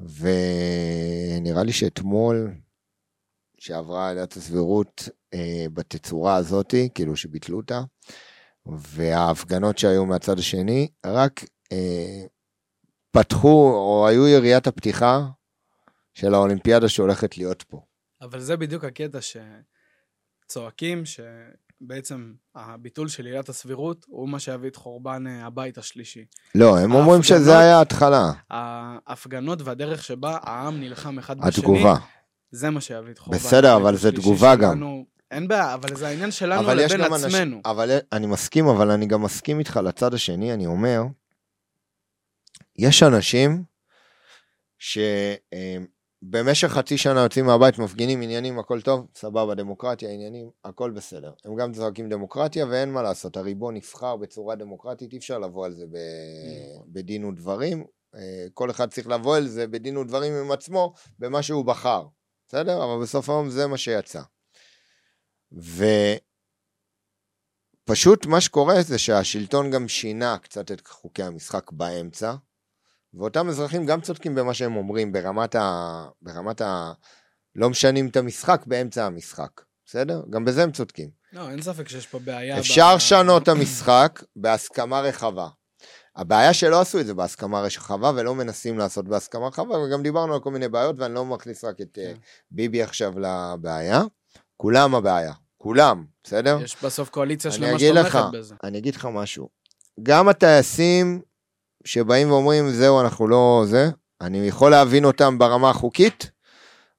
ונראה 0.00 1.62
לי 1.62 1.72
שאתמול, 1.72 2.54
שעברה 3.58 4.08
עליית 4.08 4.32
הסבירות 4.32 5.08
אה, 5.34 5.66
בתצורה 5.72 6.36
הזאתי, 6.36 6.88
כאילו 6.94 7.16
שביטלו 7.16 7.56
אותה, 7.56 7.80
וההפגנות 8.66 9.78
שהיו 9.78 10.06
מהצד 10.06 10.38
השני, 10.38 10.88
רק 11.06 11.44
אה, 11.72 12.26
פתחו, 13.10 13.72
או 13.74 14.08
היו 14.08 14.28
יריית 14.28 14.66
הפתיחה 14.66 15.20
של 16.14 16.34
האולימפיאדה 16.34 16.88
שהולכת 16.88 17.38
להיות 17.38 17.62
פה. 17.62 17.80
אבל 18.20 18.40
זה 18.40 18.56
בדיוק 18.56 18.84
הקטע 18.84 19.18
שצועקים, 20.46 21.02
שבעצם 21.82 22.32
הביטול 22.54 23.08
של 23.08 23.26
עילת 23.26 23.48
הסבירות 23.48 24.06
הוא 24.08 24.28
מה 24.28 24.38
שיביא 24.38 24.70
את 24.70 24.76
חורבן 24.76 25.26
אה, 25.26 25.46
הבית 25.46 25.78
השלישי. 25.78 26.24
לא, 26.54 26.78
הם 26.78 26.92
אומרים 26.92 27.22
שזה 27.22 27.58
היה 27.58 27.78
ההתחלה. 27.78 28.32
ההפגנות 28.50 29.62
והדרך 29.62 30.04
שבה 30.04 30.38
העם 30.42 30.80
נלחם 30.80 31.18
אחד 31.18 31.38
בשני, 31.38 31.48
התגובה. 31.48 31.94
זה 32.50 32.70
מה 32.70 32.80
שיביא 32.80 33.12
את 33.12 33.18
חורבן 33.18 33.38
בסדר, 33.38 33.76
אבל 33.76 33.96
זה 33.96 34.12
תגובה 34.12 34.56
גם. 34.56 35.02
אין 35.30 35.48
בעיה, 35.48 35.74
אבל 35.74 35.96
זה 35.96 36.08
העניין 36.08 36.30
שלנו 36.30 36.62
לבין 36.62 37.00
עצמנו. 37.00 37.16
אנשים, 37.26 37.60
אבל 37.64 37.90
אני 38.12 38.26
מסכים, 38.26 38.66
אבל 38.66 38.90
אני 38.90 39.06
גם 39.06 39.22
מסכים 39.22 39.58
איתך 39.58 39.80
לצד 39.84 40.14
השני, 40.14 40.54
אני 40.54 40.66
אומר, 40.66 41.02
יש 42.76 43.02
אנשים 43.02 43.64
שבמשך 46.24 46.68
חצי 46.68 46.98
שנה 46.98 47.20
יוצאים 47.20 47.46
מהבית, 47.46 47.78
מפגינים 47.78 48.22
עניינים, 48.22 48.58
הכל 48.58 48.80
טוב, 48.80 49.06
סבבה, 49.14 49.54
דמוקרטיה, 49.54 50.10
עניינים, 50.10 50.50
הכל 50.64 50.90
בסדר. 50.90 51.32
הם 51.44 51.56
גם 51.56 51.72
צועקים 51.72 52.08
דמוקרטיה 52.08 52.66
ואין 52.66 52.92
מה 52.92 53.02
לעשות, 53.02 53.36
הריבון 53.36 53.74
נבחר 53.74 54.16
בצורה 54.16 54.56
דמוקרטית, 54.56 55.12
אי 55.12 55.18
אפשר 55.18 55.38
לבוא 55.38 55.66
על 55.66 55.72
זה 55.72 55.86
ב... 55.86 55.96
בדין 56.86 57.24
ודברים. 57.24 57.84
אה, 58.14 58.46
כל 58.54 58.70
אחד 58.70 58.90
צריך 58.90 59.08
לבוא 59.08 59.36
על 59.36 59.48
זה 59.48 59.66
בדין 59.66 59.96
ודברים 59.96 60.32
עם 60.32 60.52
עצמו, 60.52 60.94
במה 61.18 61.42
שהוא 61.42 61.64
בחר, 61.64 62.06
בסדר? 62.48 62.84
אבל 62.84 63.02
בסוף 63.02 63.30
היום 63.30 63.50
זה 63.50 63.66
מה 63.66 63.76
שיצא. 63.76 64.22
ופשוט 67.86 68.26
מה 68.26 68.40
שקורה 68.40 68.82
זה 68.82 68.98
שהשלטון 68.98 69.70
גם 69.70 69.88
שינה 69.88 70.38
קצת 70.38 70.72
את 70.72 70.86
חוקי 70.86 71.22
המשחק 71.22 71.72
באמצע, 71.72 72.34
ואותם 73.14 73.48
אזרחים 73.48 73.86
גם 73.86 74.00
צודקים 74.00 74.34
במה 74.34 74.54
שהם 74.54 74.76
אומרים 74.76 75.12
ברמת 75.12 75.54
ה... 75.54 76.04
ברמת 76.22 76.60
ה... 76.60 76.92
לא 77.54 77.70
משנים 77.70 78.08
את 78.08 78.16
המשחק 78.16 78.62
באמצע 78.66 79.06
המשחק, 79.06 79.60
בסדר? 79.86 80.22
גם 80.30 80.44
בזה 80.44 80.62
הם 80.62 80.72
צודקים. 80.72 81.10
לא, 81.32 81.50
אין 81.50 81.62
ספק 81.62 81.88
שיש 81.88 82.06
פה 82.06 82.18
בעיה. 82.18 82.58
אפשר 82.58 82.94
לשנות 82.94 83.42
ב... 83.42 83.42
את 83.42 83.48
המשחק 83.48 84.22
בהסכמה 84.36 85.00
רחבה. 85.00 85.48
הבעיה 86.16 86.54
שלא 86.54 86.80
עשו 86.80 87.00
את 87.00 87.06
זה 87.06 87.14
בהסכמה 87.14 87.60
רחבה 87.60 88.12
ולא 88.16 88.34
מנסים 88.34 88.78
לעשות 88.78 89.08
בהסכמה 89.08 89.46
רחבה, 89.46 89.78
וגם 89.78 90.02
דיברנו 90.02 90.34
על 90.34 90.40
כל 90.40 90.50
מיני 90.50 90.68
בעיות, 90.68 90.98
ואני 90.98 91.14
לא 91.14 91.24
מכניס 91.24 91.64
רק 91.64 91.80
את 91.80 91.88
כן. 91.94 92.14
ביבי 92.50 92.82
עכשיו 92.82 93.14
לבעיה. 93.18 94.02
כולם 94.56 94.94
הבעיה, 94.94 95.32
כולם, 95.58 96.04
בסדר? 96.24 96.58
יש 96.64 96.84
בסוף 96.84 97.08
קואליציה 97.08 97.50
שלמה 97.50 97.78
שתומכת 97.78 98.24
בזה. 98.32 98.54
אני 98.64 98.78
אגיד 98.78 98.94
לך 98.94 99.08
משהו. 99.12 99.48
גם 100.02 100.28
הטייסים 100.28 101.20
שבאים 101.84 102.30
ואומרים, 102.30 102.70
זהו, 102.70 103.00
אנחנו 103.00 103.28
לא 103.28 103.62
זה, 103.66 103.86
אני 104.20 104.48
יכול 104.48 104.70
להבין 104.70 105.04
אותם 105.04 105.38
ברמה 105.38 105.70
החוקית, 105.70 106.30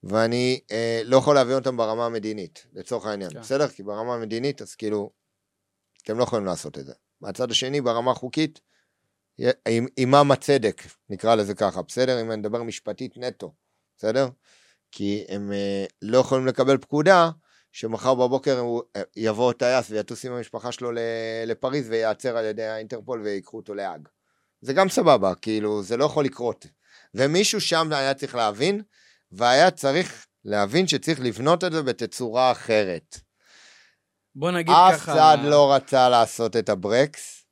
ואני 0.03 0.59
אה, 0.71 1.01
לא 1.05 1.17
יכול 1.17 1.35
להבין 1.35 1.55
אותם 1.55 1.77
ברמה 1.77 2.05
המדינית, 2.05 2.65
לצורך 2.73 3.05
העניין, 3.05 3.31
כן. 3.31 3.39
בסדר? 3.39 3.67
כי 3.67 3.83
ברמה 3.83 4.13
המדינית, 4.13 4.61
אז 4.61 4.75
כאילו, 4.75 5.11
אתם 6.03 6.17
לא 6.17 6.23
יכולים 6.23 6.45
לעשות 6.45 6.77
את 6.77 6.85
זה. 6.85 6.93
מהצד 7.21 7.51
השני, 7.51 7.81
ברמה 7.81 8.11
החוקית, 8.11 8.61
עם, 9.67 9.87
עמם 9.97 10.31
הצדק, 10.31 10.81
נקרא 11.09 11.35
לזה 11.35 11.53
ככה, 11.53 11.81
בסדר? 11.81 12.21
אם 12.21 12.31
אני 12.31 12.39
מדבר 12.39 12.63
משפטית 12.63 13.17
נטו, 13.17 13.53
בסדר? 13.97 14.27
כי 14.91 15.25
הם 15.29 15.51
אה, 15.51 15.85
לא 16.01 16.17
יכולים 16.17 16.47
לקבל 16.47 16.77
פקודה 16.77 17.29
שמחר 17.71 18.15
בבוקר 18.15 18.59
הוא 18.59 18.81
אה, 18.95 19.01
יבוא 19.15 19.53
טייס 19.53 19.89
ויטוס 19.89 20.25
עם 20.25 20.33
המשפחה 20.33 20.71
שלו 20.71 20.91
לפריז 21.45 21.89
וייעצר 21.89 22.37
על 22.37 22.45
ידי 22.45 22.63
האינטרפול 22.63 23.21
ויקחו 23.21 23.57
אותו 23.57 23.73
להאג. 23.73 24.07
זה 24.61 24.73
גם 24.73 24.89
סבבה, 24.89 25.35
כאילו, 25.35 25.83
זה 25.83 25.97
לא 25.97 26.05
יכול 26.05 26.25
לקרות. 26.25 26.65
ומישהו 27.13 27.61
שם 27.61 27.93
היה 27.93 28.13
צריך 28.13 28.35
להבין, 28.35 28.81
והיה 29.31 29.71
צריך 29.71 30.25
להבין 30.45 30.87
שצריך 30.87 31.19
לבנות 31.19 31.63
את 31.63 31.71
זה 31.71 31.83
בתצורה 31.83 32.51
אחרת. 32.51 33.17
בוא 34.35 34.51
נגיד 34.51 34.73
אף 34.73 35.01
ככה... 35.01 35.11
אף 35.11 35.17
צד 35.17 35.37
לא 35.43 35.73
רצה 35.73 36.09
לעשות 36.09 36.55
את 36.55 36.69
הברקס, 36.69 37.45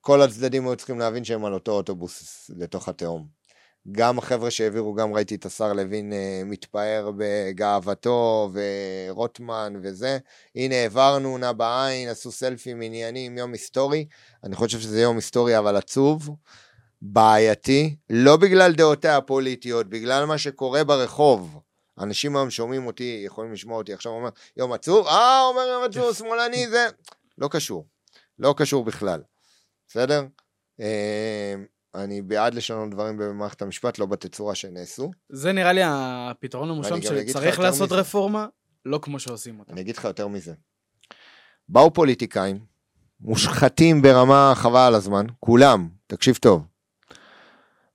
וכל 0.00 0.22
הצדדים 0.22 0.66
היו 0.66 0.76
צריכים 0.76 0.98
להבין 0.98 1.24
שהם 1.24 1.44
על 1.44 1.54
אותו 1.54 1.72
אוטובוס 1.72 2.50
לתוך 2.56 2.88
התהום. 2.88 3.41
גם 3.90 4.18
החבר'ה 4.18 4.50
שהעבירו, 4.50 4.94
גם 4.94 5.14
ראיתי 5.14 5.34
את 5.34 5.46
השר 5.46 5.72
לוין 5.72 6.12
uh, 6.12 6.16
מתפאר 6.44 7.10
בגאוותו, 7.16 8.50
ורוטמן 8.52 9.72
וזה. 9.82 10.18
הנה, 10.54 10.74
העברנו, 10.74 11.38
נע 11.38 11.52
בעין, 11.52 12.08
עשו 12.08 12.32
סלפים 12.32 12.82
עניינים, 12.82 13.38
יום 13.38 13.52
היסטורי. 13.52 14.06
אני 14.44 14.56
חושב 14.56 14.80
שזה 14.80 15.00
יום 15.00 15.16
היסטורי, 15.16 15.58
אבל 15.58 15.76
עצוב, 15.76 16.30
בעייתי, 17.02 17.96
לא 18.10 18.36
בגלל 18.36 18.72
דעותיה 18.72 19.16
הפוליטיות, 19.16 19.88
בגלל 19.88 20.24
מה 20.24 20.38
שקורה 20.38 20.84
ברחוב. 20.84 21.60
אנשים 21.98 22.36
היום 22.36 22.50
שומעים 22.50 22.86
אותי, 22.86 23.22
יכולים 23.26 23.52
לשמוע 23.52 23.78
אותי 23.78 23.92
עכשיו, 23.92 24.12
אומר, 24.12 24.28
יום 24.56 24.72
עצוב, 24.72 25.06
אה, 25.06 25.42
אומר 25.42 25.62
יום 25.62 25.84
עצוב, 25.84 26.14
שמאלני, 26.14 26.68
זה... 26.68 26.86
לא 27.38 27.48
קשור. 27.48 27.86
לא 28.38 28.54
קשור 28.56 28.84
בכלל. 28.84 29.22
בסדר? 29.88 30.24
אני 31.94 32.22
בעד 32.22 32.54
לשנות 32.54 32.90
דברים 32.90 33.16
במערכת 33.16 33.62
המשפט, 33.62 33.98
לא 33.98 34.06
בתצורה 34.06 34.54
שנעשו. 34.54 35.10
זה 35.28 35.52
נראה 35.52 35.72
לי 35.72 35.80
הפתרון 35.84 36.70
המושלם 36.70 37.02
שצריך 37.02 37.58
לעשות 37.60 37.92
מזה. 37.92 38.00
רפורמה, 38.00 38.46
לא 38.84 38.98
כמו 39.02 39.18
שעושים 39.20 39.60
אותה. 39.60 39.72
אני 39.72 39.80
אגיד 39.80 39.96
לך 39.96 40.04
יותר 40.04 40.28
מזה. 40.28 40.54
באו 41.68 41.92
פוליטיקאים, 41.92 42.58
מושחתים 43.20 44.02
ברמה 44.02 44.52
חבל 44.56 44.80
על 44.80 44.94
הזמן, 44.94 45.26
כולם, 45.40 45.88
תקשיב 46.06 46.36
טוב. 46.36 46.66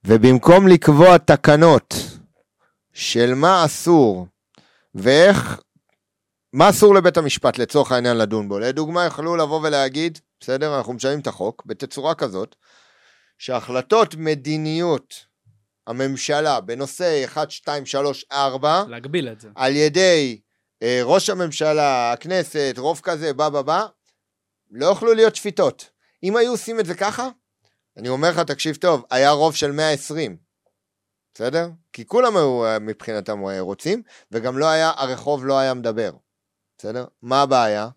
ובמקום 0.04 0.68
לקבוע 0.68 1.18
תקנות 1.18 1.94
של 2.92 3.34
מה 3.34 3.64
אסור 3.64 4.26
ואיך, 4.94 5.60
מה 6.52 6.70
אסור 6.70 6.94
לבית 6.94 7.16
המשפט 7.16 7.58
לצורך 7.58 7.92
העניין 7.92 8.16
לדון 8.16 8.48
בו. 8.48 8.58
לדוגמה, 8.58 9.04
יכלו 9.04 9.36
לבוא 9.36 9.60
ולהגיד, 9.66 10.18
בסדר, 10.40 10.78
אנחנו 10.78 10.92
משנים 10.92 11.20
את 11.20 11.26
החוק 11.26 11.62
בתצורה 11.66 12.14
כזאת, 12.14 12.56
שהחלטות 13.38 14.14
מדיניות 14.14 15.14
הממשלה 15.86 16.60
בנושא 16.60 17.24
1, 17.24 17.50
2, 17.50 17.86
3, 17.86 18.24
4, 18.32 18.84
להגביל 18.88 19.28
את 19.28 19.40
זה, 19.40 19.48
על 19.54 19.76
ידי 19.76 20.40
אה, 20.82 21.00
ראש 21.02 21.30
הממשלה, 21.30 22.12
הכנסת, 22.12 22.74
רוב 22.78 23.00
כזה, 23.02 23.32
בא 23.32 23.48
בא 23.48 23.62
בא, 23.62 23.86
לא 24.70 24.86
יוכלו 24.86 25.14
להיות 25.14 25.36
שפיטות. 25.36 25.90
אם 26.22 26.36
היו 26.36 26.50
עושים 26.50 26.80
את 26.80 26.86
זה 26.86 26.94
ככה, 26.94 27.28
אני 27.96 28.08
אומר 28.08 28.30
לך, 28.30 28.38
תקשיב 28.38 28.76
טוב, 28.76 29.04
היה 29.10 29.30
רוב 29.30 29.54
של 29.54 29.72
120, 29.72 30.36
בסדר? 31.34 31.68
כי 31.92 32.06
כולם 32.06 32.36
היו 32.36 32.64
אה, 32.64 32.78
מבחינתם 32.78 33.46
אה, 33.46 33.60
רוצים, 33.60 34.02
וגם 34.32 34.58
לא 34.58 34.66
היה, 34.66 34.92
הרחוב 34.96 35.46
לא 35.46 35.58
היה 35.58 35.74
מדבר, 35.74 36.10
בסדר? 36.78 37.04
מה 37.22 37.42
הבעיה? 37.42 37.88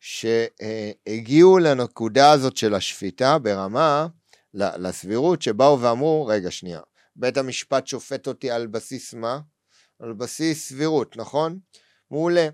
שהגיעו 0.00 1.58
לנקודה 1.58 2.30
הזאת 2.30 2.56
של 2.56 2.74
השפיטה 2.74 3.38
ברמה 3.38 4.06
לסבירות 4.56 5.42
שבאו 5.42 5.80
ואמרו, 5.80 6.26
רגע 6.26 6.50
שנייה, 6.50 6.80
בית 7.16 7.36
המשפט 7.36 7.86
שופט 7.86 8.26
אותי 8.26 8.50
על 8.50 8.66
בסיס 8.66 9.14
מה? 9.14 9.40
על 9.98 10.12
בסיס 10.12 10.68
סבירות, 10.68 11.16
נכון? 11.16 11.58
מעולה. 12.10 12.48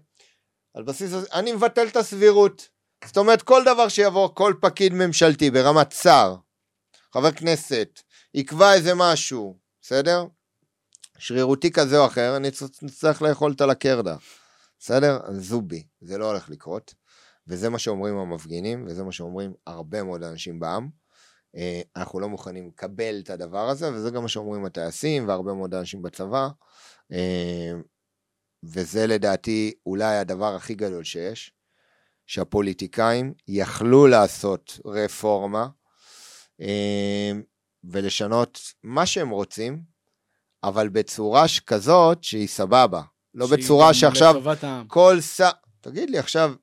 על 0.75 0.83
בסיס, 0.83 1.13
אני 1.33 1.53
מבטל 1.53 1.87
את 1.87 1.97
הסבירות. 1.97 2.69
זאת 3.05 3.17
אומרת, 3.17 3.43
כל 3.43 3.63
דבר 3.65 3.89
שיבוא, 3.89 4.29
כל 4.35 4.55
פקיד 4.61 4.93
ממשלתי 4.93 5.51
ברמת 5.51 5.93
שר, 5.93 6.37
חבר 7.15 7.33
כנסת, 7.33 8.01
יקבע 8.35 8.75
איזה 8.75 8.93
משהו, 8.97 9.59
בסדר? 9.83 10.27
שרירותי 11.19 11.71
כזה 11.71 11.99
או 11.99 12.07
אחר, 12.07 12.37
אני 12.37 12.51
צריך 12.91 13.23
לאכול 13.23 13.53
את 13.53 13.61
הלקרדה, 13.61 14.17
בסדר? 14.79 15.19
זובי, 15.33 15.87
זה 16.01 16.19
לא 16.19 16.27
הולך 16.31 16.51
לקרות, 16.51 16.95
וזה 17.47 17.69
מה 17.69 17.79
שאומרים 17.79 18.17
המפגינים, 18.17 18.87
וזה 18.87 19.05
מה 19.05 19.13
שאומרים 19.13 19.53
הרבה 19.67 20.03
מאוד 20.03 20.23
אנשים 20.23 20.61
בעם. 20.61 21.02
אה, 21.57 21.81
אנחנו 21.97 22.21
לא 22.21 22.29
מוכנים 22.29 22.69
לקבל 22.69 23.21
את 23.25 23.31
הדבר 23.31 23.69
הזה, 23.69 23.93
וזה 23.93 24.11
גם 24.11 24.23
מה 24.23 24.29
שאומרים 24.29 24.65
הטייסים 24.65 25.29
והרבה 25.29 25.53
מאוד 25.53 25.75
אנשים 25.75 26.03
בצבא. 26.03 26.49
אה, 27.13 27.73
וזה 28.65 29.07
לדעתי 29.07 29.73
אולי 29.87 30.17
הדבר 30.17 30.55
הכי 30.55 30.75
גדול 30.75 31.05
שיש, 31.05 31.53
שהפוליטיקאים 32.27 33.35
יכלו 33.49 34.07
לעשות 34.07 34.79
רפורמה 34.85 35.69
אה, 36.61 37.33
ולשנות 37.85 38.61
מה 38.83 39.07
שהם 39.07 39.31
רוצים, 39.31 39.83
אבל 40.65 40.89
בצורה 40.89 41.45
כזאת 41.67 42.25
שהיא 42.25 42.49
סבבה. 42.49 43.03
לא 43.35 43.47
בצורה 43.47 43.95
שעכשיו 43.95 44.35
כל 44.89 45.21
שר... 45.21 45.51
תגיד 45.81 46.11
לי 46.11 46.19
עכשיו, 46.19 46.55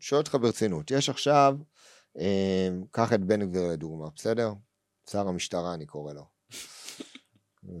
שואל 0.00 0.20
אותך 0.20 0.34
ברצינות, 0.34 0.90
יש 0.90 1.08
עכשיו, 1.08 1.56
קח 2.90 3.12
את 3.12 3.20
בן 3.20 3.50
גביר 3.50 3.68
לדוגמה, 3.68 4.08
בסדר? 4.16 4.52
שר 5.10 5.28
המשטרה 5.28 5.74
אני 5.74 5.86
קורא 5.86 6.12
לו. 6.12 6.34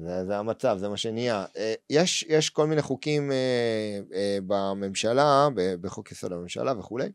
זה, 0.00 0.26
זה 0.26 0.36
המצב, 0.38 0.76
זה 0.78 0.88
מה 0.88 0.96
שנהיה. 0.96 1.44
אה, 1.56 1.74
יש, 1.90 2.22
יש 2.28 2.50
כל 2.50 2.66
מיני 2.66 2.82
חוקים 2.82 3.32
אה, 3.32 4.00
אה, 4.14 4.38
בממשלה, 4.46 5.48
בחוק 5.80 6.12
יסוד 6.12 6.32
הממשלה 6.32 6.78
וכולי, 6.78 7.12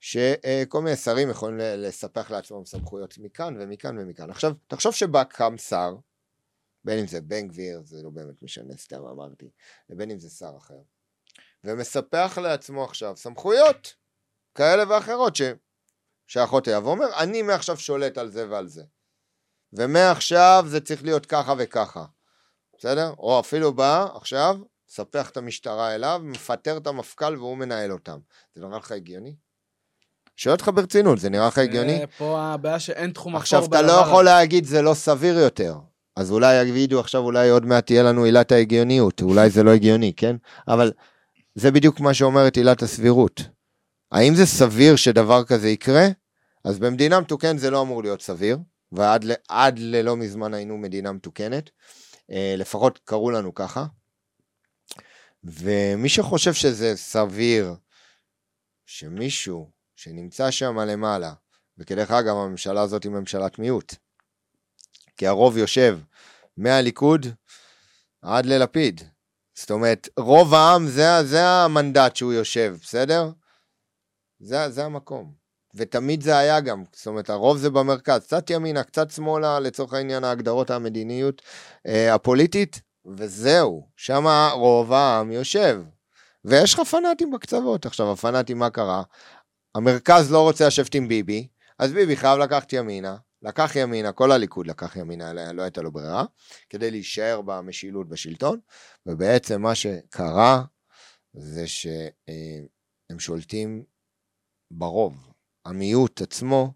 שכל 0.00 0.80
מיני 0.82 0.96
שרים 0.96 1.30
יכולים 1.30 1.58
לספח 1.58 2.30
לעצמם 2.30 2.64
סמכויות 2.64 3.18
מכאן 3.18 3.56
ומכאן 3.60 3.98
ומכאן. 3.98 4.30
עכשיו, 4.30 4.52
תחשוב 4.66 4.94
שבא 4.94 5.24
קם 5.24 5.58
שר, 5.58 5.96
בין 6.84 6.98
אם 6.98 7.06
זה 7.06 7.20
בן 7.20 7.48
גביר, 7.48 7.82
זה 7.84 8.02
לא 8.02 8.10
באמת 8.10 8.42
משנה, 8.42 8.76
סתם 8.76 9.04
אמרתי, 9.06 9.50
ובין 9.90 10.10
אם 10.10 10.18
זה 10.18 10.30
שר 10.30 10.52
אחר, 10.56 10.80
ומספח 11.64 12.38
לעצמו 12.42 12.84
עכשיו 12.84 13.16
סמכויות 13.16 13.94
כאלה 14.54 14.84
ואחרות 14.88 15.36
ש... 15.36 15.42
שהאחות 16.26 16.68
היה, 16.68 16.80
ואומר, 16.80 17.06
אני 17.16 17.42
מעכשיו 17.42 17.76
שולט 17.76 18.18
על 18.18 18.30
זה 18.30 18.50
ועל 18.50 18.68
זה. 18.68 18.82
ומעכשיו 19.72 20.64
זה 20.68 20.80
צריך 20.80 21.04
להיות 21.04 21.26
ככה 21.26 21.54
וככה, 21.58 22.04
בסדר? 22.78 23.12
או 23.18 23.40
אפילו 23.40 23.72
בא 23.72 24.06
עכשיו, 24.14 24.56
ספח 24.88 25.30
את 25.30 25.36
המשטרה 25.36 25.94
אליו, 25.94 26.20
מפטר 26.24 26.76
את 26.76 26.86
המפכ"ל 26.86 27.36
והוא 27.36 27.56
מנהל 27.56 27.92
אותם. 27.92 28.18
זה 28.54 28.60
נראה 28.66 28.78
לך 28.78 28.92
הגיוני? 28.92 29.34
שואל 30.36 30.54
אותך 30.54 30.70
ברצינות, 30.74 31.18
זה 31.18 31.30
נראה 31.30 31.46
לך 31.46 31.58
הגיוני? 31.58 32.04
פה 32.18 32.40
הבעיה 32.40 32.80
שאין 32.80 33.10
תחום 33.10 33.32
אפור 33.32 33.42
עכשיו, 33.42 33.64
אתה 33.64 33.82
לא 33.82 33.92
יכול 33.92 34.24
להגיד 34.24 34.64
זה 34.64 34.82
לא 34.82 34.94
סביר 34.94 35.38
יותר. 35.38 35.74
אז 36.16 36.30
אולי 36.30 36.62
יגידו 36.62 37.00
עכשיו, 37.00 37.22
אולי 37.22 37.50
עוד 37.50 37.66
מעט 37.66 37.86
תהיה 37.86 38.02
לנו 38.02 38.24
עילת 38.24 38.52
ההגיוניות, 38.52 39.22
אולי 39.22 39.50
זה 39.50 39.62
לא 39.62 39.70
הגיוני, 39.70 40.12
כן? 40.16 40.36
אבל 40.68 40.92
זה 41.54 41.70
בדיוק 41.70 42.00
מה 42.00 42.14
שאומרת 42.14 42.56
עילת 42.56 42.82
הסבירות. 42.82 43.42
האם 44.12 44.34
זה 44.34 44.46
סביר 44.46 44.96
שדבר 44.96 45.44
כזה 45.44 45.68
יקרה? 45.68 46.06
אז 46.64 46.78
במדינה 46.78 47.20
מתוקנת 47.20 47.58
זה 47.58 47.70
לא 47.70 47.82
אמור 47.82 48.02
להיות 48.02 48.22
סביר, 48.22 48.58
ועד 48.92 49.24
ל, 49.24 49.32
ללא 49.76 50.16
מזמן 50.16 50.54
היינו 50.54 50.78
מדינה 50.78 51.12
מתוקנת, 51.12 51.70
אה, 52.30 52.54
לפחות 52.58 53.00
קראו 53.04 53.30
לנו 53.30 53.54
ככה. 53.54 53.86
ומי 55.44 56.08
שחושב 56.08 56.52
שזה 56.52 56.96
סביר 56.96 57.74
שמישהו 58.86 59.70
שנמצא 59.96 60.50
שם 60.50 60.78
למעלה, 60.78 61.32
וכדרך 61.78 62.10
אגב 62.10 62.36
הממשלה 62.36 62.82
הזאת 62.82 63.04
היא 63.04 63.12
ממשלת 63.12 63.58
מיעוט, 63.58 63.94
כי 65.16 65.26
הרוב 65.26 65.56
יושב 65.56 65.98
מהליכוד 66.56 67.26
עד 68.22 68.46
ללפיד. 68.46 69.00
זאת 69.54 69.70
אומרת, 69.70 70.08
רוב 70.16 70.54
העם 70.54 70.88
זה, 70.88 71.24
זה 71.24 71.46
המנדט 71.46 72.16
שהוא 72.16 72.32
יושב, 72.32 72.76
בסדר? 72.82 73.30
זה, 74.40 74.70
זה 74.70 74.84
המקום. 74.84 75.46
ותמיד 75.74 76.22
זה 76.22 76.38
היה 76.38 76.60
גם, 76.60 76.84
זאת 76.92 77.06
אומרת, 77.06 77.30
הרוב 77.30 77.56
זה 77.56 77.70
במרכז, 77.70 78.20
קצת 78.20 78.50
ימינה, 78.50 78.82
קצת 78.82 79.10
שמאלה, 79.10 79.60
לצורך 79.60 79.92
העניין 79.92 80.24
ההגדרות 80.24 80.70
המדיניות 80.70 81.42
אה, 81.86 82.14
הפוליטית, 82.14 82.80
וזהו, 83.16 83.88
שם 83.96 84.26
רוב 84.52 84.92
העם 84.92 85.32
יושב. 85.32 85.82
ויש 86.44 86.74
לך 86.74 86.80
פנאטים 86.80 87.30
בקצוות. 87.30 87.86
עכשיו, 87.86 88.12
הפנאטים, 88.12 88.58
מה 88.58 88.70
קרה? 88.70 89.02
המרכז 89.74 90.32
לא 90.32 90.42
רוצה 90.42 90.66
לשבת 90.66 90.94
עם 90.94 91.08
ביבי, 91.08 91.48
אז 91.78 91.92
ביבי 91.92 92.16
חייב 92.16 92.38
לקחת 92.38 92.72
ימינה, 92.72 93.16
לקח 93.42 93.72
ימינה, 93.76 94.12
כל 94.12 94.32
הליכוד 94.32 94.66
לקח 94.66 94.96
ימינה, 94.96 95.52
לא 95.52 95.62
הייתה 95.62 95.82
לו 95.82 95.92
ברירה, 95.92 96.24
כדי 96.70 96.90
להישאר 96.90 97.40
במשילות 97.42 98.08
בשלטון, 98.08 98.58
ובעצם 99.06 99.62
מה 99.62 99.74
שקרה 99.74 100.62
זה 101.34 101.66
שהם 101.66 103.18
שולטים 103.18 103.84
ברוב. 104.70 105.32
המיעוט 105.64 106.22
עצמו, 106.22 106.72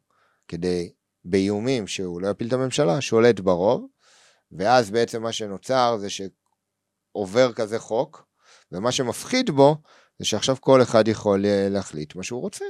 כדי, 0.48 0.92
באיומים 1.24 1.86
שהוא 1.86 2.20
לא 2.20 2.28
יפיל 2.28 2.48
את 2.48 2.52
הממשלה, 2.52 3.00
שולט 3.00 3.40
ברוב, 3.40 3.86
ואז 4.52 4.90
בעצם 4.90 5.22
מה 5.22 5.32
שנוצר 5.32 5.96
זה 6.00 6.08
שעובר 6.10 7.52
כזה 7.52 7.78
חוק, 7.78 8.26
ומה 8.72 8.92
שמפחיד 8.92 9.50
בו 9.50 9.76
זה 10.18 10.24
שעכשיו 10.24 10.56
כל 10.60 10.82
אחד 10.82 11.08
יכול 11.08 11.44
להחליט 11.46 12.14
מה 12.14 12.22
שהוא 12.22 12.40
רוצה, 12.40 12.64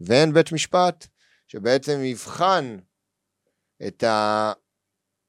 ואין 0.00 0.32
בית 0.32 0.52
משפט 0.52 1.06
שבעצם 1.46 2.00
יבחן 2.04 2.78
את 3.86 4.04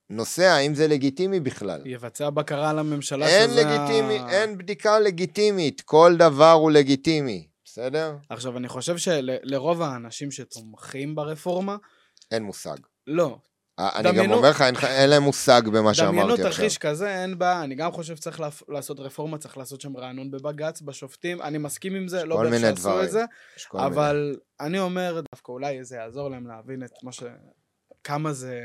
הנושא, 0.10 0.44
האם 0.44 0.76
זה 0.76 0.88
לגיטימי 0.88 1.40
בכלל. 1.40 1.82
יבצע 1.86 2.30
בקרה 2.30 2.70
על 2.70 2.80
הממשלה 2.80 3.28
אין 3.28 3.50
שזה... 3.50 3.64
לגיטימי, 3.64 4.20
ה... 4.20 4.30
אין 4.30 4.58
בדיקה 4.58 5.00
לגיטימית, 5.00 5.82
כל 5.82 6.16
דבר 6.20 6.52
הוא 6.52 6.72
לגיטימי, 6.72 7.48
בסדר? 7.76 8.16
עכשיו, 8.30 8.58
אני 8.58 8.68
חושב 8.68 8.98
שלרוב 8.98 9.82
האנשים 9.82 10.32
שתומכים 10.32 11.16
ברפורמה... 11.16 11.76
אין 12.32 12.44
מושג. 12.44 12.76
לא. 13.08 13.38
אני 13.80 14.04
דמיינו... 14.04 14.24
גם 14.24 14.32
אומר 14.32 14.50
לך, 14.50 14.62
אין, 14.62 14.76
אין 14.84 15.10
להם 15.10 15.24
מושג 15.24 15.62
במה 15.66 15.94
שאמרתי 15.94 16.20
עכשיו. 16.20 16.36
דמיינו 16.36 16.38
תרחיש 16.38 16.78
כזה, 16.78 17.22
אין 17.22 17.38
בעיה, 17.38 17.64
אני 17.64 17.76
גם 17.76 17.92
חושב 17.92 18.16
שצריך 18.16 18.42
לעשות 18.70 19.00
רפורמה, 19.00 19.38
צריך 19.38 19.58
לעשות 19.58 19.82
שם 19.82 19.98
רענון 19.98 20.32
בבג"ץ, 20.32 20.82
בשופטים, 20.82 21.42
אני 21.42 21.58
מסכים 21.58 21.96
עם 21.96 22.08
זה, 22.08 22.26
לא 22.26 22.42
באיך 22.42 22.62
שעשו 22.62 23.04
את 23.04 23.12
זה, 23.12 23.26
אבל 23.74 24.26
מיני. 24.26 24.38
אני 24.60 24.80
אומר, 24.80 25.22
דווקא 25.34 25.52
אולי 25.52 25.84
זה 25.84 25.96
יעזור 25.96 26.30
להם 26.30 26.48
להבין 26.48 26.84
את 26.84 26.92
מה 27.04 27.12
ש... 27.12 27.24
כמה 28.04 28.34
זה... 28.34 28.62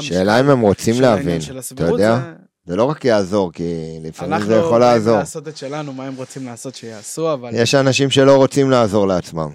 שאלה 0.00 0.40
אם 0.40 0.50
הם 0.50 0.60
רוצים 0.60 1.00
להבין, 1.00 1.40
אתה 1.74 1.84
יודע? 1.84 2.16
זה... 2.16 2.34
זה 2.66 2.76
לא 2.76 2.84
רק 2.84 3.04
יעזור, 3.04 3.52
כי 3.52 3.98
לפעמים 4.02 4.40
זה 4.40 4.54
יכול 4.54 4.80
לעזור. 4.80 5.12
אנחנו 5.12 5.20
לעשות 5.20 5.48
את 5.48 5.56
שלנו, 5.56 5.92
מה 5.92 6.06
הם 6.06 6.14
רוצים 6.14 6.46
לעשות 6.46 6.74
שיעשו, 6.74 7.32
אבל... 7.32 7.50
יש 7.54 7.74
אנשים 7.74 8.10
שלא 8.10 8.36
רוצים 8.36 8.70
לעזור 8.70 9.06
לעצמם. 9.06 9.50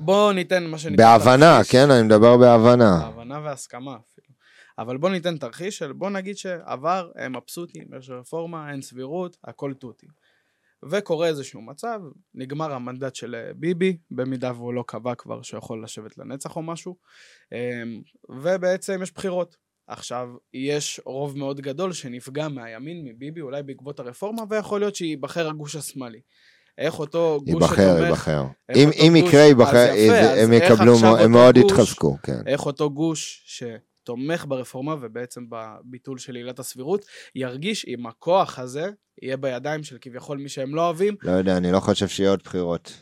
בואו 0.00 0.32
ניתן 0.32 0.66
מה 0.66 0.78
שנקרא... 0.78 1.18
בהבנה, 1.18 1.56
תרחיש. 1.56 1.72
כן, 1.72 1.90
אני 1.90 2.02
מדבר 2.02 2.36
בהבנה. 2.36 2.98
בהבנה 2.98 3.40
והסכמה 3.44 3.90
אפילו. 3.90 4.26
אבל 4.78 4.96
בואו 4.96 5.12
ניתן 5.12 5.36
תרחיש 5.36 5.78
של 5.78 5.92
בואו 5.92 6.10
נגיד 6.10 6.36
שעבר, 6.36 7.10
הם 7.16 7.36
מבסוטים, 7.36 7.84
יש 7.98 8.10
רפורמה, 8.10 8.70
אין 8.72 8.82
סבירות, 8.82 9.36
הכל 9.44 9.72
תותים. 9.74 10.08
וקורה 10.90 11.28
איזשהו 11.28 11.62
מצב, 11.62 12.00
נגמר 12.34 12.72
המנדט 12.72 13.14
של 13.14 13.34
אה, 13.34 13.54
ביבי, 13.54 13.96
במידה 14.10 14.52
והוא 14.52 14.74
לא 14.74 14.84
קבע 14.86 15.14
כבר 15.14 15.42
שיכול 15.42 15.84
לשבת 15.84 16.18
לנצח 16.18 16.56
או 16.56 16.62
משהו, 16.62 16.96
אמ, 17.52 17.58
ובעצם 18.28 19.02
יש 19.02 19.12
בחירות. 19.12 19.65
עכשיו, 19.88 20.28
יש 20.54 21.00
רוב 21.04 21.38
מאוד 21.38 21.60
גדול 21.60 21.92
שנפגע 21.92 22.48
מהימין, 22.48 23.04
מביבי, 23.04 23.40
אולי 23.40 23.62
בעקבות 23.62 24.00
הרפורמה, 24.00 24.42
ויכול 24.50 24.80
להיות 24.80 24.96
שייבחר 24.96 25.48
הגוש 25.48 25.76
השמאלי. 25.76 26.20
איך 26.78 26.98
אותו 26.98 27.40
גוש 27.44 27.64
שתומך... 27.64 27.78
ייבחר, 27.78 28.04
ייבחר. 28.04 28.44
אם, 28.74 28.90
אם 28.92 29.16
יקרה, 29.16 29.40
ייבחר, 29.40 29.90
הם 30.42 30.52
יקבלו, 30.52 30.94
הם 31.18 31.32
מאוד 31.32 31.56
יתחזקו, 31.56 32.16
כן. 32.22 32.40
איך 32.46 32.66
אותו 32.66 32.90
גוש 32.90 33.44
שתומך 33.46 34.44
ברפורמה 34.48 34.94
ובעצם 35.00 35.44
בביטול 35.50 36.18
של 36.18 36.34
עילת 36.34 36.58
הסבירות, 36.58 37.04
ירגיש 37.34 37.84
אם 37.88 38.06
הכוח 38.06 38.58
הזה 38.58 38.90
יהיה 39.22 39.36
בידיים 39.36 39.82
של 39.82 39.98
כביכול 40.00 40.38
מי 40.38 40.48
שהם 40.48 40.74
לא 40.74 40.84
אוהבים. 40.84 41.16
לא 41.22 41.30
יודע, 41.30 41.56
אני 41.56 41.72
לא 41.72 41.80
חושב 41.80 42.08
שיהיה 42.08 42.30
עוד 42.30 42.40
בחירות. 42.44 42.92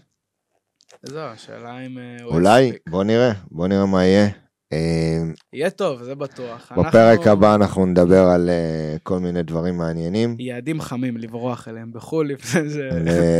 זו, 1.02 1.20
השאלה 1.20 1.86
אם... 1.86 1.98
אה, 1.98 2.24
אולי, 2.24 2.72
בוא 2.88 3.04
נראה, 3.04 3.32
בוא 3.50 3.68
נראה 3.68 3.86
מה 3.86 4.04
יהיה. 4.04 4.28
אה, 4.72 5.22
יהיה 5.52 5.70
טוב, 5.70 6.02
זה 6.02 6.14
בטוח. 6.14 6.72
בפרק 6.72 7.18
אנחנו... 7.18 7.32
הבא 7.32 7.54
אנחנו 7.54 7.86
נדבר 7.86 8.24
על 8.24 8.50
uh, 8.50 8.98
כל 9.02 9.18
מיני 9.18 9.42
דברים 9.42 9.76
מעניינים. 9.76 10.36
יעדים 10.38 10.80
חמים 10.80 11.16
לברוח 11.16 11.68
אליהם 11.68 11.92
בחו"ל 11.92 12.32
לפני 12.32 12.68
זה. 12.68 12.88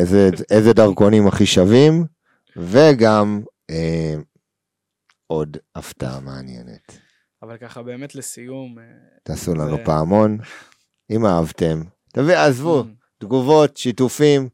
איזה, 0.00 0.30
איזה 0.50 0.72
דרכונים 0.72 1.26
הכי 1.26 1.46
שווים, 1.46 2.04
וגם 2.56 3.42
uh, 3.70 3.74
עוד 5.26 5.56
הפתעה 5.74 6.20
מעניינת. 6.20 6.98
אבל 7.42 7.56
ככה 7.56 7.82
באמת 7.82 8.14
לסיום... 8.14 8.76
תעשו 9.22 9.50
זה... 9.50 9.56
לנו 9.56 9.76
פעמון, 9.84 10.38
אם 11.10 11.26
אהבתם. 11.26 11.82
תביא, 12.12 12.36
עזבו, 12.36 12.80
mm. 12.80 13.04
תגובות, 13.18 13.76
שיתופים. 13.76 14.48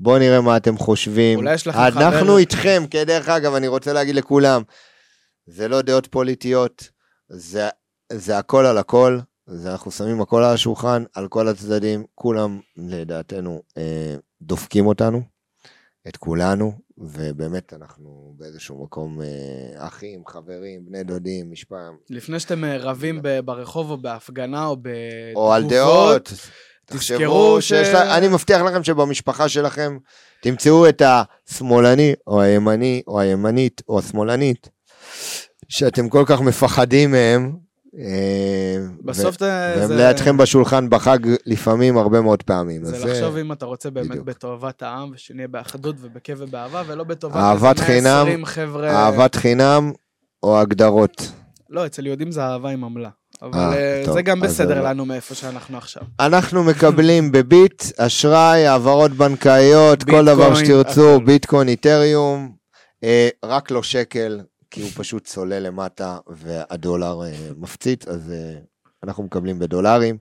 בואו 0.00 0.18
נראה 0.18 0.40
מה 0.40 0.56
אתם 0.56 0.76
חושבים. 0.76 1.38
אולי 1.38 1.54
יש 1.54 1.66
לכם 1.66 1.78
חבר... 1.90 2.08
אנחנו 2.08 2.38
איתכם, 2.38 2.82
כדרך 2.90 3.28
אגב, 3.28 3.54
אני 3.54 3.68
רוצה 3.68 3.92
להגיד 3.92 4.14
לכולם, 4.14 4.62
זה 5.50 5.68
לא 5.68 5.82
דעות 5.82 6.06
פוליטיות, 6.06 6.88
זה, 7.28 7.68
זה 8.12 8.38
הכל 8.38 8.66
על 8.66 8.78
הכל, 8.78 9.18
זה 9.46 9.72
אנחנו 9.72 9.90
שמים 9.90 10.20
הכל 10.20 10.42
על 10.42 10.54
השולחן, 10.54 11.04
על 11.14 11.28
כל 11.28 11.48
הצדדים, 11.48 12.04
כולם 12.14 12.60
לדעתנו 12.76 13.62
אה, 13.78 14.14
דופקים 14.42 14.86
אותנו. 14.86 15.22
את 16.08 16.16
כולנו, 16.16 16.72
ובאמת 16.98 17.72
אנחנו 17.72 18.34
באיזשהו 18.36 18.84
מקום 18.84 19.22
אה, 19.22 19.26
אחים, 19.86 20.22
חברים, 20.26 20.86
בני 20.86 21.04
דודים, 21.04 21.50
משפעה. 21.50 21.90
לפני 22.10 22.40
שאתם 22.40 22.64
אה, 22.64 22.76
רבים 22.78 23.20
ב- 23.22 23.40
ברחוב 23.40 23.90
או 23.90 23.96
בהפגנה 23.98 24.66
או 24.66 24.76
בתגובות, 24.76 25.36
או 25.36 25.52
על 25.52 25.68
דעות. 25.68 26.32
תזכרו 26.86 27.60
ש- 27.60 27.68
שיש 27.68 27.88
לה... 27.88 28.18
אני 28.18 28.28
מבטיח 28.28 28.62
לכם 28.62 28.84
שבמשפחה 28.84 29.48
שלכם 29.48 29.98
תמצאו 30.42 30.88
את 30.88 31.02
השמאלני, 31.04 32.14
או 32.26 32.40
הימני, 32.40 33.02
או 33.06 33.20
הימנית, 33.20 33.82
או 33.88 33.98
השמאלנית, 33.98 34.68
שאתם 35.68 36.08
כל 36.08 36.22
כך 36.26 36.40
מפחדים 36.40 37.10
מהם. 37.10 37.52
אה, 37.98 38.76
בסוף 39.04 39.34
ו- 39.36 39.38
זה... 39.38 39.74
והם 39.78 39.86
זה- 39.88 39.96
לידכם 39.96 40.36
בשולחן 40.36 40.90
בחג 40.90 41.18
לפעמים 41.46 41.98
הרבה 41.98 42.20
מאוד 42.20 42.42
פעמים. 42.42 42.84
זה 42.84 43.06
לחשוב 43.06 43.36
אם 43.36 43.52
אתה 43.52 43.66
רוצה 43.66 43.90
באמת 43.90 44.08
בדיוק. 44.10 44.24
בטובת 44.26 44.82
העם, 44.82 45.10
ושנהיה 45.14 45.48
באחדות 45.48 45.96
ובכיף 46.00 46.38
ובאהבה, 46.40 46.82
ולא 46.86 47.04
בטובת 47.04 47.36
אהבת 47.36 47.78
חינם, 47.78 48.04
120 48.04 48.44
חבר'ה... 48.44 48.90
אהבת 48.90 49.34
חינם 49.34 49.92
או 50.42 50.60
הגדרות. 50.60 51.32
לא, 51.70 51.86
אצל 51.86 52.06
יהודים 52.06 52.30
זה 52.32 52.42
אהבה 52.42 52.70
עם 52.70 52.84
עמלה. 52.84 53.08
אבל 53.42 53.58
אה, 53.58 53.72
אה, 53.74 54.02
טוב, 54.04 54.14
זה 54.14 54.22
גם 54.22 54.40
בסדר 54.40 54.82
לנו 54.84 55.06
מאיפה 55.06 55.34
שאנחנו 55.34 55.78
עכשיו. 55.78 56.02
אנחנו 56.20 56.64
מקבלים 56.64 57.32
בביט, 57.32 57.84
אשראי, 57.98 58.66
העברות 58.66 59.10
בנקאיות, 59.10 60.04
כל 60.04 60.24
דבר 60.24 60.54
שתרצו, 60.54 61.14
הכל. 61.16 61.24
ביטקוין, 61.24 61.68
איתריום, 61.68 62.52
אה, 63.04 63.28
רק 63.44 63.70
לא 63.70 63.82
שקל, 63.82 64.40
כי 64.70 64.82
הוא 64.82 64.90
פשוט 64.94 65.24
צולל 65.24 65.58
למטה 65.58 66.18
והדולר 66.26 67.22
אה, 67.22 67.50
מפציץ, 67.56 68.08
אז 68.08 68.32
אה, 68.32 68.58
אנחנו 69.04 69.22
מקבלים 69.22 69.58
בדולרים. 69.58 70.18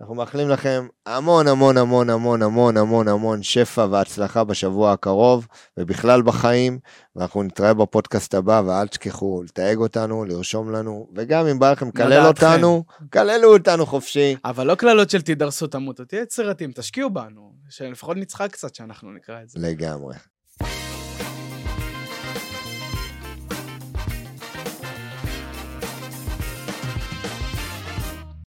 אנחנו 0.00 0.14
מאחלים 0.14 0.48
לכם 0.48 0.86
המון 1.06 1.48
המון 1.48 1.76
המון 1.76 2.10
המון 2.10 2.42
המון 2.42 2.76
המון 2.76 3.08
המון 3.08 3.42
שפע 3.42 3.86
והצלחה 3.90 4.44
בשבוע 4.44 4.92
הקרוב 4.92 5.46
ובכלל 5.76 6.22
בחיים, 6.22 6.78
ואנחנו 7.16 7.42
נתראה 7.42 7.74
בפודקאסט 7.74 8.34
הבא, 8.34 8.62
ואל 8.66 8.88
תשכחו 8.88 9.42
לתייג 9.44 9.78
אותנו, 9.78 10.24
לרשום 10.24 10.72
לנו, 10.72 11.08
וגם 11.14 11.46
אם 11.46 11.58
בא 11.58 11.72
לכם 11.72 11.88
לקלל 11.88 12.20
לדעתכם. 12.20 12.46
אותנו, 12.46 12.84
קללו 13.10 13.52
אותנו 13.52 13.86
חופשי. 13.86 14.36
אבל 14.44 14.66
לא 14.66 14.74
קללות 14.74 15.10
של 15.10 15.22
תדרסו 15.22 15.66
תמותו, 15.66 16.04
תהיה 16.04 16.22
יצירתיים, 16.22 16.72
תשקיעו 16.72 17.10
בנו, 17.10 17.52
שלפחות 17.68 18.16
נצחק 18.16 18.52
קצת 18.52 18.74
שאנחנו 18.74 19.12
נקרא 19.12 19.42
את 19.42 19.48
זה. 19.48 19.58
לגמרי. 19.60 20.14